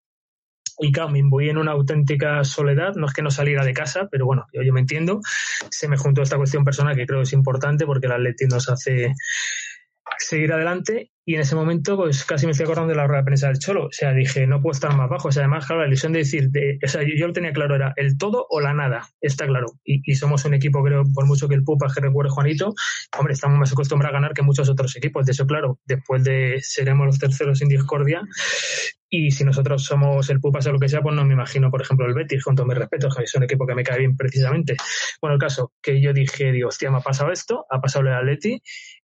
[0.80, 4.26] Y claro, me en una auténtica soledad, no es que no saliera de casa, pero
[4.26, 5.20] bueno, yo, yo me entiendo.
[5.70, 8.70] Se me juntó esta cuestión personal que creo que es importante porque el Atleti nos
[8.70, 9.14] hace
[10.18, 13.26] seguir adelante y en ese momento pues casi me estoy acordando de la rueda de
[13.26, 15.82] prensa del Cholo, o sea, dije, no puedo estar más bajo, o sea, además, claro,
[15.82, 18.60] la ilusión de decir, de, o sea, yo, lo tenía claro, era el todo o
[18.60, 22.02] la nada, está claro, y, somos un equipo, creo, por mucho que el Pupa, que
[22.02, 22.74] recuerde Juanito,
[23.18, 26.60] hombre, estamos más acostumbrados a ganar que muchos otros equipos, de eso, claro, después de
[26.62, 28.22] seremos los terceros sin discordia,
[29.16, 31.84] y si nosotros somos el Pupas o lo que sea, pues no me imagino, por
[31.84, 34.76] ejemplo, el Betis, con todo mi respeto, es un equipo que me cae bien precisamente.
[35.22, 38.14] Bueno, el caso, que yo dije, digo, hostia, me ha pasado esto, ha pasado el
[38.14, 38.60] Atleti,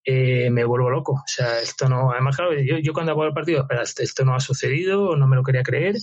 [0.08, 1.12] eh, me vuelvo loco.
[1.14, 4.36] O sea, esto no, además, claro, yo, yo cuando acabo el partido, espera, esto no
[4.36, 5.96] ha sucedido, no me lo quería creer,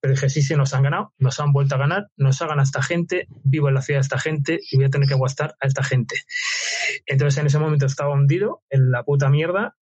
[0.00, 2.64] pero dije, sí, sí, nos han ganado, nos han vuelto a ganar, nos ha ganado
[2.64, 5.68] esta gente, vivo en la ciudad esta gente y voy a tener que aguantar a
[5.68, 6.16] esta gente.
[7.06, 9.76] Entonces en ese momento estaba hundido en la puta mierda,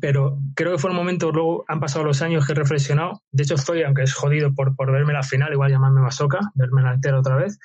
[0.00, 3.44] pero creo que fue un momento, luego han pasado los años que he reflexionado, de
[3.44, 6.94] hecho estoy, aunque es jodido por, por verme la final, igual llamarme masoca, verme la
[6.94, 7.58] entera otra vez,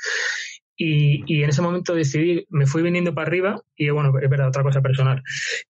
[0.75, 4.47] y, y, en ese momento decidí, me fui viniendo para arriba y bueno, es verdad,
[4.47, 5.21] otra cosa personal.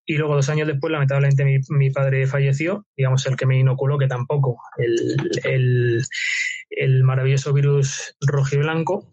[0.05, 4.07] Y luego dos años después, lamentablemente, mi, padre falleció, digamos, el que me inoculó, que
[4.07, 6.03] tampoco, el, el,
[6.69, 9.09] el maravilloso virus rojo y blanco.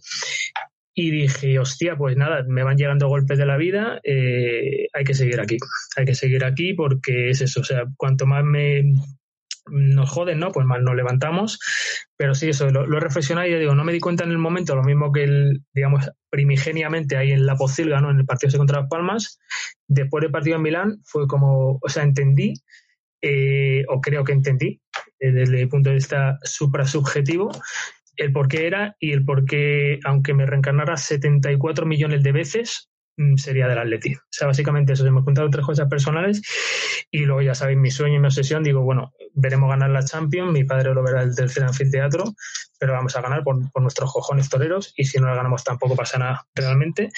[0.94, 5.14] Y dije, hostia, pues nada, me van llegando golpes de la vida, eh, hay que
[5.14, 5.56] seguir aquí,
[5.96, 8.82] hay que seguir aquí porque es eso, o sea, cuanto más me,
[9.70, 10.52] nos joden, ¿no?
[10.52, 11.58] Pues más nos levantamos.
[12.16, 14.38] Pero sí, eso, lo, he reflexionado y ya digo, no me di cuenta en el
[14.38, 18.10] momento, lo mismo que el, digamos, primigeniamente ahí en la Pocilga, ¿no?
[18.10, 19.38] En el partido contra Las Palmas.
[19.86, 22.54] Después del partido en Milán fue como, o sea, entendí,
[23.22, 24.80] eh, o creo que entendí,
[25.18, 27.50] eh, desde el punto de vista suprasubjetivo,
[28.16, 32.89] el por qué era y el por qué, aunque me reencarnara 74 millones de veces,
[33.36, 34.14] sería del Atleti.
[34.14, 36.42] O sea, básicamente eso, se me juntaron tres cosas personales
[37.10, 40.52] y luego ya sabéis mi sueño y mi obsesión, digo, bueno, veremos ganar la Champions,
[40.52, 42.24] mi padre lo verá el tercer anfiteatro,
[42.78, 46.18] pero vamos a ganar por, nuestros cojones toreros y si no la ganamos tampoco pasa
[46.18, 47.10] nada realmente.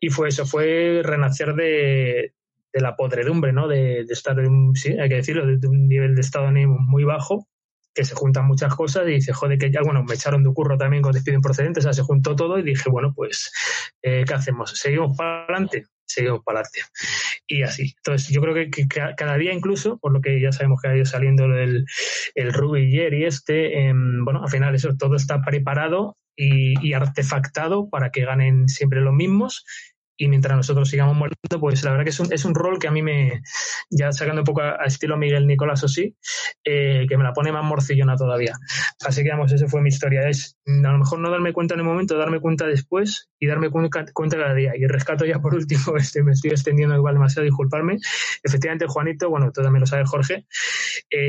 [0.00, 2.34] Y fue eso, fue renacer de,
[2.72, 3.66] la podredumbre, ¿no?
[3.66, 7.48] De, estar, en sí, hay que decirlo, de, un nivel de estado ánimo muy bajo
[7.98, 10.78] que se juntan muchas cosas y dice, joder, que ya, bueno, me echaron de curro
[10.78, 13.50] también con despido improcedente, o sea, se juntó todo y dije, bueno, pues,
[14.02, 14.70] eh, ¿qué hacemos?
[14.78, 15.86] ¿Seguimos para adelante?
[16.04, 16.82] Seguimos para adelante.
[17.48, 17.92] Y así.
[17.96, 21.06] Entonces, yo creo que, cada día incluso, por lo que ya sabemos que ha ido
[21.06, 21.86] saliendo el,
[22.36, 28.10] el Rubiller y este, eh, bueno, al final eso todo está preparado y artefactado para
[28.10, 29.64] que ganen siempre los mismos
[30.18, 32.88] y mientras nosotros sigamos muertos, pues la verdad que es un, es un rol que
[32.88, 33.40] a mí me,
[33.88, 36.16] ya sacando un poco a, estilo Miguel Nicolás o sí,
[36.64, 38.54] eh, que me la pone más morcillona todavía.
[39.06, 40.28] Así que vamos, esa fue mi historia.
[40.28, 43.70] Es a lo mejor no darme cuenta en el momento, darme cuenta después y darme
[43.70, 44.72] cuenta, cuenta cada día.
[44.76, 47.98] Y rescato ya por último, este, me estoy extendiendo igual demasiado, disculparme.
[48.42, 50.46] Efectivamente, Juanito, bueno, tú también lo sabes, Jorge.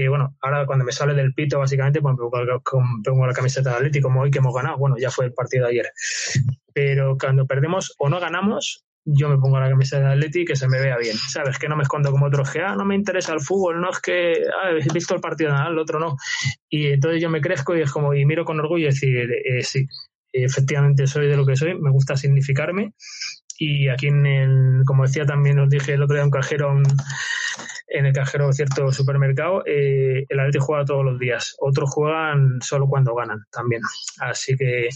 [0.09, 2.61] Bueno, ahora cuando me sale del pito, básicamente, pues pongo,
[3.03, 4.77] pongo la camiseta de Atlético, como hoy que hemos ganado.
[4.77, 5.91] Bueno, ya fue el partido de ayer
[6.79, 10.67] pero cuando perdemos o no ganamos, yo me pongo la camisa de Atleti que se
[10.69, 11.57] me vea bien, ¿sabes?
[11.57, 13.99] Que no me escondo como otros que, ah, no me interesa el fútbol, no es
[13.99, 16.15] que, ah, he visto el partido, nada, el otro no.
[16.69, 19.61] Y entonces yo me crezco y es como, y miro con orgullo y decir, eh,
[19.61, 19.85] sí,
[20.31, 22.93] efectivamente soy de lo que soy, me gusta significarme.
[23.57, 26.81] Y aquí en el, como decía también, os dije el otro día un cajero,
[27.89, 31.55] en el cajero de cierto supermercado, eh, el Atleti juega todos los días.
[31.59, 33.81] Otros juegan solo cuando ganan también.
[34.19, 34.89] Así que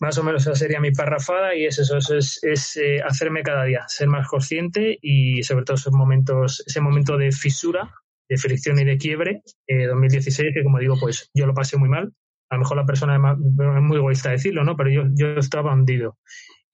[0.00, 3.64] más o menos esa sería mi parrafada y es eso, es, es eh, hacerme cada
[3.64, 7.90] día, ser más consciente y sobre todo esos momentos, ese momento de fisura,
[8.28, 11.88] de fricción y de quiebre, eh, 2016, que como digo, pues yo lo pasé muy
[11.88, 12.12] mal.
[12.48, 14.76] A lo mejor la persona es muy egoísta decirlo, ¿no?
[14.76, 16.18] Pero yo, yo estaba hundido.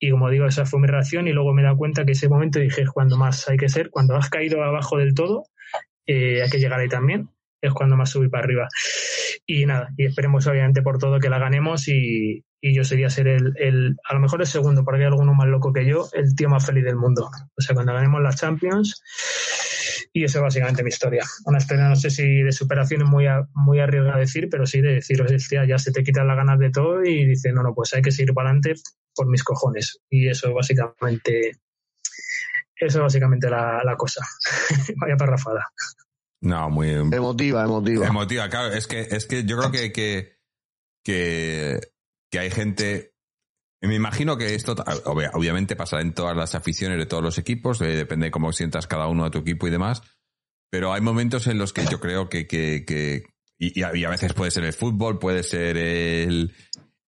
[0.05, 2.27] Y como digo, esa fue mi reacción y luego me he dado cuenta que ese
[2.27, 5.45] momento dije, cuando más hay que ser, cuando has caído abajo del todo,
[6.05, 7.29] eh, hay que llegar ahí también,
[7.61, 8.67] es cuando más subir para arriba.
[9.45, 13.29] Y nada, y esperemos obviamente por todo que la ganemos y, y yo sería ser
[13.29, 16.35] el, el, a lo mejor el segundo, porque hay alguno más loco que yo, el
[16.35, 17.29] tío más feliz del mundo.
[17.57, 19.01] O sea, cuando ganemos las Champions,
[20.15, 21.25] y eso es básicamente mi historia.
[21.45, 24.79] Una historia, no sé si de superación es muy, a, muy arriesgada decir, pero sí
[24.79, 27.73] de decir, hostia, ya se te quitan las ganas de todo y dice, no, no,
[27.73, 28.75] pues hay que seguir para adelante
[29.15, 29.99] por mis cojones.
[30.11, 31.57] Y eso básicamente,
[32.75, 34.23] eso es básicamente la, la cosa.
[34.97, 35.67] Vaya parrafada.
[36.41, 38.05] No, muy emotiva, emotiva.
[38.05, 38.71] Emotiva, claro.
[38.71, 40.37] Es que, es que yo creo que, que,
[41.03, 41.79] que,
[42.29, 43.12] que hay gente.
[43.83, 47.87] Me imagino que esto obviamente pasará en todas las aficiones de todos los equipos, eh,
[47.87, 50.01] depende de cómo sientas cada uno de tu equipo y demás.
[50.69, 53.23] Pero hay momentos en los que yo creo que, que,
[53.59, 56.55] y, a veces puede ser el fútbol, puede ser el,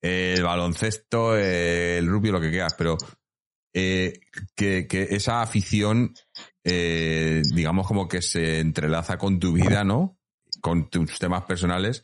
[0.01, 2.97] el baloncesto, el rugby, lo que quieras, pero
[3.73, 4.19] eh,
[4.53, 6.13] que, que, esa afición,
[6.63, 10.19] eh, digamos como que se entrelaza con tu vida, ¿no?
[10.59, 12.03] Con tus temas personales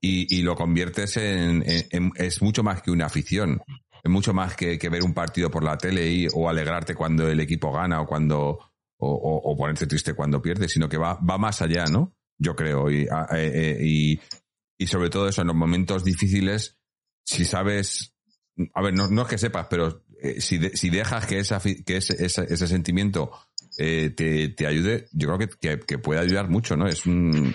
[0.00, 3.60] y, y lo conviertes en, es mucho más que una afición.
[4.04, 7.40] Es mucho más que, ver un partido por la tele y, o alegrarte cuando el
[7.40, 8.58] equipo gana o cuando,
[8.98, 12.14] o, o, ponerte triste cuando pierdes, sino que va, va más allá, ¿no?
[12.36, 12.90] Yo creo.
[12.90, 14.20] Y, eh, y,
[14.76, 16.76] y sobre todo eso, en los momentos difíciles,
[17.24, 18.14] si sabes,
[18.74, 21.58] a ver, no, no es que sepas, pero eh, si, de, si dejas que, esa,
[21.60, 23.30] que ese, ese, ese sentimiento
[23.78, 26.86] eh, te, te ayude, yo creo que, que, puede ayudar mucho, ¿no?
[26.86, 27.54] Es un,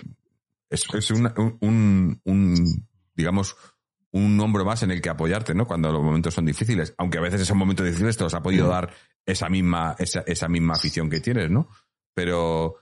[0.67, 3.55] es, es un, un, digamos,
[4.11, 5.67] un hombro más en el que apoyarte, ¿no?
[5.67, 6.93] Cuando los momentos son difíciles.
[6.97, 8.91] Aunque a veces esos momentos difíciles te los ha podido dar
[9.25, 11.69] esa misma, esa, esa misma afición que tienes, ¿no?
[12.15, 12.77] Pero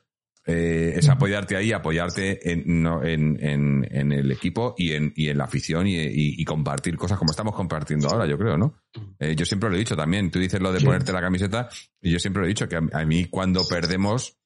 [0.45, 5.27] eh, es apoyarte ahí, apoyarte en, no, en, en, en el equipo y en, y
[5.27, 8.75] en la afición y, y- y compartir cosas como estamos compartiendo ahora, yo creo, ¿no?
[9.19, 10.31] Eh, yo siempre lo he dicho también.
[10.31, 11.67] Tú dices lo de ponerte la camiseta
[12.01, 14.37] y yo siempre lo he dicho que a, a mí cuando perdemos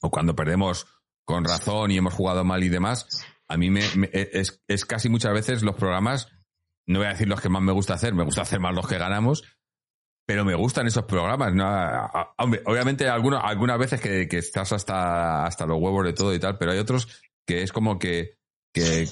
[0.00, 0.86] o cuando perdemos
[1.24, 3.08] con razón y hemos jugado mal y demás,
[3.48, 6.28] a mí me, me- es, es casi muchas veces los programas,
[6.86, 8.86] no voy a decir los que más me gusta hacer, me gusta hacer más los
[8.86, 9.42] que ganamos,
[10.26, 11.54] pero me gustan esos programas.
[11.54, 11.64] ¿no?
[11.66, 16.12] A- a- hombre, obviamente algunos, algunas veces que, que estás hasta, hasta los huevos de
[16.12, 17.08] todo y tal, pero hay otros
[17.46, 18.38] que es como que,
[18.72, 19.06] que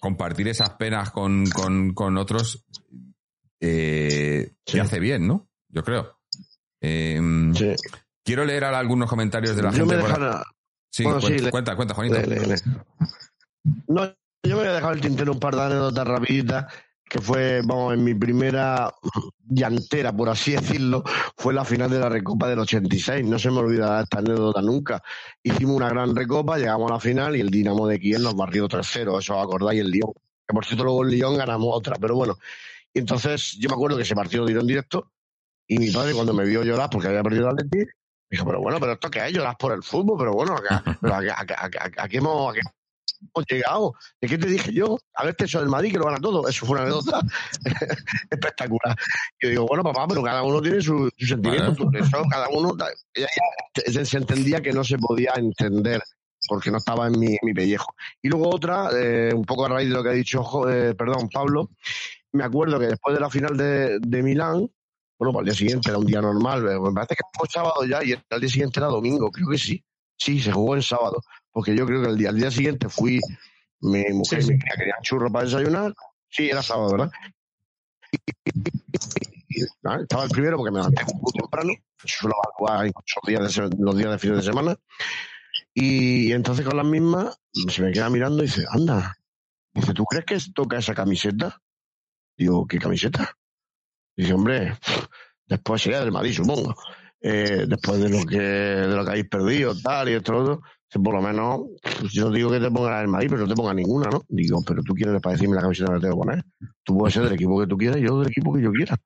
[0.00, 2.64] compartir esas penas con, con, con otros
[3.60, 4.72] eh, Sí.
[4.72, 5.48] te hace bien, ¿no?
[5.68, 6.18] Yo creo.
[6.80, 7.20] Eh,
[7.54, 7.74] Sí.
[8.24, 9.96] Quiero leer ahora algunos comentarios de la Yo gente.
[9.96, 10.42] me por- dejan.
[10.92, 12.20] Sí, bueno, cuenta, le- cuenta, cuenta, Juanito.
[12.20, 12.54] Le- le.
[13.88, 16.72] No, yo me voy a dejar el tintero un par de anécdotas rapiditas,
[17.04, 18.92] que fue, vamos, en mi primera
[19.48, 21.02] llantera, por así decirlo,
[21.36, 23.26] fue la final de la Recopa del 86.
[23.26, 25.02] No se me olvida esta anécdota nunca.
[25.42, 28.68] Hicimos una gran Recopa, llegamos a la final y el Dinamo de Kiev nos barrió
[28.68, 30.12] 3-0, eso os acordáis, el Lyon.
[30.46, 32.38] Que por cierto luego el Lyon ganamos otra, pero bueno.
[32.94, 35.12] Entonces yo me acuerdo que ese partido dieron en directo
[35.66, 37.90] y mi padre cuando me vio llorar porque había perdido el Atleti,
[38.30, 41.14] dijo, pero bueno, pero esto qué es, lloras por el fútbol, pero bueno, acá, pero
[41.14, 42.54] a, qué- a, qué- a, qué- a, qué- a qué hemos,
[43.20, 43.94] hemos llegado.
[44.20, 44.98] ¿De qué te dije yo?
[45.14, 46.48] A ver, eso del Madrid que lo gana todo.
[46.48, 47.20] Eso fue una anécdota
[48.30, 48.96] espectacular.
[49.40, 51.86] Yo digo, bueno, papá, pero cada uno tiene su, su sentimiento.
[51.86, 52.00] Vale.
[52.00, 52.74] Eso, cada uno.
[53.14, 56.02] ella se, entendía que no se podía entender
[56.48, 57.94] porque no estaba en mi, en mi pellejo.
[58.22, 61.28] Y luego otra, eh, un poco a raíz de lo que ha dicho, eh, perdón,
[61.28, 61.70] Pablo,
[62.32, 64.70] me acuerdo que después de la final de, de Milán,
[65.18, 68.02] bueno, pues al día siguiente era un día normal, me parece que fue sábado ya
[68.02, 69.84] y el día siguiente era domingo, creo que sí.
[70.16, 71.22] Sí, se jugó en sábado,
[71.52, 73.20] porque yo creo que el día, al día siguiente fui,
[73.80, 75.94] mi mujer Sí, cría querían churros para desayunar,
[76.28, 77.10] sí, era sábado, ¿verdad?
[79.48, 79.62] Y,
[80.02, 81.72] estaba el primero porque me levanté muy temprano,
[82.04, 84.76] suelo jugar incluso días de los días de fin de semana,
[85.74, 89.16] y entonces con las mismas se me queda mirando y dice, anda,
[89.72, 91.60] dice, ¿tú crees que toca esa camiseta?
[92.36, 93.36] Digo, ¿qué camiseta?
[94.16, 94.76] Dice, hombre,
[95.46, 96.74] después sería del Madrid, supongo.
[97.22, 100.62] Eh, después de lo que de lo que habéis perdido, tal y esto, otro,
[100.98, 101.60] por lo menos,
[102.12, 104.24] yo no digo que te ponga la del Madrid, pero no te ponga ninguna, ¿no?
[104.28, 106.44] Digo, pero tú quieres para decirme la camiseta que me tengo que poner.
[106.82, 108.96] Tú puedes ser del equipo que tú quieras, yo del equipo que yo quiera.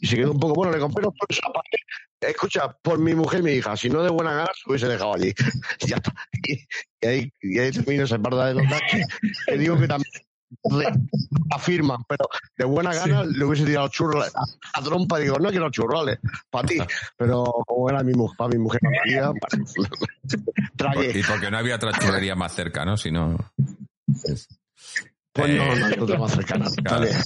[0.00, 1.78] Y se quedó un poco, bueno, le compré los por esa parte.
[2.20, 5.14] Escucha, por mi mujer y mi hija, si no de buena gana, se hubiese dejado
[5.14, 5.34] allí.
[5.80, 6.14] Y ya está.
[6.46, 6.60] Y,
[7.00, 9.04] y ahí, y ahí termino esa parda de los que,
[9.46, 10.12] que digo que también
[11.50, 14.42] afirman, pero de buena gana le hubiese tirado churros a,
[14.78, 16.18] a trompa y digo, no quiero churrales,
[16.50, 16.78] para ti.
[17.16, 19.34] Pero como era mi mujer, para mi mujer, bueno,
[20.76, 21.18] tragué.
[21.18, 22.96] Y porque no había otra churrería más cerca, ¿no?
[22.96, 23.36] Si no.
[24.24, 24.48] es-
[25.32, 26.66] Pues no, Eh, no hay otra más cercana.
[26.84, 27.06] Claro.
[27.06, 27.16] Dale.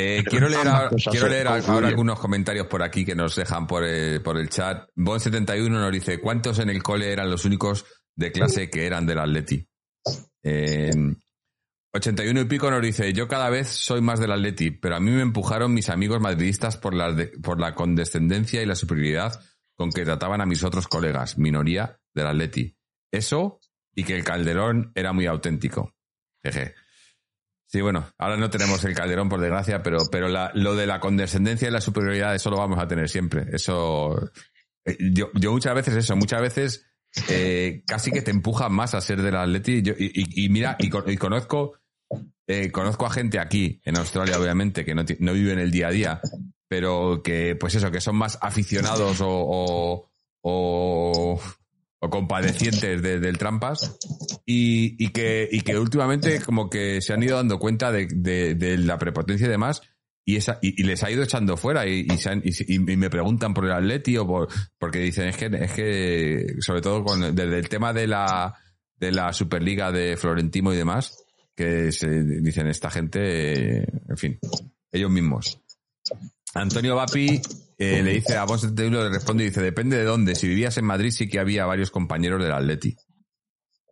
[0.00, 3.84] Eh, quiero leer, ahora, quiero leer ahora algunos comentarios por aquí que nos dejan por,
[3.84, 4.88] eh, por el chat.
[4.96, 9.18] Bon71 nos dice, ¿cuántos en el cole eran los únicos de clase que eran del
[9.18, 9.66] Atleti?
[10.44, 10.92] Eh,
[11.98, 15.10] 81 y pico nos dice, yo cada vez soy más del Atleti, pero a mí
[15.10, 19.40] me empujaron mis amigos madridistas por la, de- por la condescendencia y la superioridad
[19.76, 22.76] con que trataban a mis otros colegas, minoría del Atleti.
[23.12, 23.60] Eso
[23.94, 25.94] y que el Calderón era muy auténtico.
[26.42, 26.74] Jeje.
[27.66, 31.68] Sí, bueno, ahora no tenemos el Calderón, por desgracia, pero, pero lo de la condescendencia
[31.68, 33.44] y la superioridad, eso lo vamos a tener siempre.
[33.52, 34.30] Eso.
[34.86, 36.86] eh, Yo, yo muchas veces eso, muchas veces
[37.28, 39.82] eh, casi que te empuja más a ser del Atleti.
[39.98, 41.77] Y, mira, y conozco,
[42.48, 45.88] eh, conozco a gente aquí, en Australia, obviamente, que no, no vive en el día
[45.88, 46.20] a día,
[46.66, 50.08] pero que, pues eso, que son más aficionados o, o,
[52.00, 53.98] o, compadecientes de- del trampas
[54.46, 58.78] y, y que, y que últimamente como que se han ido dando cuenta de, de-
[58.78, 59.82] la prepotencia y demás
[60.24, 63.52] y, esa, y, les ha ido echando fuera y, y, se han- y me preguntan
[63.54, 64.48] por el Atleti o por,
[64.78, 68.54] porque dicen es que, es que sobre todo con, desde el tema de la,
[68.96, 71.24] de la Superliga de Florentino y demás,
[71.58, 74.38] que se dicen esta gente, eh, en fin,
[74.92, 75.60] ellos mismos.
[76.54, 77.42] Antonio Vapi
[77.76, 80.36] eh, le dice a Bon 71, le responde y dice, depende de dónde.
[80.36, 82.96] Si vivías en Madrid sí que había varios compañeros del Atleti.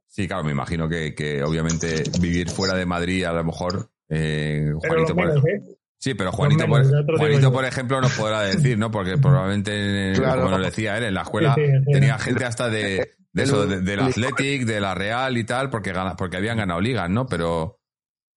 [0.06, 4.72] Sí, claro, me imagino que, que obviamente vivir fuera de Madrid a lo mejor eh,
[4.80, 5.76] Pero Juanito, lo por, menos, ¿eh?
[5.98, 8.92] sí, pero Juanito, menos, por, Juanito, ejemplo, nos podrá decir, ¿no?
[8.92, 10.42] Porque probablemente, Claro.
[10.42, 11.92] como nos decía él, en la escuela Sí, sí, sí.
[11.92, 15.44] tenía gente hasta de, de eso, El- de- del el- Athletic, de la Real y
[15.44, 17.26] tal, porque, porque habían ganado ligas, ¿no?
[17.26, 17.80] Pero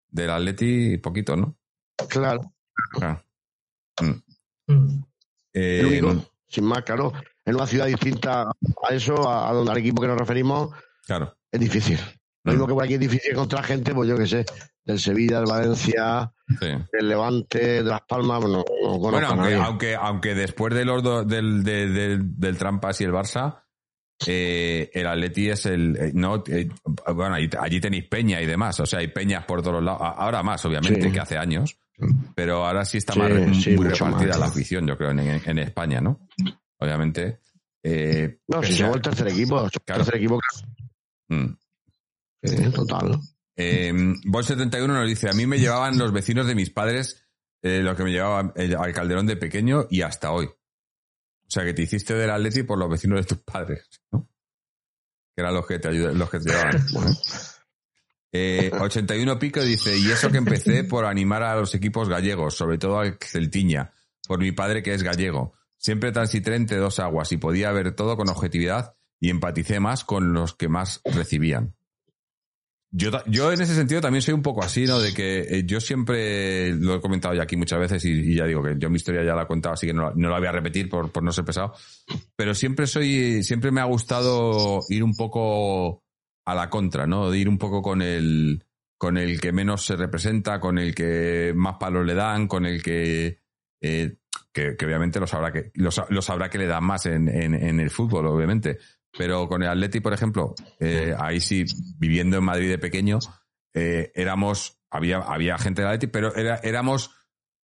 [0.10, 1.58] del Atleti poquito, ¿no?
[2.10, 2.54] Claro.
[2.92, 3.22] Claro.
[4.68, 5.02] Mm.
[5.54, 7.12] Eh, único, sin más, claro,
[7.46, 10.70] en una ciudad distinta a eso, a, a donde al equipo que nos referimos,
[11.06, 11.36] claro.
[11.52, 12.00] es difícil.
[12.44, 14.46] Lo mismo que por aquí es difícil encontrar gente, pues yo qué sé,
[14.86, 16.68] del Sevilla, del Valencia, Sí.
[16.92, 21.04] del Levante, de Las Palmas, bueno, no conozco Bueno, aunque, aunque, aunque después de los
[21.04, 23.64] do- del, de- del, del Trampas y el Barça,
[24.28, 25.96] eh, el Atleti es el.
[25.96, 26.68] eh, no, eh,
[27.16, 28.80] bueno, allí tenéis peña y demás.
[28.80, 30.02] O sea, hay peñas por todos lados.
[30.02, 31.12] Ahora más, obviamente, Sí.
[31.12, 31.78] que hace años.
[32.36, 33.32] Pero ahora sí está Sí, más,
[33.62, 34.40] sí, muy repartida más.
[34.40, 36.28] la afición, yo creo, en, en España, ¿no?
[36.80, 37.40] Obviamente.
[37.84, 40.04] eh, No, si pese a- somos el tercer equipo, el Claro.
[40.04, 40.40] tercer equipo,
[41.30, 41.46] Mm.
[42.44, 43.20] eh, total.
[43.56, 43.92] Eh,
[44.26, 47.26] Bon71 nos dice, a mí me llevaban los vecinos de mis padres,
[47.62, 50.50] eh, lo que me llevaba al Calderón de pequeño y hasta hoy.
[51.50, 54.30] O sea, que te hiciste del Atleti por los vecinos de tus padres, ¿no?
[55.36, 56.80] Que eran los que te ayudan, los que te llevaban.
[58.32, 62.78] Eh, 81 Pico dice, y eso que empecé por animar a los equipos gallegos, sobre
[62.78, 63.92] todo al Celtiña,
[64.28, 65.54] por mi padre que es gallego.
[65.78, 70.32] Siempre transité entre dos aguas y podía ver todo con objetividad y empaticé más con
[70.32, 71.74] los que más recibían.
[72.92, 75.00] Yo, yo en ese sentido también soy un poco así, ¿no?
[75.00, 78.64] De que eh, yo siempre lo he comentado ya aquí muchas veces y, ya digo
[78.64, 80.52] que yo mi historia ya la he contado, así que no, no la voy a
[80.52, 81.74] repetir por, por no ser pesado.
[82.36, 86.04] Pero siempre soy, siempre me ha gustado ir un poco
[86.46, 87.30] a la contra, ¿no?
[87.30, 88.64] De ir un poco con el,
[88.98, 92.82] con el que menos se representa, con el que más palos le dan, con el
[92.82, 93.38] que,
[93.82, 94.16] eh,
[94.52, 97.54] que, obviamente lo sabrá que, lo, sa- lo sabrá que le dan más en, en,
[97.54, 98.80] en el fútbol, obviamente.
[99.18, 101.66] Pero con el Atleti, por ejemplo, eh, ahí sí,
[101.98, 103.20] viviendo en Madrid de pequeño,
[103.74, 107.12] eh, éramos, había, había gente del Atleti, pero era, éramos,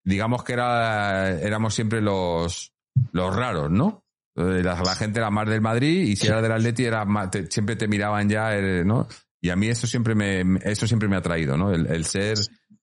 [0.03, 2.73] digamos que era, éramos siempre los,
[3.11, 4.03] los raros, ¿no?
[4.35, 7.31] Eh, La, la gente era más del Madrid y si era del Atleti era más-
[7.31, 8.55] te- siempre te miraban ya,
[8.85, 9.07] ¿no?
[9.41, 11.71] Y a mí eso siempre me, eso siempre me ha traído, ¿no?
[11.73, 12.37] El, el ser,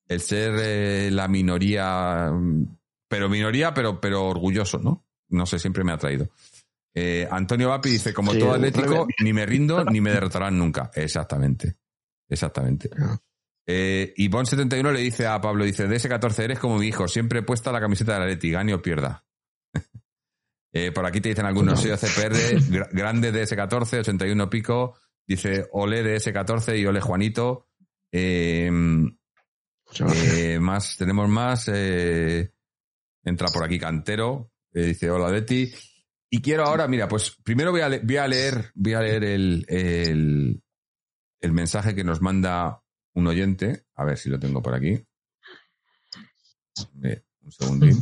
[0.09, 2.31] el ser eh, la minoría,
[3.09, 5.05] pero minoría, pero, pero orgulloso, ¿no?
[5.29, 6.29] No sé, siempre me ha traído.
[6.99, 10.91] Eh, Antonio Vapi dice, como Sí, todo Atlético, ni me rindo ni me derrotarán nunca.
[10.95, 11.77] Exactamente.
[12.27, 12.89] Exactamente.
[12.99, 13.19] Ah.
[13.67, 17.07] Eh, y Bon71 le dice a Pablo, dice, de ese 14 eres como mi hijo,
[17.07, 19.25] siempre puesta la camiseta del Atleti, gane o pierda.
[20.73, 22.35] Eh, por aquí te dicen algunos, soy CPR,
[22.69, 27.69] gra- grande de S14, 81 pico, dice ole de S14 y ole Juanito.
[28.13, 28.71] Eh,
[30.61, 31.69] más, tenemos más.
[31.69, 35.73] entra por aquí Cantero, dice hola Betty.
[36.31, 39.25] Y quiero ahora, mira, pues primero voy a, le- voy a leer, voy a leer
[39.25, 40.63] el, el,
[41.41, 42.83] el mensaje que nos manda
[43.15, 43.85] un oyente.
[43.95, 45.03] A ver si lo tengo por aquí.
[47.05, 47.99] Eh, un segundín.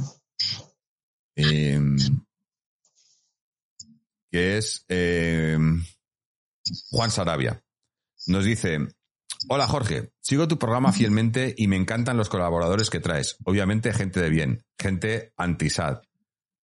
[1.37, 1.81] Eh,
[4.31, 5.59] que es eh,
[6.91, 7.63] Juan Sarabia.
[8.27, 8.79] Nos dice,
[9.49, 13.37] Hola Jorge, sigo tu programa fielmente y me encantan los colaboradores que traes.
[13.45, 16.01] Obviamente gente de bien, gente anti-sad.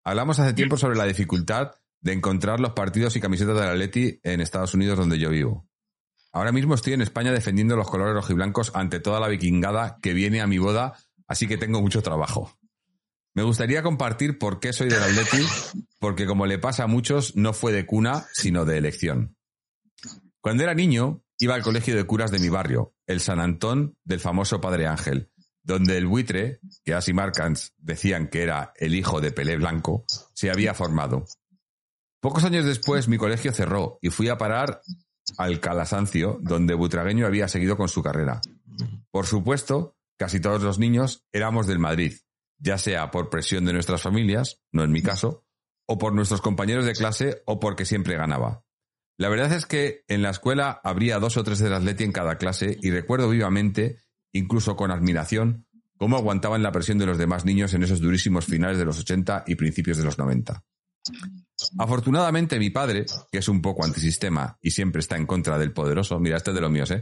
[0.07, 4.39] Hablamos hace tiempo sobre la dificultad de encontrar los partidos y camisetas del Atleti en
[4.39, 5.67] Estados Unidos donde yo vivo.
[6.31, 10.41] Ahora mismo estoy en España defendiendo los colores rojiblancos ante toda la vikingada que viene
[10.41, 10.93] a mi boda,
[11.27, 12.55] así que tengo mucho trabajo.
[13.33, 15.43] Me gustaría compartir por qué soy del Atleti,
[15.99, 19.35] porque como le pasa a muchos, no fue de cuna, sino de elección.
[20.39, 24.19] Cuando era niño, iba al colegio de curas de mi barrio, el San Antón del
[24.19, 25.31] famoso Padre Ángel,
[25.65, 30.05] donde el buitre, que As y Marcans decían que era el hijo de Pelé Blanco,
[30.33, 31.25] se había formado.
[32.21, 34.81] Pocos años después mi colegio cerró y fui a parar
[35.37, 38.41] al Calasancio, donde Butragueño había seguido con su carrera.
[39.09, 42.13] Por supuesto, casi todos los niños éramos del Madrid,
[42.59, 45.45] ya sea por presión de nuestras familias, no en mi caso,
[45.87, 48.63] o por nuestros compañeros de clase o porque siempre ganaba.
[49.17, 52.37] La verdad es que en la escuela habría dos o tres del Atleti en cada
[52.37, 53.99] clase y recuerdo vivamente,
[54.35, 55.65] incluso con admiración,
[55.97, 59.45] cómo aguantaban la presión de los demás niños en esos durísimos finales de los 80
[59.47, 60.63] y principios de los 90.
[61.77, 66.19] Afortunadamente mi padre, que es un poco antisistema y siempre está en contra del poderoso,
[66.19, 66.99] mira, este es de los míos, ¿eh?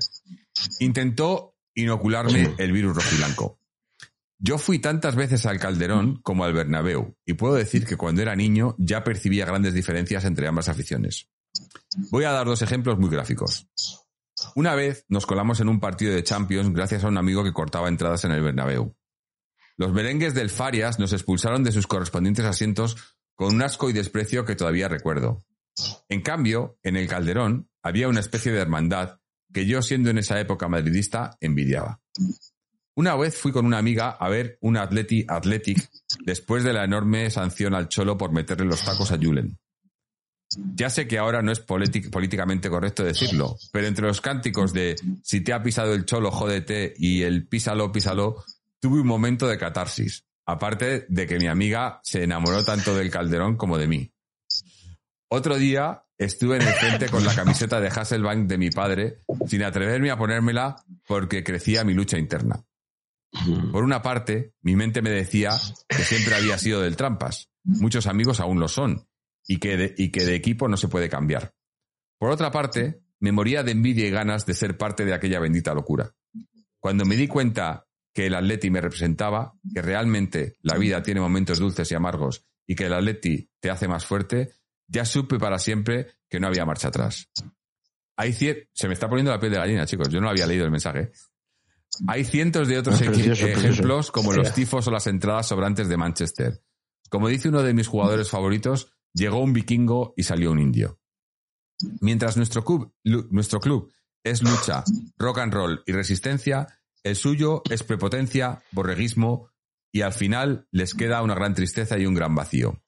[0.79, 3.59] Intentó inocularme el virus rojiblanco.
[4.37, 8.35] Yo fui tantas veces al Calderón como al Bernabéu y puedo decir que cuando era
[8.35, 11.29] niño ya percibía grandes diferencias entre ambas aficiones.
[12.11, 13.67] Voy a dar dos ejemplos muy gráficos.
[14.55, 17.87] Una vez nos colamos en un partido de Champions gracias a un amigo que cortaba
[17.87, 18.95] entradas en el Bernabéu.
[19.77, 24.45] Los merengues del Farias nos expulsaron de sus correspondientes asientos con un asco y desprecio
[24.45, 25.43] que todavía recuerdo.
[26.09, 29.19] En cambio, en el Calderón había una especie de hermandad
[29.51, 32.01] que yo, siendo en esa época madridista, envidiaba.
[32.95, 35.89] Una vez fui con una amiga a ver un Atleti Athletic
[36.25, 39.57] después de la enorme sanción al Cholo por meterle los tacos a Julen.
[40.75, 44.95] Ya sé que ahora no es polític- políticamente correcto decirlo, pero entre los cánticos de
[45.23, 48.43] si te ha pisado el cholo, jódete y el písalo, písalo,
[48.79, 50.25] tuve un momento de catarsis.
[50.45, 54.11] Aparte de que mi amiga se enamoró tanto del Calderón como de mí.
[55.29, 59.63] Otro día estuve en el frente con la camiseta de Hasselbank de mi padre, sin
[59.63, 60.75] atreverme a ponérmela
[61.07, 62.63] porque crecía mi lucha interna.
[63.71, 65.51] Por una parte, mi mente me decía
[65.87, 67.49] que siempre había sido del trampas.
[67.63, 69.07] Muchos amigos aún lo son
[69.47, 71.53] y que de, y que de equipo no se puede cambiar.
[72.17, 75.73] Por otra parte, me moría de envidia y ganas de ser parte de aquella bendita
[75.73, 76.13] locura.
[76.79, 81.59] Cuando me di cuenta que el Atleti me representaba, que realmente la vida tiene momentos
[81.59, 84.53] dulces y amargos y que el Atleti te hace más fuerte,
[84.87, 87.29] ya supe para siempre que no había marcha atrás.
[88.15, 90.09] Hay cier- Se me está poniendo la piel de gallina, chicos.
[90.09, 91.11] Yo no había leído el mensaje.
[92.07, 96.61] Hay cientos de otros precioso, ejemplos como los tifos o las entradas sobrantes de Manchester.
[97.09, 100.99] Como dice uno de mis jugadores favoritos, llegó un vikingo y salió un indio.
[102.01, 103.91] Mientras nuestro club,
[104.23, 104.83] es lucha,
[105.17, 106.67] rock and roll y resistencia,
[107.03, 109.49] el suyo es prepotencia, borreguismo
[109.91, 112.81] y al final les queda una gran tristeza y un gran vacío.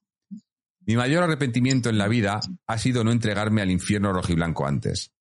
[0.88, 5.12] Mi mayor arrepentimiento en la vida ha sido no entregarme al infierno rojiblanco antes.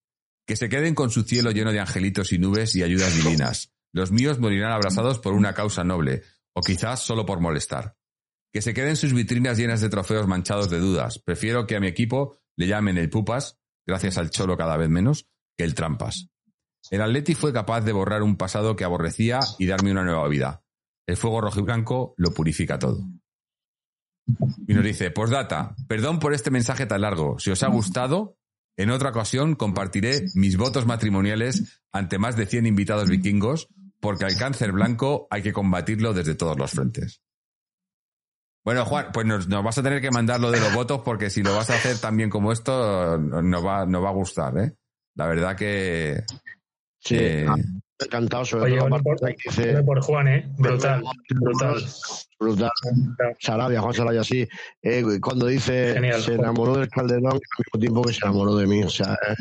[0.47, 3.73] Que se queden con su cielo lleno de angelitos y nubes y ayudas divinas.
[3.93, 6.23] Los míos morirán abrazados por una causa noble,
[6.53, 7.97] o quizás solo por molestar.
[8.55, 11.19] Que se queden sus vitrinas llenas de trofeos manchados de dudas.
[11.19, 15.27] Prefiero que a mi equipo le llamen el Pupas, gracias al Cholo cada vez menos,
[15.59, 16.29] que el Trampas.
[16.93, 20.63] El Atleti fue capaz de borrar un pasado que aborrecía y darme una nueva vida.
[21.05, 23.05] El fuego rojiblanco lo purifica todo.
[24.69, 27.41] Y nos dice, postdata, perdón por este mensaje tan largo.
[27.41, 28.39] Si os ha gustado,
[28.77, 33.67] en otra ocasión compartiré mis votos matrimoniales ante más de 100 invitados vikingos,
[33.99, 37.24] porque al cáncer blanco hay que combatirlo desde todos los frentes.
[38.65, 41.29] Bueno, Juan, pues nos, nos vas a tener que mandar lo de los votos, porque
[41.31, 44.57] si lo vas a hacer tan bien como esto, nos va, nos va a gustar,
[44.59, 44.73] ¿eh?
[45.17, 46.23] La verdad que...
[46.99, 47.55] Sí, eh, ah,
[47.99, 50.51] encantado, sobre Oye, todo por, que dice ole por Juan, ¿eh?
[50.57, 51.85] Brutal, brutal.
[52.41, 52.71] brutal.
[53.39, 54.49] Sarabia, Juan Sarabia, sí.
[54.83, 56.23] Eh, cuando dice Genial.
[56.23, 58.83] se enamoró del Calderón al mismo tiempo que se enamoró de mí.
[58.83, 59.35] O sea, eh,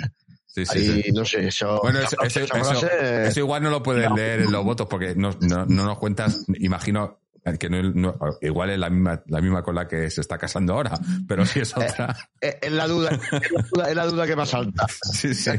[0.46, 1.12] sí, sí, ahí sí.
[1.14, 1.80] no sé, eso.
[1.82, 2.88] Bueno, eso, esa eso- frase, eso-
[3.30, 6.46] eso igual no lo puedes leer en los votos porque no, no- no nos cuentas,
[6.60, 7.22] imagino
[7.60, 10.74] que no, no- igual es la misma, la misma con la que se está casando
[10.74, 10.92] ahora,
[11.28, 12.16] pero sí es otra.
[12.42, 14.86] eh, es, la duda, es, la duda, es la duda que me asalta.
[15.14, 15.52] Sí, sí.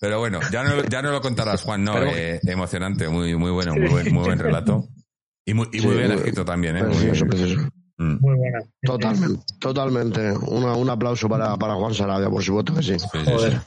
[0.00, 3.50] Pero bueno, ya no, ya no lo contarás, Juan, no, Pero- eh, emocionante, muy, muy
[3.50, 4.86] bueno, muy buen, muy buen relato.
[5.46, 6.82] Y muy, y muy Sí, bien muy- escrito también, ¿eh?
[6.82, 7.68] Muy- Precioso, precioso.
[7.98, 8.58] Mm, Muy buena.
[8.82, 10.32] Totalmente, totalmente.
[10.42, 12.98] Una- un aplauso para, para Juan Sarabia, por supuesto que sí.
[12.98, 13.60] sí, sí, Joder.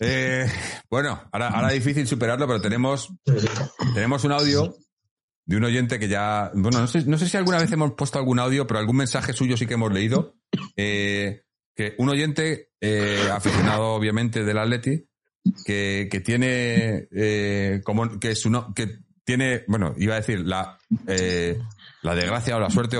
[0.00, 0.46] Eh,
[0.90, 3.12] bueno, ahora, difícil superarlo, pero tenemos.
[3.94, 4.74] Tenemos un audio
[5.46, 6.50] de un oyente que ya.
[6.54, 9.32] Bueno, no sé, no sé si alguna vez hemos puesto algún audio, pero algún mensaje
[9.32, 10.34] suyo sí que hemos leído.
[10.76, 11.42] Eh,
[11.76, 15.08] que un oyente, eh, aficionado obviamente del Atleti,
[15.64, 17.08] que, que tiene.
[17.12, 19.64] eh, como que su no- que tiene.
[19.68, 21.58] Bueno, iba a decir la, eh,
[22.02, 22.96] la desgracia o la suerte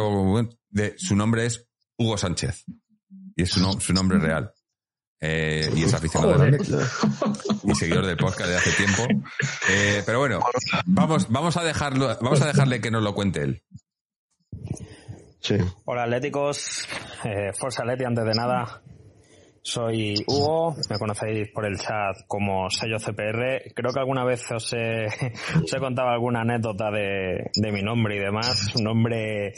[0.70, 1.66] de su nombre es
[1.98, 2.64] Hugo Sánchez.
[3.36, 4.52] Y es su, su nombre real.
[5.26, 6.54] Eh, y es aficionado Joder.
[6.54, 6.74] Atleti
[7.64, 9.06] y seguidor del podcast de hace tiempo.
[9.70, 10.40] Eh, pero bueno,
[10.84, 13.62] vamos, vamos a dejarlo, vamos a dejarle que nos lo cuente él.
[15.40, 15.56] Sí.
[15.86, 16.86] Hola Atléticos,
[17.24, 18.82] eh, Forza Atleti antes de nada.
[19.66, 23.72] Soy Hugo, me conocéis por el chat como sello CPR.
[23.74, 28.16] Creo que alguna vez os he, os he contado alguna anécdota de, de mi nombre
[28.16, 28.74] y demás.
[28.76, 29.54] Un nombre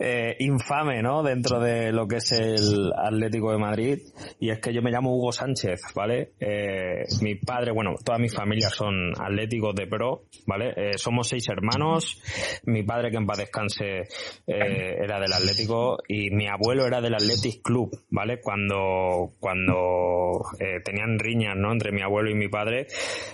[0.00, 1.22] eh, infame, ¿no?
[1.22, 3.98] Dentro de lo que es el Atlético de Madrid.
[4.40, 6.32] Y es que yo me llamo Hugo Sánchez, ¿vale?
[6.40, 10.72] Eh, mi padre, bueno, toda mi familia son atléticos de pro, ¿vale?
[10.76, 12.20] Eh, somos seis hermanos.
[12.64, 14.00] Mi padre, que en paz descanse,
[14.48, 18.40] eh, era del Atlético y mi abuelo era del Athletic Club, ¿vale?
[18.40, 21.70] Cuando, cuando eh, tenían riñas, ¿no?
[21.70, 22.86] Entre mi abuelo y mi padre,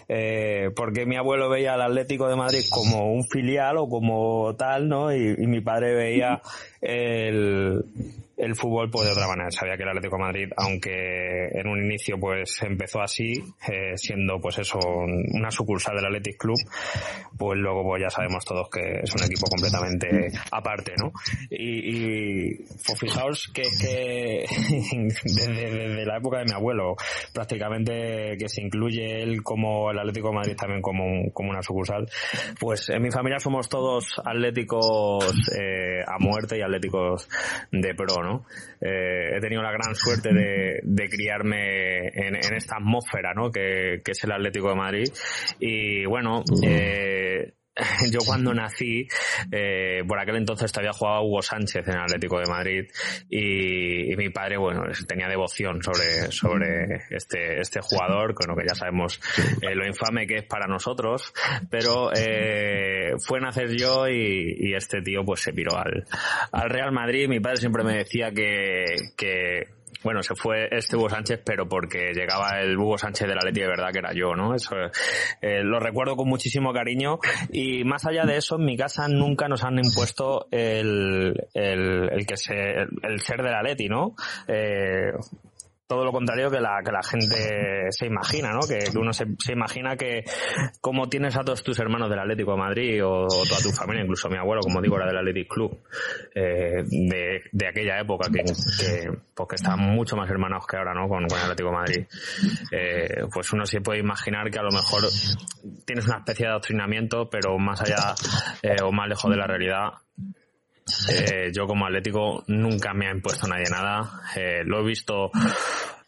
[0.08, 4.88] eh, porque mi abuelo veía al Atlético de Madrid como un filial o como tal,
[4.88, 5.14] ¿no?
[5.14, 6.42] Y, y mi padre veía
[6.80, 7.84] el,
[8.40, 9.50] el fútbol pues de otra manera.
[9.50, 13.32] Sabía que el Atlético Madrid, aunque en un inicio pues empezó así,
[13.68, 16.58] eh, siendo pues eso, una sucursal del Athletic Club,
[17.36, 21.12] pues luego pues ya sabemos todos que es un equipo completamente aparte, ¿no?
[21.50, 22.56] Y, y
[22.86, 24.44] pues fijaos que, que
[25.24, 26.96] desde, la época de mi abuelo,
[27.32, 32.08] prácticamente que se incluye él como el Atlético Madrid también como, como una sucursal,
[32.58, 35.24] pues en mi familia somos todos atléticos
[35.58, 37.28] eh, a muerte y atléticos
[37.70, 38.29] de pro, ¿no?
[38.80, 43.50] Eh, he tenido la gran suerte de, de criarme en, en esta atmósfera, ¿no?
[43.50, 45.08] Que, que es el Atlético de Madrid.
[45.58, 47.52] Y bueno, eh,
[48.10, 49.06] yo cuando nací,
[49.50, 52.84] eh, por aquel entonces todavía jugaba Hugo Sánchez en el Atlético de Madrid
[53.28, 58.66] y, y mi padre, bueno, tenía devoción sobre, sobre este, este jugador, con lo que
[58.66, 59.20] ya sabemos
[59.62, 61.32] eh, lo infame que es para nosotros,
[61.70, 66.04] pero eh, fue nacer yo y, y este tío pues se piró al,
[66.52, 67.28] al Real Madrid.
[67.28, 68.84] Mi padre siempre me decía que,
[69.16, 73.42] que bueno, se fue este Hugo Sánchez, pero porque llegaba el Hugo Sánchez de la
[73.44, 74.54] Leti de verdad que era yo, ¿no?
[74.54, 74.76] Eso
[75.42, 77.18] eh, lo recuerdo con muchísimo cariño
[77.52, 82.26] y más allá de eso, en mi casa nunca nos han impuesto el, el, el
[82.26, 84.14] que se, el, ser de la Leti, ¿no?
[84.48, 85.12] Eh,
[85.90, 88.60] todo lo contrario que la, que la gente se imagina, ¿no?
[88.60, 90.22] Que, uno se, imagina que
[90.80, 94.36] como tienes a todos tus hermanos del Atlético Madrid o, toda tu familia, incluso mi
[94.36, 95.80] abuelo, como digo, era del Athletic Club,
[96.32, 100.94] eh, de, de, aquella época que, que, pues que están mucho más hermanados que ahora,
[100.94, 101.08] ¿no?
[101.08, 102.06] Con, el Atlético Madrid.
[102.70, 105.02] Eh, pues uno se puede imaginar que a lo mejor
[105.84, 108.14] tienes una especie de adoctrinamiento, pero más allá
[108.62, 109.88] eh, o más lejos de la realidad,
[111.10, 114.22] eh, yo como atlético nunca me ha impuesto nadie nada.
[114.36, 115.30] Eh, lo he visto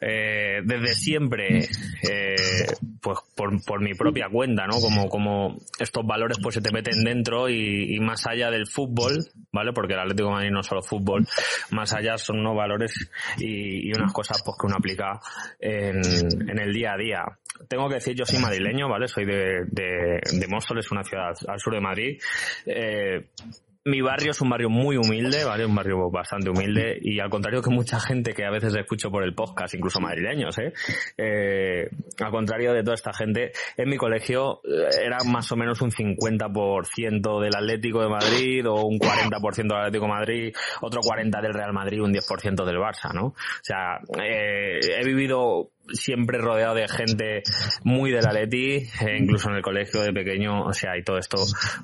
[0.01, 1.69] eh, desde siempre,
[3.01, 4.81] pues por, por, mi propia cuenta, ¿no?
[4.81, 9.25] Como, como estos valores pues se te meten dentro y, y, más allá del fútbol,
[9.53, 9.73] ¿vale?
[9.73, 11.27] Porque el Atlético Madrid no es solo fútbol,
[11.71, 12.95] más allá son unos valores
[13.39, 15.21] y, y unas cosas pues que uno aplica
[15.61, 16.01] en,
[16.49, 17.25] en, el día a día.
[17.69, 19.07] Tengo que decir, yo soy madrileño, ¿vale?
[19.07, 22.21] Soy de, de, de Móstoles, una ciudad al sur de Madrid.
[22.67, 23.29] Eh,
[23.85, 25.67] mi barrio es un barrio muy humilde, ¿vale?
[25.67, 29.25] Un barrio bastante humilde y al contrario que mucha gente que a veces escucho por
[29.25, 30.73] el podcast, incluso madrileños, ¿eh?
[31.17, 31.89] eh
[32.21, 37.41] al contrario de toda esta gente, en mi colegio era más o menos un 50%
[37.41, 41.73] del Atlético de Madrid o un 40% del Atlético de Madrid, otro 40% del Real
[41.73, 43.27] Madrid, un 10% del Barça, ¿no?
[43.27, 47.43] O sea, eh, he vivido siempre rodeado de gente
[47.85, 51.37] muy del Atleti, eh, incluso en el colegio de pequeño, o sea, y todo esto,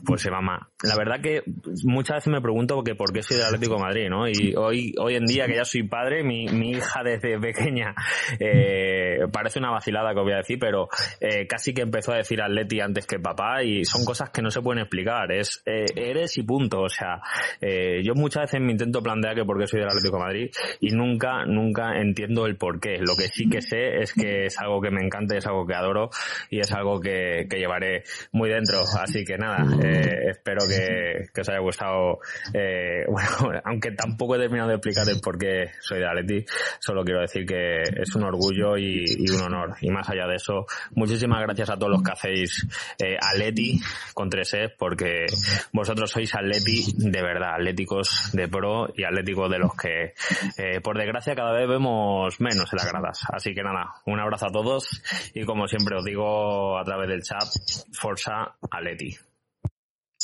[0.04, 0.68] pues se mama.
[0.82, 1.42] La verdad que
[1.84, 4.28] muchas veces me pregunto que por qué soy del Atlético de Madrid, ¿no?
[4.28, 7.94] Y hoy, hoy en día que ya soy padre, mi, mi hija desde pequeña,
[8.38, 10.88] eh, parece una vacilada que voy a decir, pero
[11.20, 14.50] eh, casi que empezó a decir Atleti antes que papá y son cosas que no
[14.50, 17.20] se pueden explicar, es eh, eres y punto, o sea,
[17.60, 20.50] eh, yo muchas veces me intento plantear que por qué soy del Atlético de Madrid
[20.80, 22.98] y nunca, nunca entiendo el por qué.
[22.98, 25.74] Lo que sí que sé es que es algo que me encanta, es algo que
[25.74, 26.10] adoro
[26.50, 28.80] y es algo que, que llevaré muy dentro.
[29.00, 32.18] Así que nada, eh, espero que, que, os haya gustado.
[32.52, 33.04] Eh,
[33.40, 36.44] bueno, aunque tampoco he terminado de explicar el por qué soy de Atleti,
[36.78, 39.76] solo quiero decir que es un orgullo y, y un honor.
[39.80, 42.66] Y más allá de eso, muchísimas gracias a todos los que hacéis
[42.98, 43.80] eh, Atleti
[44.14, 45.26] con 3E, porque
[45.72, 50.14] vosotros sois Atleti de verdad, atléticos de pro y atléticos de los que,
[50.56, 53.20] eh, por desgracia, cada vez vemos menos en las gradas.
[53.32, 54.88] Así que nada, un abrazo a todos
[55.34, 57.48] y como siempre os digo a través del chat,
[57.92, 59.16] Forza Aleti.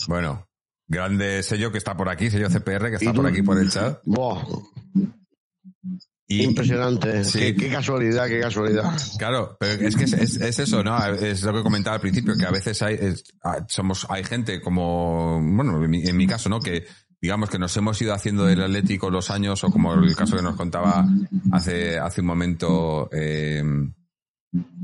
[0.09, 0.49] Bueno,
[0.87, 4.01] grande sello que está por aquí, sello CPR que está por aquí por el chat.
[4.05, 4.73] Wow.
[6.27, 7.23] Y, Impresionante.
[7.25, 7.39] Sí.
[7.39, 8.91] Qué, qué, casualidad, qué casualidad.
[9.19, 10.97] Claro, pero es que es, es, es, eso, ¿no?
[11.07, 12.99] Es lo que comentaba al principio, que a veces hay,
[13.69, 16.61] somos, hay gente como, bueno, en mi, en mi caso, ¿no?
[16.61, 16.87] Que,
[17.25, 20.43] digamos que nos hemos ido haciendo del Atlético los años, o como el caso que
[20.43, 21.07] nos contaba
[21.53, 23.63] hace, hace un momento eh,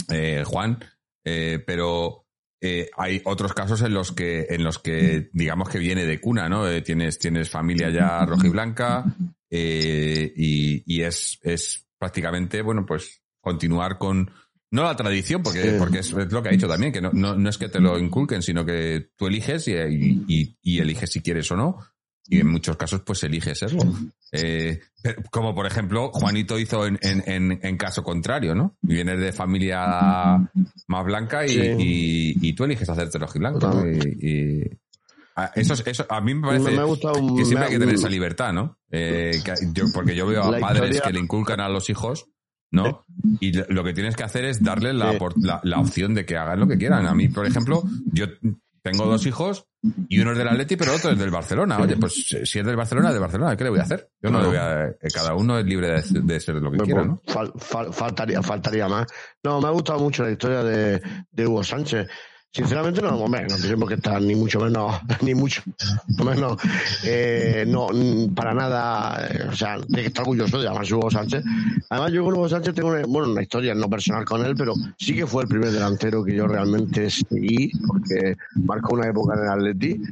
[0.08, 0.82] eh, Juan,
[1.22, 2.24] eh, pero
[2.58, 6.48] eh, hay otros casos en los que, en los que, digamos que viene de cuna,
[6.48, 6.64] ¿no?
[6.82, 9.04] tienes, tienes familia ya rojiblanca,
[9.50, 14.30] y, y es, es prácticamente, bueno, pues continuar con,
[14.70, 17.34] no la tradición, porque, porque es, es, lo que ha dicho también, que no, no,
[17.34, 21.20] no, es que te lo inculquen, sino que tú eliges y, y, y, eliges si
[21.20, 21.80] quieres o no.
[22.26, 23.82] Y en muchos casos, pues eliges serlo.
[24.32, 24.80] Eh,
[25.30, 28.76] como por ejemplo, Juanito hizo en, en, en, caso contrario, ¿no?
[28.82, 30.48] Vienes de familia
[30.86, 31.60] más blanca y, sí.
[31.78, 33.90] y, y tú eliges hacerte rojiblanco, ¿no?
[33.90, 34.70] Y,
[35.54, 38.78] eso, eso a mí me parece me, que siempre hay que tener esa libertad, ¿no?
[38.90, 41.02] Eh, que yo, porque yo veo a padres historia...
[41.02, 42.26] que le inculcan a los hijos,
[42.70, 43.06] ¿no?
[43.40, 46.60] Y lo que tienes que hacer es darle la, la, la, opción de que hagan
[46.60, 47.06] lo que quieran.
[47.06, 47.82] A mí, por ejemplo,
[48.12, 48.26] yo
[48.82, 51.78] tengo dos hijos y uno es del Atleti, pero otro es del Barcelona.
[51.78, 53.56] Oye, pues si es del Barcelona, es del Barcelona.
[53.56, 54.10] ¿Qué le voy a hacer?
[54.22, 54.94] Yo no, le voy a...
[55.12, 57.22] Cada uno es libre de, de ser lo que quiera, ¿no?
[57.26, 59.06] Fal, fal, faltaría, faltaría más.
[59.42, 61.00] No, me ha gustado mucho la historia de,
[61.30, 62.08] de Hugo Sánchez.
[62.52, 65.62] Sinceramente no, hombre, no tenemos que estar ni mucho menos, ni mucho
[66.24, 66.56] menos,
[67.04, 67.88] eh, no,
[68.34, 71.44] para nada, o sea, tiene que estar orgulloso de llamarse Hugo Sánchez.
[71.88, 74.74] Además, yo con Hugo Sánchez tengo una, bueno, una historia no personal con él, pero
[74.98, 79.44] sí que fue el primer delantero que yo realmente seguí, porque marcó una época en
[79.44, 80.02] el Atleti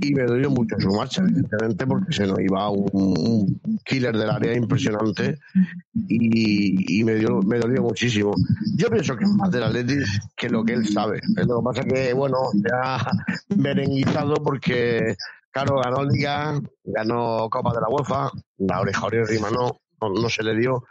[0.00, 4.56] y me dolió mucho su marcha, evidentemente, porque se nos iba un, killer del área
[4.56, 5.38] impresionante
[6.08, 8.34] y, y me, dio, me dolió muchísimo.
[8.76, 9.96] Yo pienso que es más del Atleti
[10.36, 11.20] que lo que él sabe.
[11.36, 12.38] Lo que pasa que, bueno,
[12.72, 13.10] ha
[13.56, 15.16] merenguizado porque,
[15.50, 20.42] claro, ganó Liga, ganó Copa de la UEFA, la oreja Rima no, no, no se
[20.42, 20.84] le dio.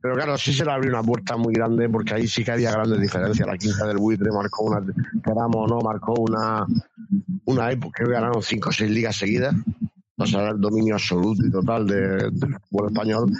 [0.00, 2.70] Pero claro, sí se le abrió una puerta muy grande porque ahí sí que había
[2.72, 3.46] grandes diferencias.
[3.46, 4.82] La quinta del buitre marcó una,
[5.24, 6.66] queramos o no, marcó una,
[7.44, 9.54] una época que ganaron cinco o seis ligas seguidas.
[10.16, 13.32] O sea, el dominio absoluto y total de- del fútbol español.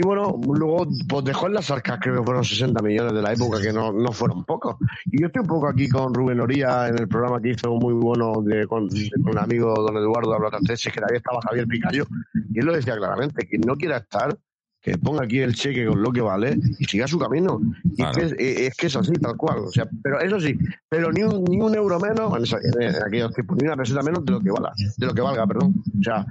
[0.00, 3.34] Y bueno, luego pues dejó en las arcas, creo que fueron 60 millones de la
[3.34, 4.76] época, que no, no fueron pocos.
[5.04, 7.92] Y yo estoy un poco aquí con Rubén Oría en el programa que hizo muy
[7.92, 12.06] bueno de, con, un amigo, don Eduardo Ablatanteses, que ahí estaba Javier Picayo,
[12.50, 14.38] y él lo decía claramente, quien no quiera estar,
[14.82, 17.60] que ponga aquí el cheque con lo que vale y siga su camino.
[17.96, 18.32] Y es, que, es,
[18.68, 19.58] es que es así, tal cual.
[19.60, 20.56] O sea, pero eso sí,
[20.88, 24.02] pero ni un, ni un euro menos, en, esa- en- aquellos tiempos, ni una peseta
[24.02, 25.74] menos de lo que valga, de lo que valga, perdón.
[25.98, 26.24] O sea,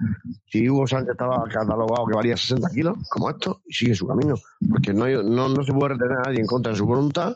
[0.48, 4.36] si Hugo Sánchez estaba catalogado que valía 60 kilos, como esto, y sigue su camino.
[4.70, 7.36] Porque no, no, no se puede retener a nadie en contra de su voluntad,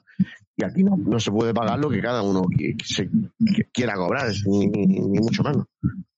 [0.57, 3.09] y aquí no, no se puede pagar lo que cada uno qui- que se-
[3.55, 5.65] que quiera cobrar, es ni, ni- ni mucho menos.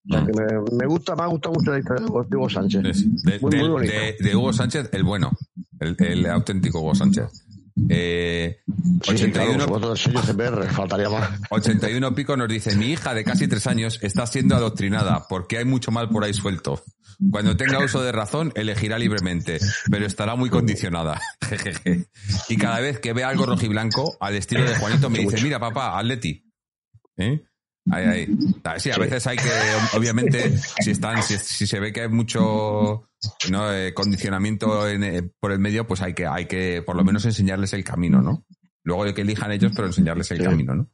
[0.08, 2.82] O sea, que me, me gusta, me ha gustado mucho la historia de Hugo- Sánchez.
[3.24, 3.94] De, Muy, muy del- bonito.
[3.94, 5.32] de- de Hugo Sánchez, el bueno,
[5.80, 7.26] el, el auténtico Hugo Sánchez.
[7.90, 8.60] Eh,
[9.04, 11.30] Sí, sí, claro, 81, por supuesto, el sello CPR, faltaría más.
[11.50, 15.66] 81 Pico nos dice, mi hija de casi tres años está siendo adoctrinada porque hay
[15.66, 16.82] mucho mal por ahí suelto.
[17.32, 19.60] Cuando tenga uso de razón, elegirá libremente,
[19.92, 21.20] pero estará muy condicionada.
[21.48, 22.06] Jejeje.
[22.50, 25.98] y cada vez que ve algo rojiblanco, al estilo de Juanito, me dice, mira papá,
[26.00, 26.44] Atleti.
[27.18, 27.42] ¿Eh?
[27.92, 28.28] Ahí, ahí.
[28.64, 29.50] Ah, Sí, a veces hay que,
[29.96, 33.08] obviamente, si están, si, si se ve que hay mucho
[33.52, 33.72] ¿no?
[33.74, 37.26] eh, condicionamiento en, eh, por el medio, pues hay que, hay que por lo menos
[37.26, 38.46] enseñarles el camino, ¿no?
[38.84, 40.44] Luego de que elijan ellos, pero enseñarles el Sí.
[40.44, 40.90] camino, ¿no?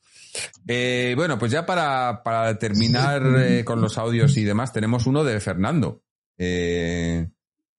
[0.67, 3.21] Eh, bueno, pues ya para, para terminar
[3.65, 6.03] con los audios y demás, tenemos uno de Fernando.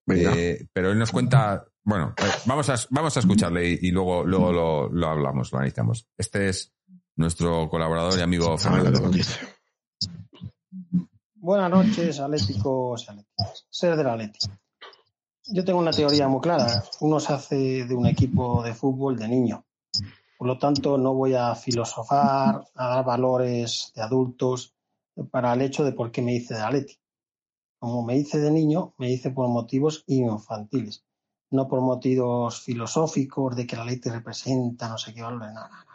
[0.06, 2.14] Pero él nos cuenta, bueno,
[2.47, 6.09] vamos a, vamos a escucharle y, y luego, luego lo, lo hablamos, lo analizamos.
[6.18, 6.74] Este es
[7.16, 9.10] nuestro colaborador y amigo Fernando.
[11.34, 13.66] Buenas noches, atléticos y atléticas.
[13.68, 14.39] Ser del Atleti.
[15.47, 16.84] Yo tengo una teoría muy clara.
[17.01, 19.64] Uno se hace de un equipo de fútbol de niño.
[20.39, 24.74] Por lo tanto, no voy a filosofar, a dar valores de adultos
[25.30, 26.98] para el hecho de por qué me hice de Atleti.
[27.78, 31.05] Como me hice de niño, me hice por motivos infantiles,
[31.51, 35.52] no por motivos filosóficos de que la Atleti representa no sé qué valores.
[35.52, 35.91] No, no, no, no.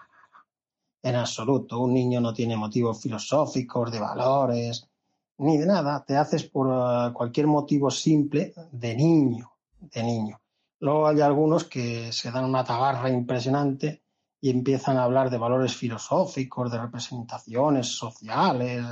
[1.08, 1.80] En absoluto.
[1.80, 4.90] Un niño no tiene motivos filosóficos, de valores,
[5.38, 10.42] ni de nada, te haces por eh, cualquier motivo simple de niño, de niño.
[10.82, 14.02] Luego hay algunos que se dan una tabarra impresionante
[14.42, 18.86] y empiezan a hablar de valores filosóficos, de representaciones sociales.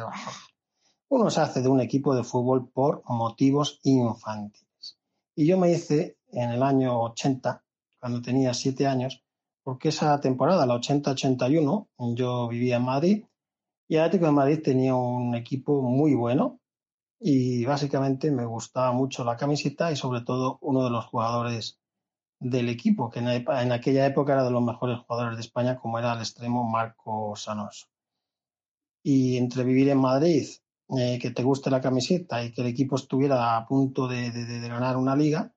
[1.09, 4.97] Uno se hace de un equipo de fútbol por motivos infantiles.
[5.35, 7.61] Y yo me hice en el año 80,
[7.99, 9.24] cuando tenía siete años,
[9.65, 13.25] porque esa temporada, la 80-81, yo vivía en Madrid
[13.87, 16.59] y el Atlético de Madrid tenía un equipo muy bueno
[17.19, 21.79] y básicamente me gustaba mucho la camiseta y sobre todo uno de los jugadores
[22.39, 26.13] del equipo, que en, aquella época era de los mejores jugadores de España, como era
[26.13, 27.87] el extremo Marcos Alonso.
[29.03, 30.45] Y entre vivir en Madrid,
[30.95, 34.29] eh, que te guste la camiseta y que el equipo estuviera a punto de
[34.69, 35.54] ganar una liga,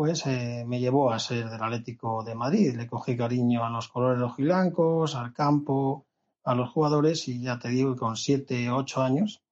[0.00, 2.74] pues eh, me llevó a ser del Atlético de Madrid.
[2.74, 6.06] Le cogí cariño a los colores rojiblancos, al campo,
[6.42, 9.42] a los jugadores y ya te digo con siete, ocho años,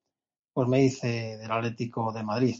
[0.54, 2.56] pues me hice del Atlético de Madrid.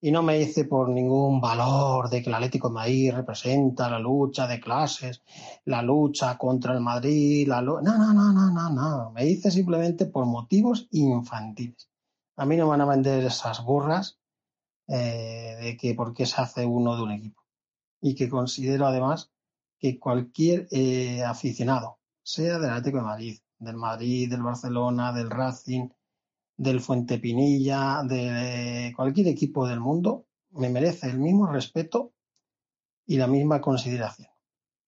[0.00, 3.98] Y no me hice por ningún valor de que el Atlético de Madrid representa la
[3.98, 5.22] lucha de clases,
[5.66, 9.10] la lucha contra el Madrid, la no, no, no, no, no, no.
[9.10, 11.90] Me hice simplemente por motivos infantiles.
[12.38, 14.19] A mí no me van a vender esas burras
[14.92, 17.44] eh, de que por qué se hace uno de un equipo.
[18.00, 19.30] Y que considero además
[19.78, 25.88] que cualquier eh, aficionado, sea del Atlético de Madrid, del Madrid, del Barcelona, del Racing,
[26.56, 32.12] del Fuente Pinilla, de cualquier equipo del mundo, me merece el mismo respeto
[33.06, 34.28] y la misma consideración.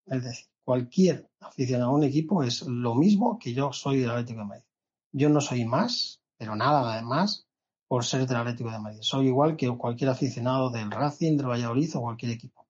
[0.07, 4.41] Es decir, cualquier aficionado a un equipo es lo mismo que yo soy del Atlético
[4.41, 4.65] de Madrid.
[5.13, 7.47] Yo no soy más, pero nada más,
[7.93, 9.01] por ser del Atlético de Madrid.
[9.03, 12.67] Soy igual que cualquier aficionado del Racing, del Valladolid o cualquier equipo.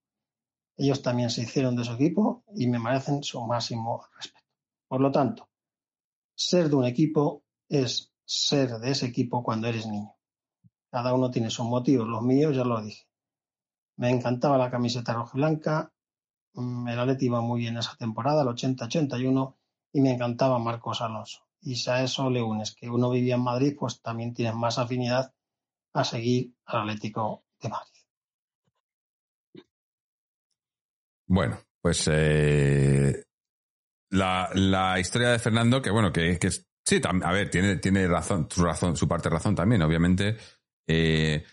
[0.77, 4.45] Ellos también se hicieron de su equipo y me merecen su máximo respeto.
[4.89, 5.49] Por lo tanto,
[6.35, 10.13] ser de un equipo es ser de ese equipo cuando eres niño.
[10.91, 12.09] Cada uno tiene sus motivos.
[12.09, 13.07] Los míos ya lo dije.
[13.99, 15.93] Me encantaba la camiseta roja y blanca.
[16.55, 19.55] mm, El Atleti iba muy bien esa temporada, el 80-81,
[19.93, 21.47] y me encantaba Marcos Alonso.
[21.63, 24.79] Y si a eso le unes que uno vivía en Madrid, pues también tienes más
[24.79, 25.33] afinidad
[25.95, 27.89] a seguir al Atlético de Madrid.
[31.29, 33.25] Bueno, pues eh,
[34.11, 38.49] la, la historia de Fernando, que bueno, que, que sí, a ver, tiene, tiene razón,
[38.51, 40.37] su razón, su parte razón también, obviamente.
[40.87, 41.45] eh,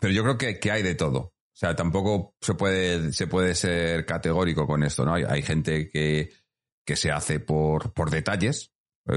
[0.00, 1.18] pero yo creo que, que hay de todo.
[1.18, 5.14] O sea, tampoco se puede, se puede ser categórico con esto, ¿no?
[5.14, 6.30] Hay, hay gente que,
[6.84, 8.71] que se hace por, por detalles,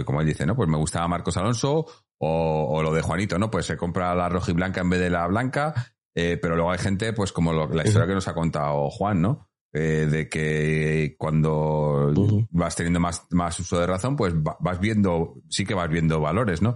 [0.06, 0.56] como él dice, ¿no?
[0.56, 1.86] Pues me gustaba Marcos Alonso,
[2.18, 3.52] o, o lo de Juanito, ¿no?
[3.52, 5.74] Pues se compra la roja y blanca en vez de la blanca,
[6.16, 9.22] eh, pero luego hay gente, pues como lo- la historia que nos ha contado Juan,
[9.22, 9.49] ¿no?
[9.74, 12.12] Eh, de que cuando
[12.52, 16.22] vas teniendo más, más uso de razón, pues va- vas viendo, sí que vas viendo
[16.22, 16.76] valores, ¿no?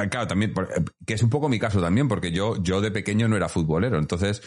[0.00, 2.92] Eh, Claro, también, eh, que es un poco mi caso también, porque yo, yo de
[2.92, 4.42] pequeño no era futbolero, entonces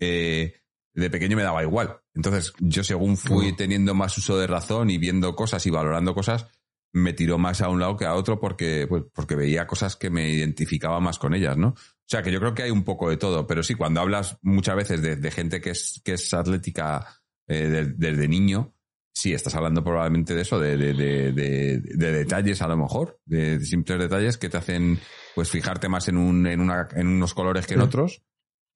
[0.00, 0.54] eh,
[0.94, 2.00] de pequeño me daba igual.
[2.14, 6.48] Entonces, yo según fui teniendo más uso de razón y viendo cosas y valorando cosas,
[6.92, 10.10] me tiró más a un lado que a otro porque, pues, porque veía cosas que
[10.10, 11.68] me identificaba más con ellas, ¿no?
[11.68, 14.38] O sea, que yo creo que hay un poco de todo, pero sí, cuando hablas
[14.42, 17.06] muchas veces de, de gente que es, que es atlética
[17.46, 18.74] eh, de- desde niño,
[19.12, 23.20] sí, estás hablando probablemente de eso, de, de, de, de- de detalles a lo mejor,
[23.26, 24.98] de simples detalles que te hacen
[25.34, 28.22] pues fijarte más en, un, en, una, en unos colores que en otros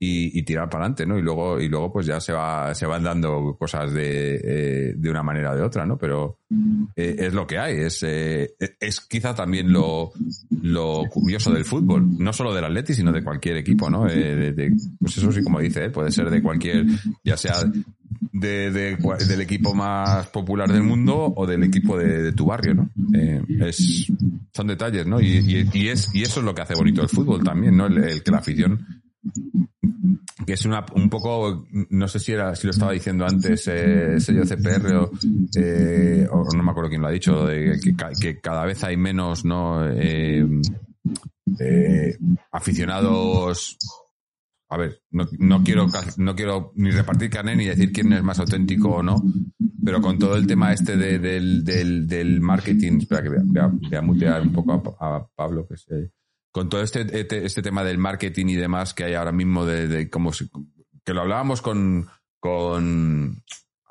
[0.04, 1.16] y, tirar para adelante, ¿no?
[1.16, 5.10] Y luego, y luego pues ya se va, se van dando cosas de, eh, de
[5.10, 5.96] una manera o de otra, ¿no?
[5.96, 6.38] Pero
[6.96, 10.10] eh, es lo que hay, es, eh, es quizá también lo,
[10.62, 14.08] lo curioso del fútbol, no solo del Atleti, sino de cualquier equipo, ¿no?
[14.10, 14.52] Eh,
[14.98, 16.84] pues eso sí, como dice puede ser de cualquier,
[17.22, 17.54] ya sea
[18.32, 22.90] de, del equipo más popular del mundo o del equipo de, tu barrio, ¿no?
[23.68, 24.10] Es,
[24.52, 25.20] son detalles, ¿no?
[25.20, 27.86] Y, y- y es, y eso es lo que hace bonito el fútbol también, ¿no?
[27.86, 28.84] El, el que la afición
[30.46, 34.18] que es una, un poco, no sé si era, si lo estaba diciendo antes, eh,
[34.18, 35.10] sello CPR o,
[35.56, 38.82] eh, o no me acuerdo quién lo ha dicho, de que, ca- que cada vez
[38.84, 39.88] hay menos, ¿no?
[39.88, 40.46] Eh,
[41.60, 42.16] eh,
[42.50, 43.78] aficionados.
[44.70, 45.86] A ver, no, no quiero
[46.16, 49.22] no quiero ni repartir carne ni decir quién es más auténtico o no,
[49.84, 53.66] pero con todo el tema este de- del, del, del marketing, espera que voy a,
[53.66, 56.10] voy a- mutear un poco a, a Pablo, que se,
[56.52, 59.88] con todo este, este, este tema del marketing y demás que hay ahora mismo de,
[59.88, 60.48] de cómo se-
[61.04, 62.08] que lo hablábamos con,
[62.38, 63.42] con,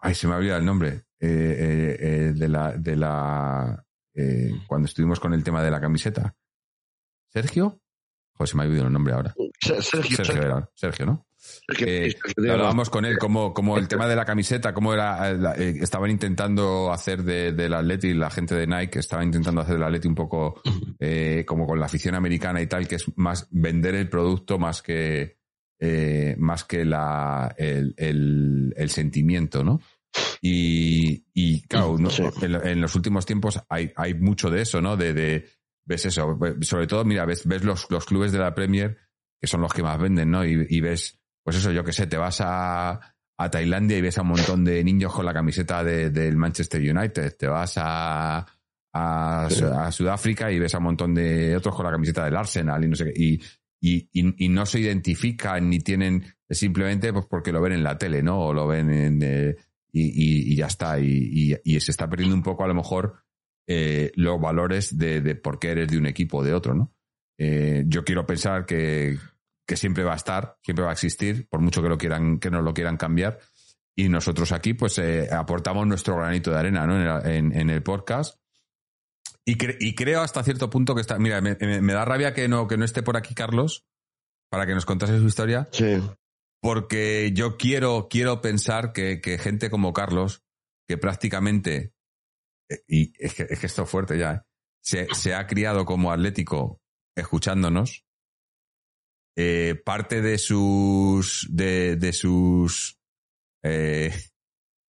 [0.01, 0.87] ay, se me ha olvidado el nombre,
[1.19, 3.83] eh, eh, eh, de la, de la,
[4.13, 6.35] eh, cuando estuvimos con el tema de la camiseta.
[7.29, 7.81] ¿Sergio?
[8.33, 9.33] Joder, se me ha olvidado el nombre ahora.
[9.59, 11.27] Sergio, Sergio, Sergio, era, Sergio, ¿no?
[11.41, 12.15] Sergio, Eh,
[12.51, 15.73] hablábamos con él como, como el tema de la camiseta, cómo era, eh, la- eh,
[15.81, 20.07] estaban intentando hacer de, del Atleti, la gente de Nike estaba intentando hacer del Atleti
[20.07, 20.61] un poco
[20.99, 24.81] eh, como con la afición americana y tal, que es más vender el producto más
[24.83, 25.37] que
[25.79, 29.81] eh, más que la, el, el, el sentimiento, ¿no?
[30.41, 32.09] Y, y claro, ¿no?
[32.09, 32.23] Sí.
[32.41, 34.95] en, en los últimos tiempos hay, hay mucho de eso, ¿no?
[34.97, 35.45] De, de
[35.85, 38.97] ves eso, sobre todo, mira, ves, ves los, los clubes de la Premier
[39.39, 40.45] que son los que más venden, ¿no?
[40.45, 42.91] Y, y ves, pues eso, yo que sé, te vas a,
[43.37, 46.81] a Tailandia y ves a un montón de niños con la camiseta de- del Manchester
[46.81, 48.45] United, te vas a,
[48.93, 49.63] a, Sí.
[49.63, 52.87] a Sudáfrica y ves a un montón de otros con la camiseta del Arsenal y
[52.87, 53.33] no sé qué, y,
[53.81, 57.97] y, y, y no se identifican ni tienen, simplemente pues porque lo ven en la
[57.97, 58.39] tele, ¿no?
[58.39, 59.55] O lo ven en, eh,
[59.93, 63.23] y, ya está, y, se está perdiendo un poco a lo mejor
[63.67, 66.93] eh, los valores de, de por qué eres de un equipo o de otro, ¿no?
[67.37, 69.17] Eh, yo quiero pensar que,
[69.71, 72.51] que siempre va a estar, siempre va a existir, por mucho que lo quieran, que
[72.51, 73.39] nos lo quieran cambiar.
[73.95, 76.97] Y nosotros aquí, pues, eh, aportamos nuestro granito de arena, ¿no?
[76.99, 78.37] En, el- en- en el podcast.
[79.45, 81.17] Y, cre- y creo hasta cierto punto que está.
[81.19, 83.85] Mira, me, da rabia que no, que no esté por aquí Carlos
[84.49, 86.01] para que nos contase su historia, Sí,
[86.61, 90.43] porque yo quiero, quiero pensar que, que gente como Carlos,
[90.85, 91.93] que prácticamente,
[92.69, 94.41] eh, y es que, es que esto es fuerte ya, ¿eh?
[94.83, 96.81] se, se ha criado como atlético
[97.15, 98.03] escuchándonos,
[99.35, 102.99] eh, parte de sus, de, de sus
[103.63, 104.13] eh,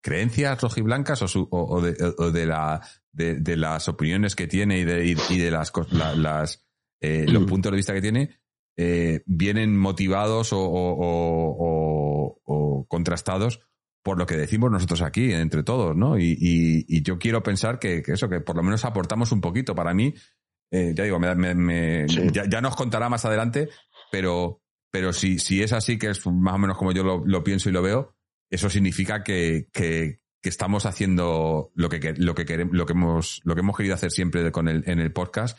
[0.04, 2.82] creencias rojiblancas o, su, o, o de, o de la,
[3.12, 6.66] de, de las opiniones que tiene y de, y, de las, la- las,
[7.02, 8.40] eh, los puntos de vista que tiene,
[8.78, 13.60] eh, vienen motivados o, o- o- o- o contrastados
[14.04, 16.18] por lo que decimos nosotros aquí, entre todos, ¿no?
[16.18, 19.42] Y, y- y yo quiero pensar que, que eso, que por lo menos aportamos un
[19.42, 19.76] poquito.
[19.76, 20.16] Para mí,
[20.72, 22.22] eh, ya digo, me, me- me- Sí.
[22.32, 23.70] ya, ya nos contará más adelante,
[24.12, 24.62] pero,
[24.92, 27.70] pero si, si es así, que es más o menos como yo lo, lo pienso
[27.70, 28.14] y lo veo,
[28.52, 33.54] eso significa que, que- estamos haciendo lo que, lo que queremos, lo que hemos, lo
[33.54, 35.58] que hemos querido hacer siempre con el, en el podcast,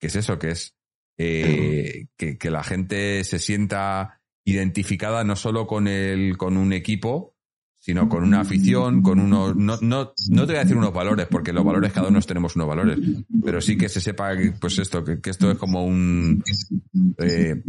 [0.00, 0.76] que es eso, que es
[1.18, 7.33] eh, que, que la gente se sienta identificada no solo con el, con un equipo,
[7.84, 11.26] sino con una afición, con unos, no, no, no te voy a decir unos valores,
[11.30, 12.98] porque los valores cada uno tenemos unos valores,
[13.44, 16.42] pero sí que se sepa que, pues esto, que, esto es como un,
[17.18, 17.62] eh,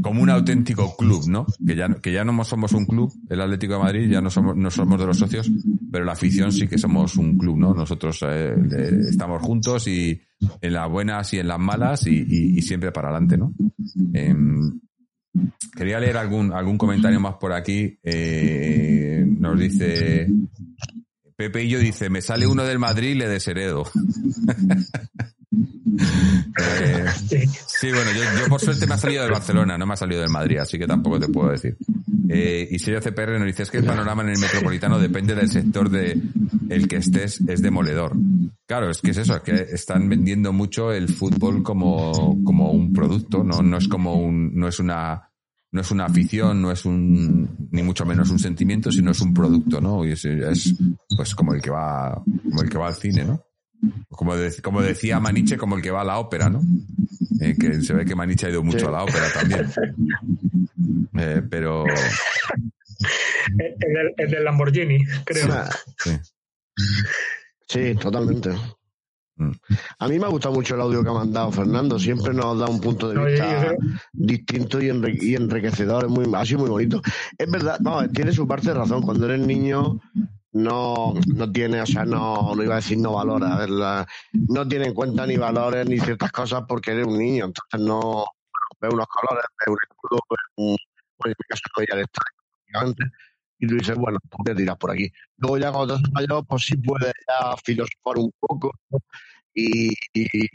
[0.00, 1.44] como un auténtico club, ¿no?
[1.66, 4.56] Que ya, que ya no somos un club, el Atlético de Madrid, ya no somos,
[4.56, 5.50] no somos de los socios,
[5.92, 7.74] pero la afición sí que somos un club, ¿no?
[7.74, 10.22] Nosotros eh, eh, estamos juntos y
[10.62, 13.52] en las buenas y en las malas y, y- y siempre para adelante, ¿no?
[14.14, 14.80] Em,
[15.76, 17.98] quería leer algún, algún comentario más por aquí.
[18.02, 20.28] Eh, nos dice
[21.36, 23.84] Pepe y yo dice, me sale uno del Madrid y le desheredo.
[26.60, 27.06] Eh,
[27.80, 27.90] Sí.
[27.90, 30.58] Bueno, yo, por suerte me ha salido del Barcelona, no me ha salido del Madrid,
[30.58, 31.76] así que tampoco te puedo decir.
[32.28, 35.50] Eh, y Sergio CPR nos dice es que el panorama en el metropolitano depende del
[35.50, 36.20] sector de
[36.68, 38.12] el que estés, es demoledor.
[38.66, 42.92] Claro, es que es eso, es que están vendiendo mucho el fútbol como, como un
[42.92, 45.30] producto, no, no es como un, no es una,
[45.72, 49.34] no es una afición, no es un, ni mucho menos un sentimiento, sino es un
[49.34, 50.04] producto, ¿no?
[50.04, 50.74] Y es, es,
[51.16, 53.42] pues como el que va, como el que va al cine, ¿no?
[54.10, 56.60] Como, de- como decía Maniche, como el que va a la ópera, ¿no?
[57.40, 58.86] Eh, que se ve que Maniche ha ido mucho Sí.
[58.86, 59.66] a la ópera también.
[61.18, 61.94] Eh, pero El,
[63.58, 65.46] el del- el del Lamborghini, creo.
[65.98, 66.10] sí.
[67.68, 68.50] Sí, totalmente.
[69.36, 69.52] Mm.
[70.00, 71.98] A mí me ha gustado mucho el audio que ha mandado Fernando.
[71.98, 73.72] Siempre nos da un punto de No, yo- vista yo
[74.12, 74.88] distinto y
[75.34, 76.04] enriquecedor.
[76.04, 77.00] Es muy, ha sido muy bonito.
[77.38, 79.02] Es verdad, no, tiene su parte de razón.
[79.02, 80.00] Cuando eres niño,
[80.52, 84.86] no, no tiene, o sea, no, no iba a decir no valora, la- no tiene
[84.86, 87.46] en cuenta ni valores ni ciertas cosas porque eres un niño.
[87.46, 88.24] Entonces no
[88.80, 90.76] ve unos colores, ve un escudo, ve un,
[91.16, 91.62] pues en mi caso
[91.94, 92.36] al estadio,
[92.66, 93.04] lógicamente,
[93.58, 95.12] y tú dices, bueno, pues voy a tirar por aquí.
[95.36, 98.72] Luego ya cuando te mayor, pues sí puedes ya filosofar un poco
[99.54, 100.48] y, y-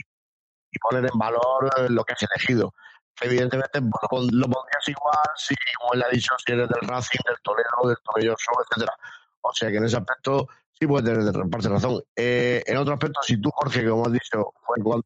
[0.82, 2.74] poner en valor lo que has elegido.
[3.22, 7.38] Evidentemente, bueno, lo pondrías igual si, como él ha dicho, si eres del Racing, del
[7.42, 8.94] Toledo, del Tomelloso, etcétera.
[9.48, 12.02] O sea que en ese aspecto sí puedes tener parte razón.
[12.16, 15.06] Eh, en otro aspecto, si tú, Jorge, como has dicho, fue cuando,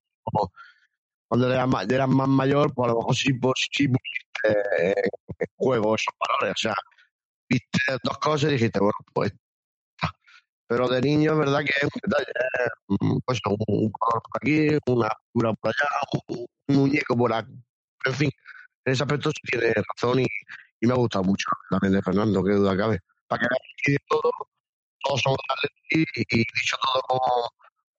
[1.27, 3.87] cuando eras, más mayor, pues a lo mejor sí, pues, sí
[4.47, 4.93] eh,
[5.57, 6.53] juego esos valores.
[6.53, 6.75] O sea,
[7.49, 9.33] viste dos cosas y dijiste, bueno, pues.
[10.67, 12.31] Pero de niño es verdad que es un detalle.
[12.87, 15.89] mm, Pues un, color por aquí, una figura por allá,
[16.27, 17.51] un, muñeco por aquí.
[18.05, 18.31] En fin,
[18.85, 20.27] en ese aspecto sí tiene razón y,
[20.79, 22.99] y me ha gustado mucho también de Fernando, qué duda cabe.
[23.29, 23.47] Para
[23.83, 24.31] que de todo,
[25.03, 25.37] todos somos
[25.91, 27.19] y, y dicho todo con,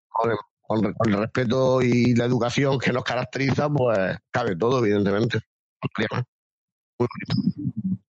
[0.08, 4.56] con, el, con el- con el respeto y la educación que nos caracteriza, pues cabe
[4.56, 5.38] todo, evidentemente.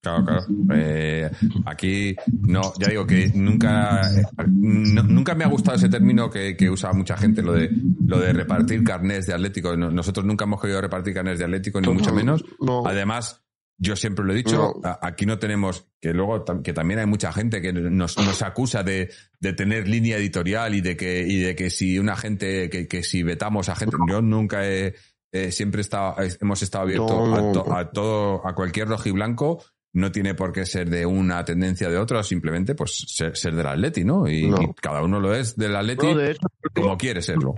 [0.02, 0.46] Claro, claro.
[0.74, 1.30] Eh,
[1.66, 6.58] aquí, no, ya digo que nunca, eh, no- nunca me ha gustado ese término que,
[6.58, 7.70] que usa mucha gente, lo de,
[8.08, 9.78] lo de repartir carnés de Atlético.
[9.78, 12.44] No- Nosotros nunca hemos querido repartir carnés de Atlético, ni mucho menos.
[12.60, 12.86] No.
[12.86, 13.44] Además,
[13.84, 14.98] yo siempre lo he dicho, No.
[15.02, 19.12] aquí no tenemos, que luego que también hay mucha gente que nos, nos acusa de,
[19.40, 23.02] de tener línea editorial y de que, y de que si una gente, que, que
[23.02, 24.94] si vetamos a gente, yo nunca he,
[25.32, 29.64] eh, siempre estado- hemos estado abiertos No, a, to- a todo, a cualquier rojiblanco,
[29.94, 33.66] no tiene por qué ser de una tendencia de otra, simplemente pues ser, ser del
[33.68, 34.28] Atleti, ¿no?
[34.28, 34.62] Y, No.
[34.62, 37.56] y cada uno lo es del Atleti No, de hecho, como quiere serlo.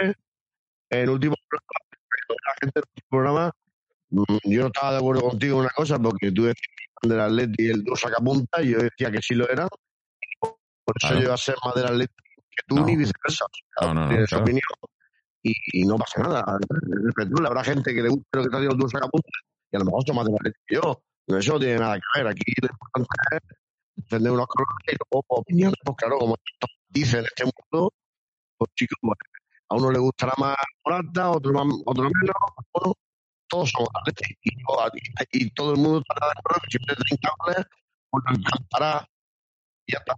[0.90, 3.52] el último programa, la gente del último programa,
[4.44, 6.68] yo no estaba de acuerdo contigo en una cosa, porque tú decías
[7.02, 9.68] que eran del Atleti y el dos sacapunta, y yo decía que sí lo eran.
[10.40, 11.16] Por eso Claro.
[11.18, 12.14] yo iba a ser más del Atleti
[12.52, 12.86] que tú, No.
[12.86, 13.46] ni viceversa.
[13.82, 14.44] No, no, no, tienes claro.
[14.44, 14.64] opinión
[15.44, 16.46] y, y no pasa nada.
[17.48, 19.30] Habrá gente que le guste lo que está haciendo el dos sacapunta
[19.72, 21.04] y a lo mejor son más del Atleti que yo.
[21.28, 22.28] No, Eso no tiene nada que ver.
[22.28, 23.58] Aquí lo importante es
[23.96, 25.76] defender unos colores y luego opiniones.
[25.84, 27.94] Pues claro, como todos dicen en este mundo,
[28.58, 29.18] pues chicos, pues,
[29.70, 32.36] a uno le gustará más Morata, otro, más, otro menos,
[32.74, 32.94] bueno,
[33.54, 36.96] todos somos atletas y, y- y todo el mundo estará de acuerdo que si usted
[37.08, 37.66] 30 goles,
[38.10, 39.10] pues encantará
[39.88, 40.16] y ya está.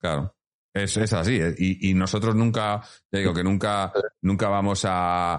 [0.00, 0.34] Claro.
[0.74, 1.36] Es, es así.
[1.36, 2.80] eh, Y, y nosotros nunca,
[3.10, 3.92] ya digo que nunca,
[4.22, 5.34] nunca vamos a,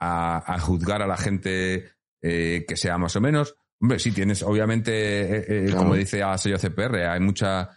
[0.00, 1.92] a, a juzgar a la gente
[2.22, 3.54] eh, que sea más o menos.
[3.80, 5.78] Hombre, sí tienes, obviamente, eh, eh, Claro.
[5.78, 7.68] como dice a sello CPR, hay mucha,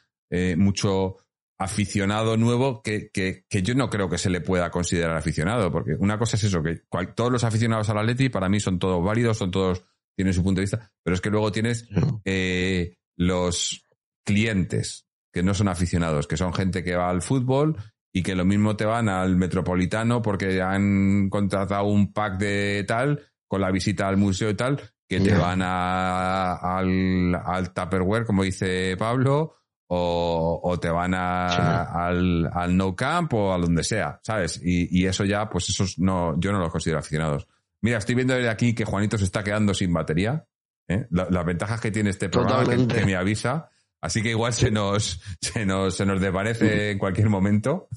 [0.58, 1.18] mucho
[1.64, 5.96] aficionado nuevo que, que, que yo no creo que se le pueda considerar aficionado, porque
[6.00, 9.04] una cosa es eso, que cual- todos los aficionados al Atleti para mí son todos
[9.04, 9.84] válidos, son todos,
[10.16, 11.88] tienen su punto de vista, pero es que luego tienes
[12.26, 13.86] eh, los
[14.26, 17.78] clientes que no son aficionados, que son gente que va al fútbol
[18.14, 23.28] y que lo mismo te van al metropolitano porque han contratado un pack de tal
[23.48, 24.80] con la visita al museo y tal,
[25.10, 29.56] que te van a, al, al Tupperware, como dice Pablo,
[29.88, 31.98] o, o te van a, Sí.
[31.98, 34.60] al, al No Camp o a donde sea, ¿sabes?
[34.64, 37.48] Y, y eso ya, pues esos no, yo no los considero aficionados.
[37.82, 40.46] Mira, estoy viendo desde aquí que Juanito se está quedando sin batería.
[40.88, 41.06] ¿eh?
[41.12, 43.70] La- las ventajas que tiene este programa que, me avisa.
[44.02, 47.88] Así que igual se nos, se nos, se nos desvanece en cualquier momento.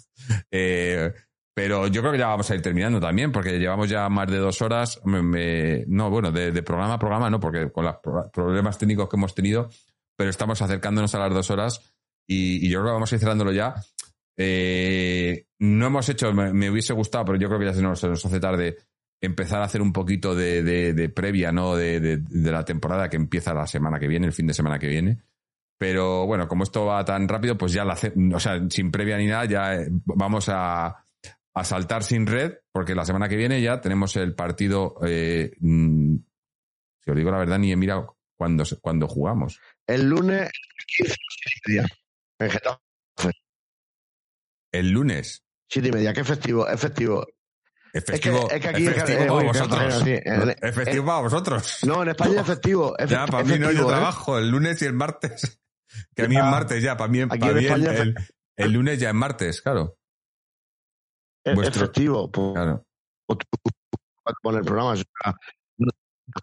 [0.50, 1.12] Eh,
[1.54, 4.36] pero yo creo que ya vamos a ir terminando también, porque llevamos ya más de
[4.38, 5.00] dos horas.
[5.04, 8.76] Me- me- no, bueno, de, de programa a programa no, porque con los pro- problemas
[8.76, 9.70] técnicos que hemos tenido,
[10.16, 11.94] pero estamos acercándonos a las dos horas
[12.26, 13.74] y, yo creo que vamos a ir cerrándolo ya.
[14.36, 18.40] Eh, no hemos hecho, me, hubiese gustado, pero yo creo que ya se nos, hace
[18.40, 18.76] tarde
[19.20, 21.74] empezar a hacer un poquito de, de- de previa, ¿no?
[21.76, 24.88] De, de- la temporada que empieza la semana que viene, el fin de semana que
[24.88, 25.18] viene.
[25.78, 27.98] Pero bueno, como esto va tan rápido, pues ya la
[28.34, 31.04] o sea, sin previa ni nada, ya eh, vamos a,
[31.62, 36.16] saltar sin red, porque la semana que viene ya tenemos el partido, eh, mm,
[37.02, 39.60] si os digo la verdad, ni he mirado cuando, cuando jugamos.
[39.86, 40.50] El lunes,
[40.98, 41.86] 15 y media.
[42.38, 42.80] En Getafe,
[44.72, 45.42] El lunes.
[45.70, 46.12] siete y media.
[46.12, 46.68] ¿Qué festivo?
[46.68, 47.24] Es festivo.
[47.92, 49.94] Es Es que- festivo, es que aquí es es festivo eh, para uy, vosotros.
[50.04, 51.78] Sí, eh, Es festivo para vosotros.
[51.84, 52.98] No, en España es festivo.
[52.98, 53.86] Es Ya, para mí no, yo ¿eh?
[53.86, 55.60] trabajo el lunes y el martes.
[56.14, 58.14] Que a mí es martes ya, para mí, Aquí para en mí
[58.56, 59.96] el, lunes ya es martes, claro.
[61.44, 62.30] Es, es Vuestro- festivo.
[62.30, 62.84] Pues, claro.
[64.42, 64.94] poner el programa.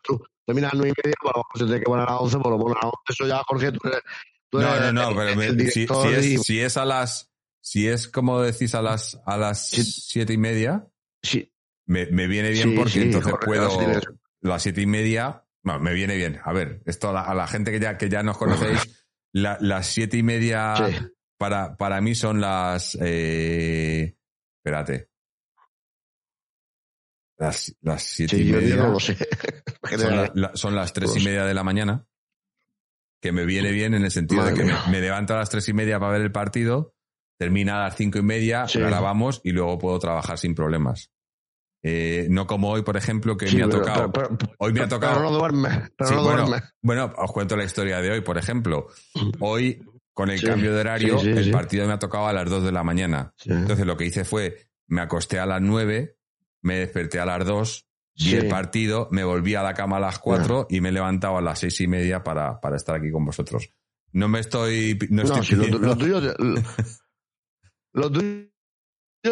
[0.02, 2.11] tú terminas a las nueve y media, pues a mejor se tiene que poner a
[2.11, 3.14] las once, pues lo pones a las once.
[3.14, 4.02] Eso ya, Jorge, tú eres.
[4.49, 7.32] Tú No, eres no, no, pero me- si, si y- es, si es a las,
[7.60, 9.84] si es como decís a las, a las Sí.
[9.84, 10.88] siete y media,
[11.24, 11.52] sí,
[11.86, 13.70] me, me viene bien Sí, porque entonces Jorge, puedo,
[14.41, 16.40] las siete y media, no, me viene bien.
[16.44, 19.57] A ver, esto a la, a la gente que ya, que ya nos conocéis, la-
[19.60, 21.10] las siete y media
[21.40, 24.15] para, para mí son las, eh,
[24.57, 25.10] espérate.
[27.38, 29.18] Las, las siete Sí, y yo media no lo sé.
[29.98, 32.06] Son, la- la- son las tres y Pues- media de la mañana,
[33.22, 35.68] que me viene bien en el sentido de que me, me levanto a las tres
[35.70, 36.94] y media para ver el partido,
[37.40, 38.80] termina a las cinco y media, Sí.
[38.80, 41.10] grabamos y luego puedo trabajar sin problemas.
[41.86, 44.12] Eh, no como hoy, por ejemplo, que Sí, me ha tocado.
[44.12, 45.22] pero- pero- hoy me ha tocado.
[45.22, 45.92] no duermes.
[45.98, 46.70] Pero Sí, no bueno, duermes.
[46.82, 48.88] bueno, os cuento la historia de hoy, por ejemplo.
[49.40, 49.84] Hoy,
[50.14, 52.72] con el Sí, cambio de horario, el partido me ha tocado a las dos de
[52.72, 53.34] la mañana.
[53.46, 56.16] Entonces lo que hice fue, me acosté a las nueve,
[56.62, 58.35] me desperté a las dos, vi Sí.
[58.35, 61.41] el partido, me volví a la cama a las cuatro y me he levantado a
[61.41, 63.69] las seis y media para, para estar aquí con vosotros.
[64.11, 64.98] No me estoy...
[65.10, 66.19] No, No, estoy si lo, lo tuyo.
[66.22, 66.56] Lo,
[67.94, 68.49] lo tuyo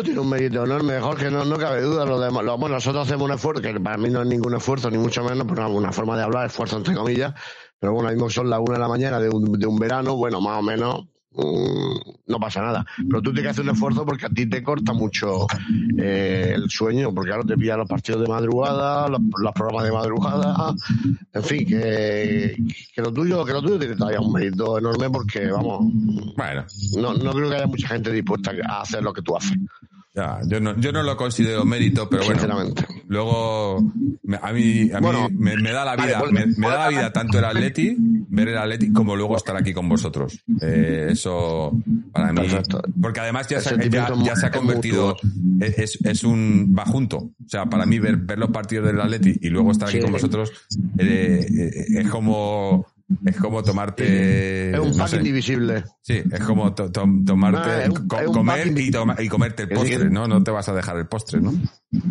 [0.03, 2.05] tiene un mérito enorme, Jorge, no, no cabe duda.
[2.05, 4.89] Lo demás, lo- bueno, nosotros hacemos un esfuerzo, que para mí no es ningún esfuerzo,
[4.89, 7.33] ni mucho menos, pero una, forma de hablar, esfuerzo entre comillas.
[7.77, 10.15] Pero bueno, ahora mismo son las una de la mañana de un, de un verano,
[10.15, 12.85] bueno, más o menos, no pasa nada.
[13.09, 15.47] Pero tú tienes que hacer un esfuerzo porque a ti te corta mucho
[15.97, 19.91] eh, el sueño, porque ahora te pillan los partidos de madrugada, los, los programas de
[19.91, 20.75] madrugada,
[21.33, 22.55] en fin, que,
[22.93, 25.85] que lo tuyo, que lo tuyo tiene todavía un mérito enorme porque, vamos,
[26.35, 26.65] Bueno,
[26.97, 29.57] no, no creo que haya mucha gente dispuesta a hacer lo que tú haces,
[30.13, 32.85] ya, yo, no, yo no lo considero mérito, pero bueno, sinceramente.
[33.07, 36.79] luego a mí, a mí Bueno, me, me da la vida, pues- me, me da
[36.79, 40.43] la vida tanto el Atleti, ver el Atleti, como luego estar aquí con vosotros.
[40.61, 41.71] Eh, eso
[42.11, 42.81] para mí, Perfecto.
[43.01, 45.15] porque además ya se, ya, ya se ha convertido,
[45.59, 47.17] es, es un va junto.
[47.17, 50.03] O sea, para mí ver, ver los partidos del Atleti y luego estar aquí Sí.
[50.03, 50.51] con vosotros
[50.97, 52.85] eh, eh, es como
[53.25, 55.83] es como tomarte Es un no pack sé, indivisible.
[56.01, 59.15] Sí, es como to- to- tomarte, Ah, es un- co- es un comer y, toma-
[59.19, 60.27] y comerte el postre, ¿no?
[60.27, 61.51] No te vas a dejar el postre, ¿no?
[61.51, 61.57] Eh,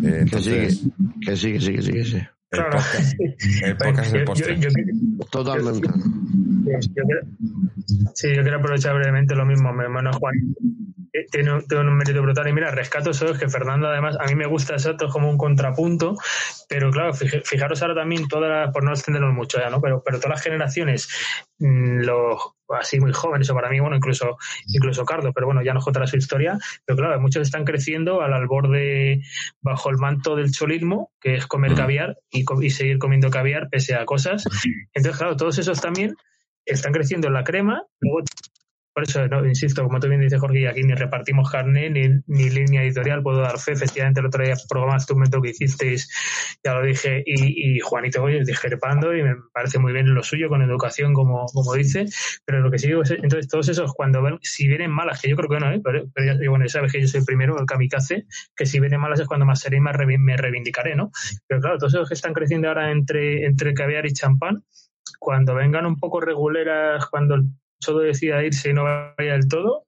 [0.01, 0.81] Que sí, entonces,
[1.25, 2.15] que sí, que sí, que sí, que sí.
[2.17, 2.71] el Claro.
[2.77, 3.13] podcast,
[3.63, 4.59] el podcast es el Yo- postre.
[4.59, 5.89] yo- yo- Totalmente.
[8.13, 10.33] Sí, yo quiero aprovechar brevemente lo mismo, mi hermano Juan.
[11.13, 12.47] eh, Tiene, un- mérito brutal.
[12.47, 15.29] Y mira, rescato eso, es que Fernando, además, a mí me gusta exacto, es como
[15.29, 16.15] un contrapunto,
[16.69, 19.81] pero claro, fij- fijaros ahora también, todas las- por no extendernos mucho ya, ¿no?
[19.81, 21.09] Pero, pero todas las generaciones,
[21.59, 22.37] mm, los
[22.79, 24.37] así muy jóvenes, o para mí, bueno, incluso,
[24.67, 28.31] incluso Carlos, pero bueno, ya nos contará su historia, pero claro, muchos están creciendo al
[28.33, 29.21] albor de,
[29.59, 33.95] bajo el manto del cholismo, que es comer caviar y, y seguir comiendo caviar pese
[33.95, 34.45] a cosas.
[34.93, 36.15] Entonces, claro, todos esos también
[36.65, 37.83] están creciendo en la crema.
[37.99, 38.23] Luego,
[38.93, 42.49] por eso, no, insisto, como tú bien dices, Jorge, aquí ni repartimos carne ni, ni
[42.49, 43.23] línea editorial.
[43.23, 43.71] Puedo dar fe.
[43.71, 46.09] Efectivamente, el otro día programaste un momento que hicisteis,
[46.61, 50.61] ya lo dije, y, Juanito Goyes discrepando, y me parece muy bien lo suyo con
[50.61, 52.03] educación, como, como dice.
[52.43, 55.29] Pero lo que sí digo es, entonces, todos esos, cuando ven, si vienen malas, que
[55.29, 55.79] yo creo que no, ¿eh?
[55.81, 59.21] pero, pero bueno, sabes que yo soy el primero, el kamikaze, que si vienen malas
[59.21, 61.11] es cuando más seré y más revi- me reivindicaré, ¿no?
[61.47, 64.65] Pero claro, todos esos que están creciendo ahora entre, entre caviar y champán,
[65.21, 67.43] cuando vengan un poco reguleras, cuando el
[67.79, 69.85] todo decida irse y no vaya del todo,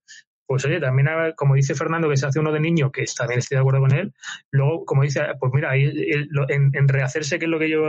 [0.53, 3.39] pues oye, también, a- como dice Fernando, que se hace uno de niño, que también
[3.39, 4.13] estoy de acuerdo con él,
[4.51, 7.83] luego, como dice, pues mira, en, rehacerse, que es lo que yo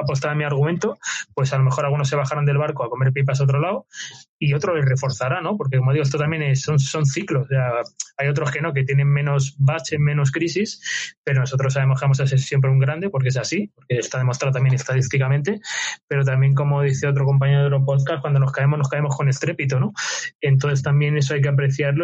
[0.00, 0.96] apostaba en mi argumento,
[1.34, 3.86] pues a lo mejor algunos se bajarán del barco a comer pipas a otro lado
[4.38, 5.58] y otro les reforzará, ¿no?
[5.58, 7.44] Porque como digo, esto también son, son ciclos.
[7.44, 7.72] O sea,
[8.16, 10.80] Hay otros que no, que tienen menos baches, menos crisis,
[11.22, 14.16] pero nosotros sabemos que vamos a ser siempre un grande porque es así, porque está
[14.16, 15.60] demostrado también estadísticamente,
[16.06, 19.28] pero también como dice otro compañero de otro podcast, cuando nos caemos, nos caemos con
[19.28, 19.92] estrépito, ¿no?
[20.40, 21.48] Entonces también eso hay que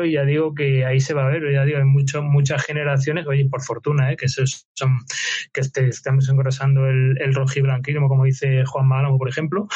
[0.02, 3.26] y ya digo que ahí se va a ver, ya digo, hay mucho, muchas generaciones,
[3.26, 4.16] oye, por fortuna, ¿eh?
[4.16, 5.00] que esos son,
[5.52, 9.68] que este- estamos engrosando el, el rojiblanquismo, como dice Juan Malamo, por ejemplo,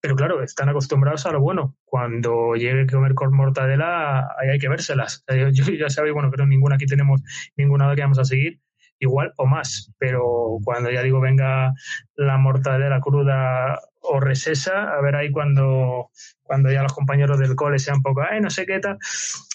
[0.00, 1.76] pero claro, están acostumbrados a lo bueno.
[1.84, 5.24] Cuando llegue a comer con mortadela, ahí hay que vérselas.
[5.52, 7.22] Yo, ya sabéis, bueno, creo que ninguna aquí tenemos
[7.56, 8.60] ninguna que vamos a seguir,
[8.98, 9.92] igual o más.
[9.96, 11.72] Pero cuando ya digo, venga
[12.16, 16.10] la mortadela cruda o resesa, a ver ahí cuando,
[16.42, 18.98] cuando ya los compañeros del cole sean poco, ay, no sé qué tal.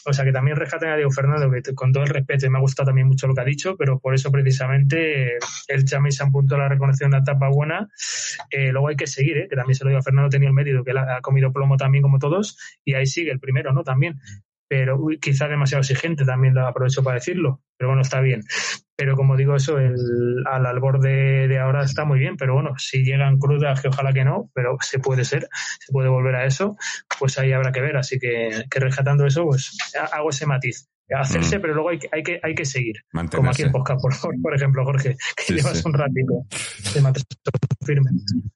[0.09, 2.57] O sea, que también rescaten a Diego Fernando, que con todo el respeto, y me
[2.57, 6.11] ha gustado también mucho lo que ha dicho, pero por eso precisamente eh, el Chami
[6.11, 7.87] se apuntó la reconoció una etapa buena.
[8.49, 9.47] Eh, luego hay que seguir, ¿eh?
[9.47, 11.77] que también se lo digo a Fernando, tenía el mérito, que él ha comido plomo
[11.77, 13.83] también como todos, y ahí sigue el primero, ¿no?
[13.83, 14.19] También.
[14.69, 18.43] Pero quizá demasiado exigente, también lo aprovecho para decirlo, pero bueno, está bien.
[18.95, 22.73] Pero como digo, eso, el, al albor de, de ahora está muy bien, pero bueno,
[22.77, 25.47] si llegan crudas, que ojalá que no, pero se puede ser,
[25.79, 26.77] se puede volver a eso,
[27.19, 27.97] pues ahí habrá que ver.
[27.97, 30.87] Así que, que rescatando eso, pues ha- hago ese matiz.
[31.15, 31.61] Hacerse, Mm.
[31.61, 32.95] pero luego hay que, hay que, hay que seguir.
[33.35, 35.83] Como aquí en podcast, por, favor, por ejemplo, Jorge, que Sí, llevas sí.
[35.85, 37.25] un de mantenerse
[37.85, 38.11] firme.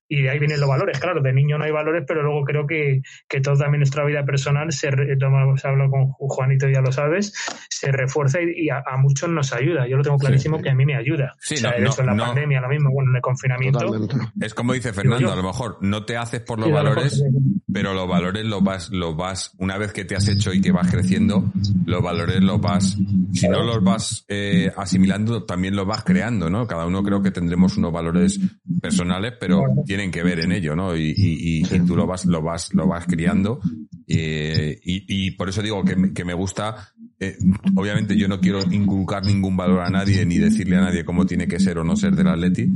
[0.09, 2.67] Y de ahí vienen los valores, claro, de niño no hay valores, pero luego creo
[2.67, 6.91] que, que toda también nuestra vida personal, se hemos hablado con Ju- Juanito, ya lo
[6.91, 7.33] sabes,
[7.69, 9.87] se refuerza y, y a, a muchos nos ayuda.
[9.87, 10.63] Yo lo tengo clarísimo Sí.
[10.63, 11.33] que a mí me ayuda.
[11.39, 12.25] Sí, o sea, no, de no, hecho, en la no.
[12.25, 13.79] pandemia, lo mismo, bueno, en el confinamiento.
[13.79, 14.15] Totalmente.
[14.45, 15.33] Es como dice Fernando, yo.
[15.33, 17.23] a lo mejor no te haces por los valores,
[17.71, 20.71] pero los valores los vas, los vas, una vez que te has hecho y que
[20.71, 21.51] vas creciendo,
[21.87, 22.97] los valores los vas,
[23.33, 26.65] si no los vas eh, asimilando, también los vas creando, ¿no?
[26.67, 28.39] Cada uno creo que tendremos unos valores
[28.81, 30.95] personales, pero tienen que ver en ello, ¿no?
[30.95, 33.59] Y, tú lo vas, lo vas, lo vas criando.
[34.07, 37.37] eh, y, y por eso digo que, me- que me gusta, eh,
[37.75, 41.47] obviamente yo no quiero inculcar ningún valor a nadie ni decirle a nadie cómo tiene
[41.47, 42.67] que ser o no ser del Atleti,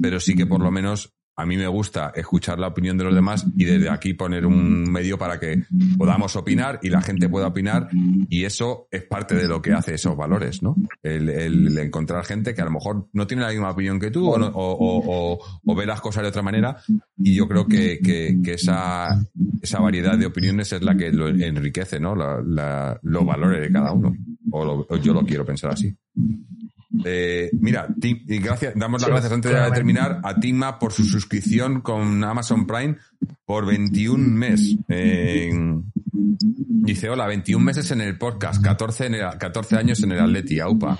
[0.00, 3.14] pero sí que por lo menos a mí me gusta escuchar la opinión de los
[3.14, 5.64] demás y desde aquí poner un medio para que
[5.98, 7.88] podamos opinar y la gente pueda opinar
[8.30, 10.74] y eso es parte de lo que hace esos valores, ¿no?
[11.02, 15.74] El, encontrar gente que a lo mejor no tiene la misma opinión que tú o,
[15.76, 16.78] ve las cosas de otra manera
[17.18, 18.00] y yo creo que,
[18.46, 19.08] esa,
[19.60, 22.14] esa variedad de opiniones es la que lo enriquece, ¿no?
[22.14, 24.16] Los valores de cada uno.
[24.50, 25.94] O, lo- yo lo quiero pensar así.
[27.04, 31.04] Eh, mira, y gracias, damos las Sí, gracias antes de terminar a Tima por su
[31.04, 32.96] suscripción con Amazon Prime
[33.44, 34.76] por 21 meses.
[36.12, 40.60] dice, hola, 21 meses en el podcast, 14, en el- 14 años en el Atleti,
[40.60, 40.98] AUPA.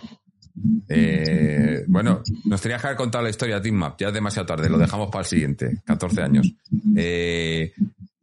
[0.89, 4.79] Eh, bueno, nos tenías que haber contado la historia, Team Ya es demasiado tarde, lo
[4.79, 5.83] dejamos para el siguiente.
[5.85, 6.53] 14 años.
[6.97, 7.73] Eh,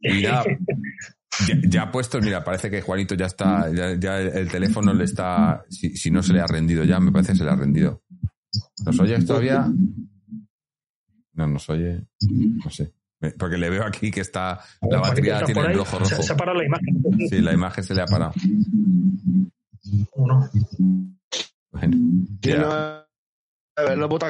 [0.00, 0.44] y nada,
[1.48, 5.64] ya, ya puestos, mira, parece que Juanito ya está, ya, ya el teléfono le está,
[5.68, 8.02] si, si no se le ha rendido ya, me parece que se le ha rendido.
[8.84, 9.66] ¿Nos oyes todavía?
[11.32, 12.92] No nos oye, no sé.
[13.38, 16.22] Porque le veo aquí que está, la batería tiene el rojo Se, rojo.
[16.22, 17.02] se ha parado la imagen.
[17.28, 18.32] Sí, la imagen se le ha parado.
[20.12, 20.48] Uno.
[21.72, 21.96] Bueno,
[22.40, 22.58] ya.
[22.58, 24.26] no, a ver, lo puta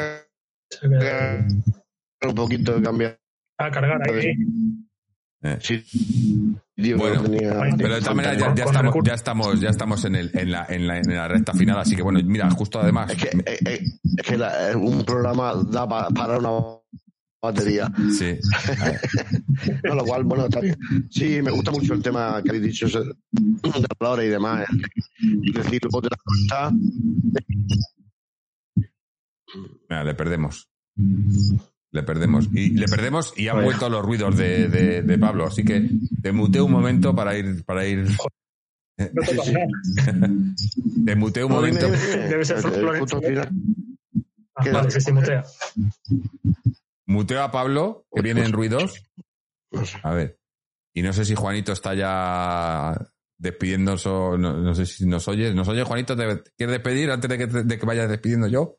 [0.71, 1.45] Se ve-
[2.23, 3.21] un poquito de cambiar.
[3.59, 4.33] A cargar ahí.
[5.47, 5.59] Eh.
[5.61, 5.85] Sí,
[6.75, 10.05] tío, Bueno, no tenía- Pero de todas maneras ya, ya estamos, ya estamos, ya estamos
[10.07, 12.81] en, el, en, la, en, la, en la recta final, así que bueno, mira, justo
[12.81, 13.81] además, Es que, eh, eh,
[14.17, 16.51] es que la- eh, un programa da pa- para una
[17.43, 17.93] batería.
[18.19, 18.39] sí,
[19.85, 20.79] No, lo cual, bueno, está bien.
[21.11, 23.15] Sí, me gusta mucho el tema que habéis dicho de
[24.01, 24.65] valores y demás.
[25.21, 26.73] Y decir, luego te das cuenta.
[29.91, 30.69] mira, le perdemos.
[31.95, 32.49] Le perdemos.
[32.53, 35.89] Y le perdemos y han vuelto los ruidos de, de, de Pablo, así que
[36.21, 38.09] te muteo un momento para ir, para ir.
[38.99, 39.53] No toca Sí, sí.
[39.53, 40.31] nada.
[41.07, 41.87] Te muteo un No, momento.
[41.87, 41.99] dime,
[42.29, 43.49] Debe ser Florencia.
[44.57, 45.45] Ah, simutea.
[47.07, 49.01] Muteo a Pablo, que viene en ruidos.
[50.03, 50.39] A ver.
[50.95, 52.93] Y no sé si Juanito está ya
[53.39, 55.55] despidiéndose o no, no sé si nos oyes.
[55.55, 56.17] ¿Nos oye Juanito?
[56.17, 56.25] ¿Te
[56.57, 58.79] quieres despedir antes de que, de que vayas despidiendo yo?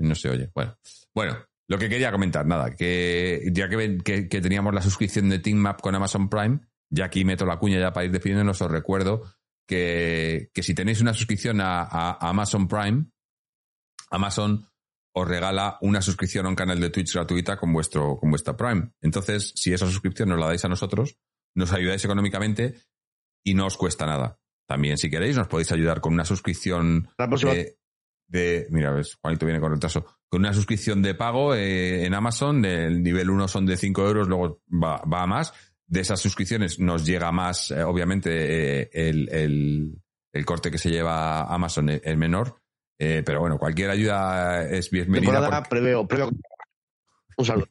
[0.00, 0.50] No se oye.
[0.54, 0.76] Bueno.
[1.14, 5.38] Bueno, lo que quería comentar, nada, que ya que, que, que teníamos la suscripción de
[5.38, 6.60] Team Map con Amazon Prime,
[6.90, 9.22] ya aquí meto la cuña ya para ir despidiéndonos, os recuerdo
[9.68, 13.06] que, que si tenéis una suscripción a, Amazon Prime,
[14.10, 14.66] Amazon
[15.12, 18.92] os regala una suscripción a un canal de Twitch gratuita con vuestro con vuestra Prime.
[19.00, 21.16] Entonces, si esa suscripción nos la dais a nosotros,
[21.56, 22.80] nos ayudáis económicamente
[23.44, 24.38] y no os cuesta nada.
[24.68, 27.79] También, si queréis, nos podéis ayudar con una suscripción La próxima- de,
[28.30, 32.64] de- mira, ves, Juanito viene con retraso, con una suscripción de pago eh, en Amazon,
[32.64, 35.52] el nivel 1 son de 5 euros, luego va, va a más,
[35.86, 38.30] de esas suscripciones nos llega más, eh, obviamente,
[38.82, 40.02] eh, el, el,
[40.32, 42.56] el corte que se lleva Amazon es, menor.
[43.02, 45.32] Eh, pero bueno, cualquier ayuda es bienvenida.
[45.32, 46.30] Temporada porque- preveo, preveo-
[47.36, 47.66] Un saludo.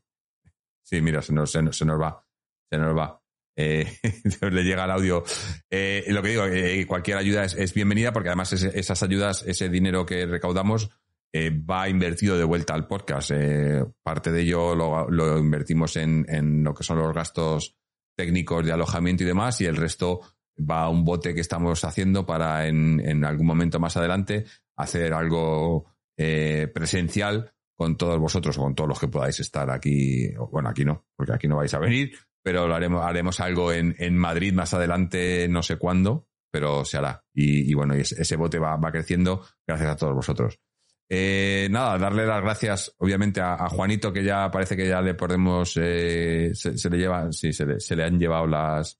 [0.83, 2.25] Sí, mira, se nos, se nos, se nos va.
[2.69, 3.18] Se nos va.
[3.61, 3.85] Eh,
[4.51, 5.23] le llega el audio.
[5.69, 10.05] Eh, lo que digo, eh, cualquier ayuda es, bienvenida porque además esas ayudas, ese dinero
[10.05, 10.89] que recaudamos
[11.33, 13.31] eh, va invertido de vuelta al podcast.
[14.01, 17.75] Parte de ello lo, invertimos en, en lo que son los gastos
[18.15, 20.21] técnicos de alojamiento y demás y el resto
[20.57, 24.45] va a un bote que estamos haciendo para en, en algún momento más adelante
[24.77, 30.35] hacer algo presencial con todos vosotros, con todos los que podáis estar aquí.
[30.37, 32.11] o, Bueno, aquí no, porque aquí no vais a venir,
[32.51, 37.23] pero haremos, algo en, Madrid más adelante, no sé cuándo, pero se hará.
[37.31, 40.59] Y, bueno, ese, bote va, creciendo gracias a todos vosotros.
[41.07, 45.77] Eh, nada, darle las gracias, obviamente, a, Juanito, que ya parece que ya le podemos,
[45.79, 48.99] eh, se, le lleva, sí, se le, han llevado las,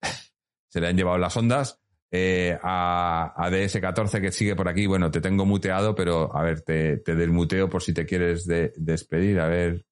[0.70, 1.78] se le han llevado las ondas.
[2.10, 6.62] Eh, a, a DS14 que sigue por aquí, bueno, te tengo muteado, pero a ver,
[6.62, 9.38] te, te desmuteo por si te quieres de- despedir.
[9.38, 9.84] A ver,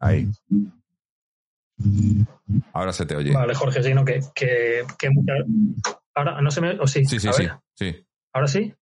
[0.00, 0.30] ahí.
[2.72, 3.32] Ahora se te oye.
[3.32, 5.08] Vale, Jorge, sí, no, que, que, que
[6.14, 6.78] Ahora, no se me...
[6.80, 8.06] O sí, Sí, sí, sí, ver, sí.
[8.32, 8.74] ¿Ahora sí?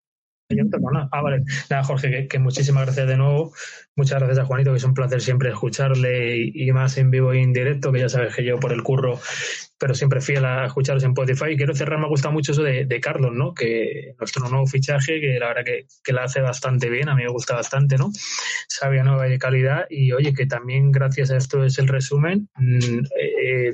[1.13, 1.45] Ah, vale.
[1.69, 3.53] Nada, Jorge, que, que muchísimas gracias de nuevo.
[3.97, 7.33] Muchas gracias a Juanito, que es un placer siempre escucharle y, y más en vivo
[7.33, 9.21] y en directo, que ya sabes que yo por el curro,
[9.81, 11.53] pero siempre fiel a escucharos en Spotify.
[11.53, 13.55] Y quiero cerrar, me ha gustado mucho eso de, de Carlos, ¿no?
[13.55, 17.23] Que nuestro nuevo fichaje, que la verdad que, que la hace bastante bien, a mí
[17.23, 18.13] me gusta bastante, ¿no?
[18.69, 19.87] Sabia nueva y de calidad.
[19.89, 22.51] Y oye, que también gracias a esto es el resumen.
[22.57, 23.73] mm, eh,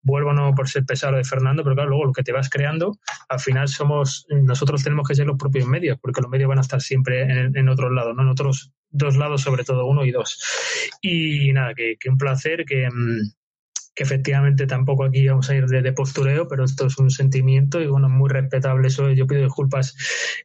[0.00, 2.98] vuelvo no por ser pesado de Fernando, pero claro, luego lo que te vas creando,
[3.28, 6.62] al final somos, nosotros tenemos que ser los propios medios, porque los medios van a
[6.62, 8.22] estar siempre en, en otros lados, ¿no?
[8.22, 10.42] En otros dos lados, sobre todo uno y dos.
[11.02, 13.41] Y nada, que, que un placer, que, mm,
[13.94, 17.86] que efectivamente tampoco aquí vamos a ir de, postureo, pero esto es un sentimiento y
[17.86, 19.10] bueno, muy respetable eso.
[19.10, 19.94] Yo pido disculpas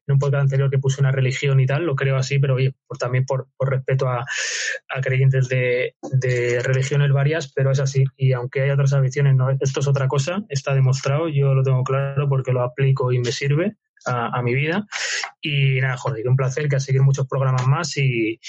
[0.06, 2.74] en un podcast anterior que puse una religión y tal, lo creo así, pero oye,
[2.86, 4.26] por, también por, por respeto a,
[4.90, 8.04] a creyentes de, de religiones varias, pero es así.
[8.18, 11.84] Y aunque hay otras aficiones, no, esto es otra cosa, está demostrado, yo lo tengo
[11.84, 13.78] claro porque lo aplico y me sirve
[14.08, 14.86] a, a mi vida.
[15.42, 18.40] Y nada, Jorge, que un placer, que a seguir muchos programas más y,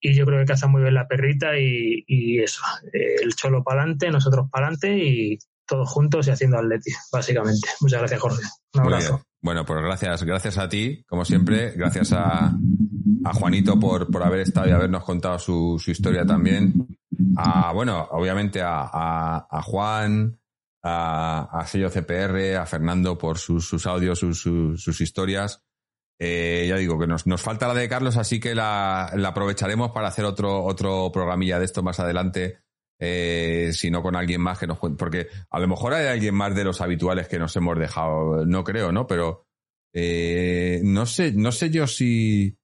[0.00, 2.62] y yo creo que caza muy bien la perrita y, y eso,
[2.92, 7.68] el cholo para adelante, nosotros para adelante y todos juntos y haciendo atleti, básicamente.
[7.80, 8.42] Muchas gracias, Jorge.
[8.74, 9.22] Un abrazo.
[9.40, 12.52] Bueno, pues gracias, gracias a ti, como siempre, gracias a,
[13.24, 16.72] a Juanito por, por haber estado y habernos contado su, su historia también.
[17.36, 20.38] A, bueno, obviamente a, a, a Juan,
[20.86, 25.62] a, a Sello CPR, a Fernando por sus, audios, sus, sus, historias.
[26.18, 30.24] Eh, ya digo que nos, falta la de Carlos, así que la, aprovecharemos para hacer
[30.24, 32.60] otro, otro programilla de esto más adelante.
[32.98, 36.34] Eh, si no con alguien más que nos cuente, porque a lo mejor hay alguien
[36.34, 39.06] más de los habituales que nos hemos dejado, no creo, ¿no?
[39.06, 39.46] Pero
[39.92, 42.56] eh, no sé, no sé yo si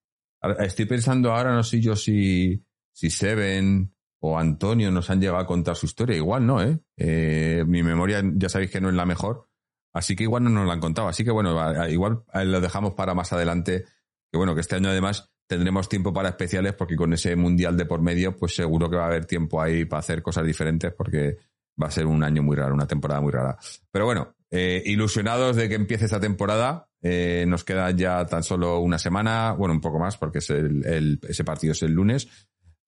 [0.61, 3.93] estoy pensando ahora, no sé yo si, si Seven
[4.25, 6.79] o Antonio nos han llegado a contar su historia, igual no, ¿eh?
[6.97, 9.49] Eh, mi memoria ya sabéis que no es la mejor,
[9.93, 11.59] así que igual no nos la han contado, así que bueno,
[11.89, 13.85] igual lo dejamos para más adelante,
[14.31, 17.85] que bueno, que este año además tendremos tiempo para especiales porque con ese mundial de
[17.85, 21.39] por medio, pues seguro que va a haber tiempo ahí para hacer cosas diferentes porque
[21.83, 23.59] va a ser un año muy raro, una temporada muy rara.
[23.91, 26.89] Pero bueno, eh, ilusionados de que empiece esta temporada.
[27.05, 31.73] eh, nos queda ya tan solo una semana, bueno, un poco más porque ese partido
[31.73, 32.29] es el lunes.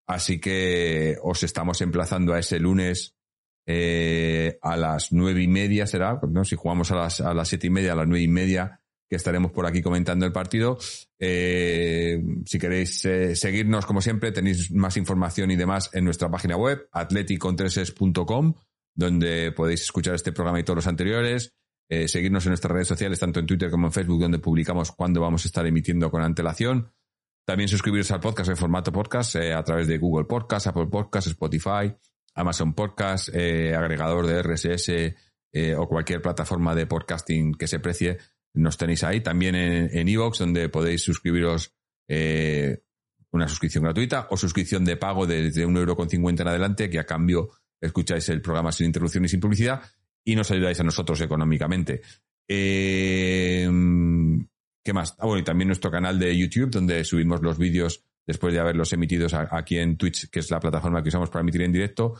[0.06, 3.14] Así que os estamos emplazando a ese lunes
[3.66, 6.44] eh, a las nueve y media será, ¿no?
[6.44, 9.16] Si jugamos a las, a las siete y media, a las nueve y media, que
[9.16, 10.78] estaremos por aquí comentando el partido.
[11.18, 16.56] Eh, si queréis eh, seguirnos, como siempre, tenéis más información y demás en nuestra página
[16.56, 18.54] web, atleticontreses.com,
[18.94, 21.54] donde podéis escuchar este programa y todos los anteriores.
[21.90, 25.20] Eh, seguirnos en nuestras redes sociales, tanto en Twitter como en Facebook, donde publicamos cuándo
[25.20, 26.90] vamos a estar emitiendo con antelación.
[27.44, 31.26] También suscribiros al podcast en formato podcast eh, a través de Google Podcast, Apple Podcast,
[31.28, 31.94] Spotify,
[32.34, 34.88] Amazon Podcast, eh, agregador de RSS
[35.52, 38.18] eh, o cualquier plataforma de podcasting que se precie,
[38.54, 39.20] nos tenéis ahí.
[39.20, 41.72] También en en Evox, donde podéis suscribiros
[42.08, 42.82] eh,
[43.30, 46.98] una suscripción gratuita o suscripción de pago desde un euro con cincuenta en adelante, que
[46.98, 47.50] a cambio
[47.80, 49.82] escucháis el programa sin interrupción y sin publicidad
[50.24, 52.00] y nos ayudáis a nosotros económicamente.
[52.48, 53.68] Eh,
[54.84, 55.16] ¿Qué más?
[55.18, 58.92] Ah, bueno, y también nuestro canal de YouTube, donde subimos los vídeos después de haberlos
[58.92, 62.14] emitidos aquí en Twitch, que es la plataforma que usamos para emitir en directo.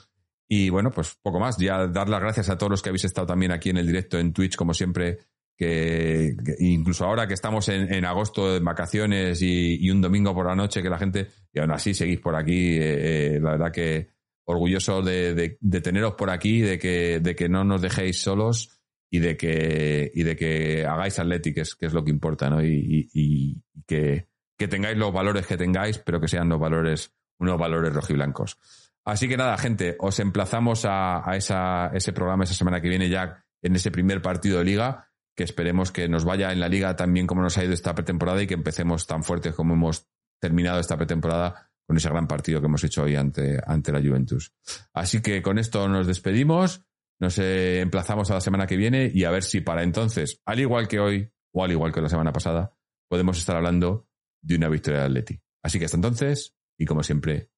[0.48, 1.58] Y bueno, pues poco más.
[1.58, 4.18] Ya dar las gracias a todos los que habéis estado también aquí en el directo
[4.18, 5.18] en Twitch, como siempre,
[5.56, 10.82] que, incluso ahora que estamos en, agosto en vacaciones y, un domingo por la noche
[10.82, 14.08] que la gente, y aún así seguís por aquí, eh, eh, la verdad que
[14.46, 18.70] orgulloso de- de teneros por aquí, de que, de que no nos dejéis solos
[19.10, 22.62] y de que, y de que hagáis Athletic, que es, lo que importa, ¿no?
[22.64, 24.28] Y, y- y que,
[24.58, 28.58] que tengáis los valores que tengáis, pero que sean los valores, unos valores rojiblancos.
[29.04, 33.08] Así que nada, gente, os emplazamos a, a esa, ese programa esa semana que viene
[33.08, 36.96] ya en ese primer partido de liga, que esperemos que nos vaya en la liga
[36.96, 40.06] tan bien como nos ha ido esta pretemporada y que empecemos tan fuertes como hemos
[40.40, 44.52] terminado esta pretemporada con ese gran partido que hemos hecho hoy ante, ante la Juventus.
[44.94, 46.82] Así que con esto nos despedimos,
[47.20, 50.60] nos eh, emplazamos a la semana que viene y a ver si para entonces, al
[50.60, 52.76] igual que hoy o al igual que la semana pasada,
[53.08, 54.08] podemos estar hablando
[54.42, 55.40] de una victoria de Atleti.
[55.62, 57.50] Así que hasta entonces, y como siempre,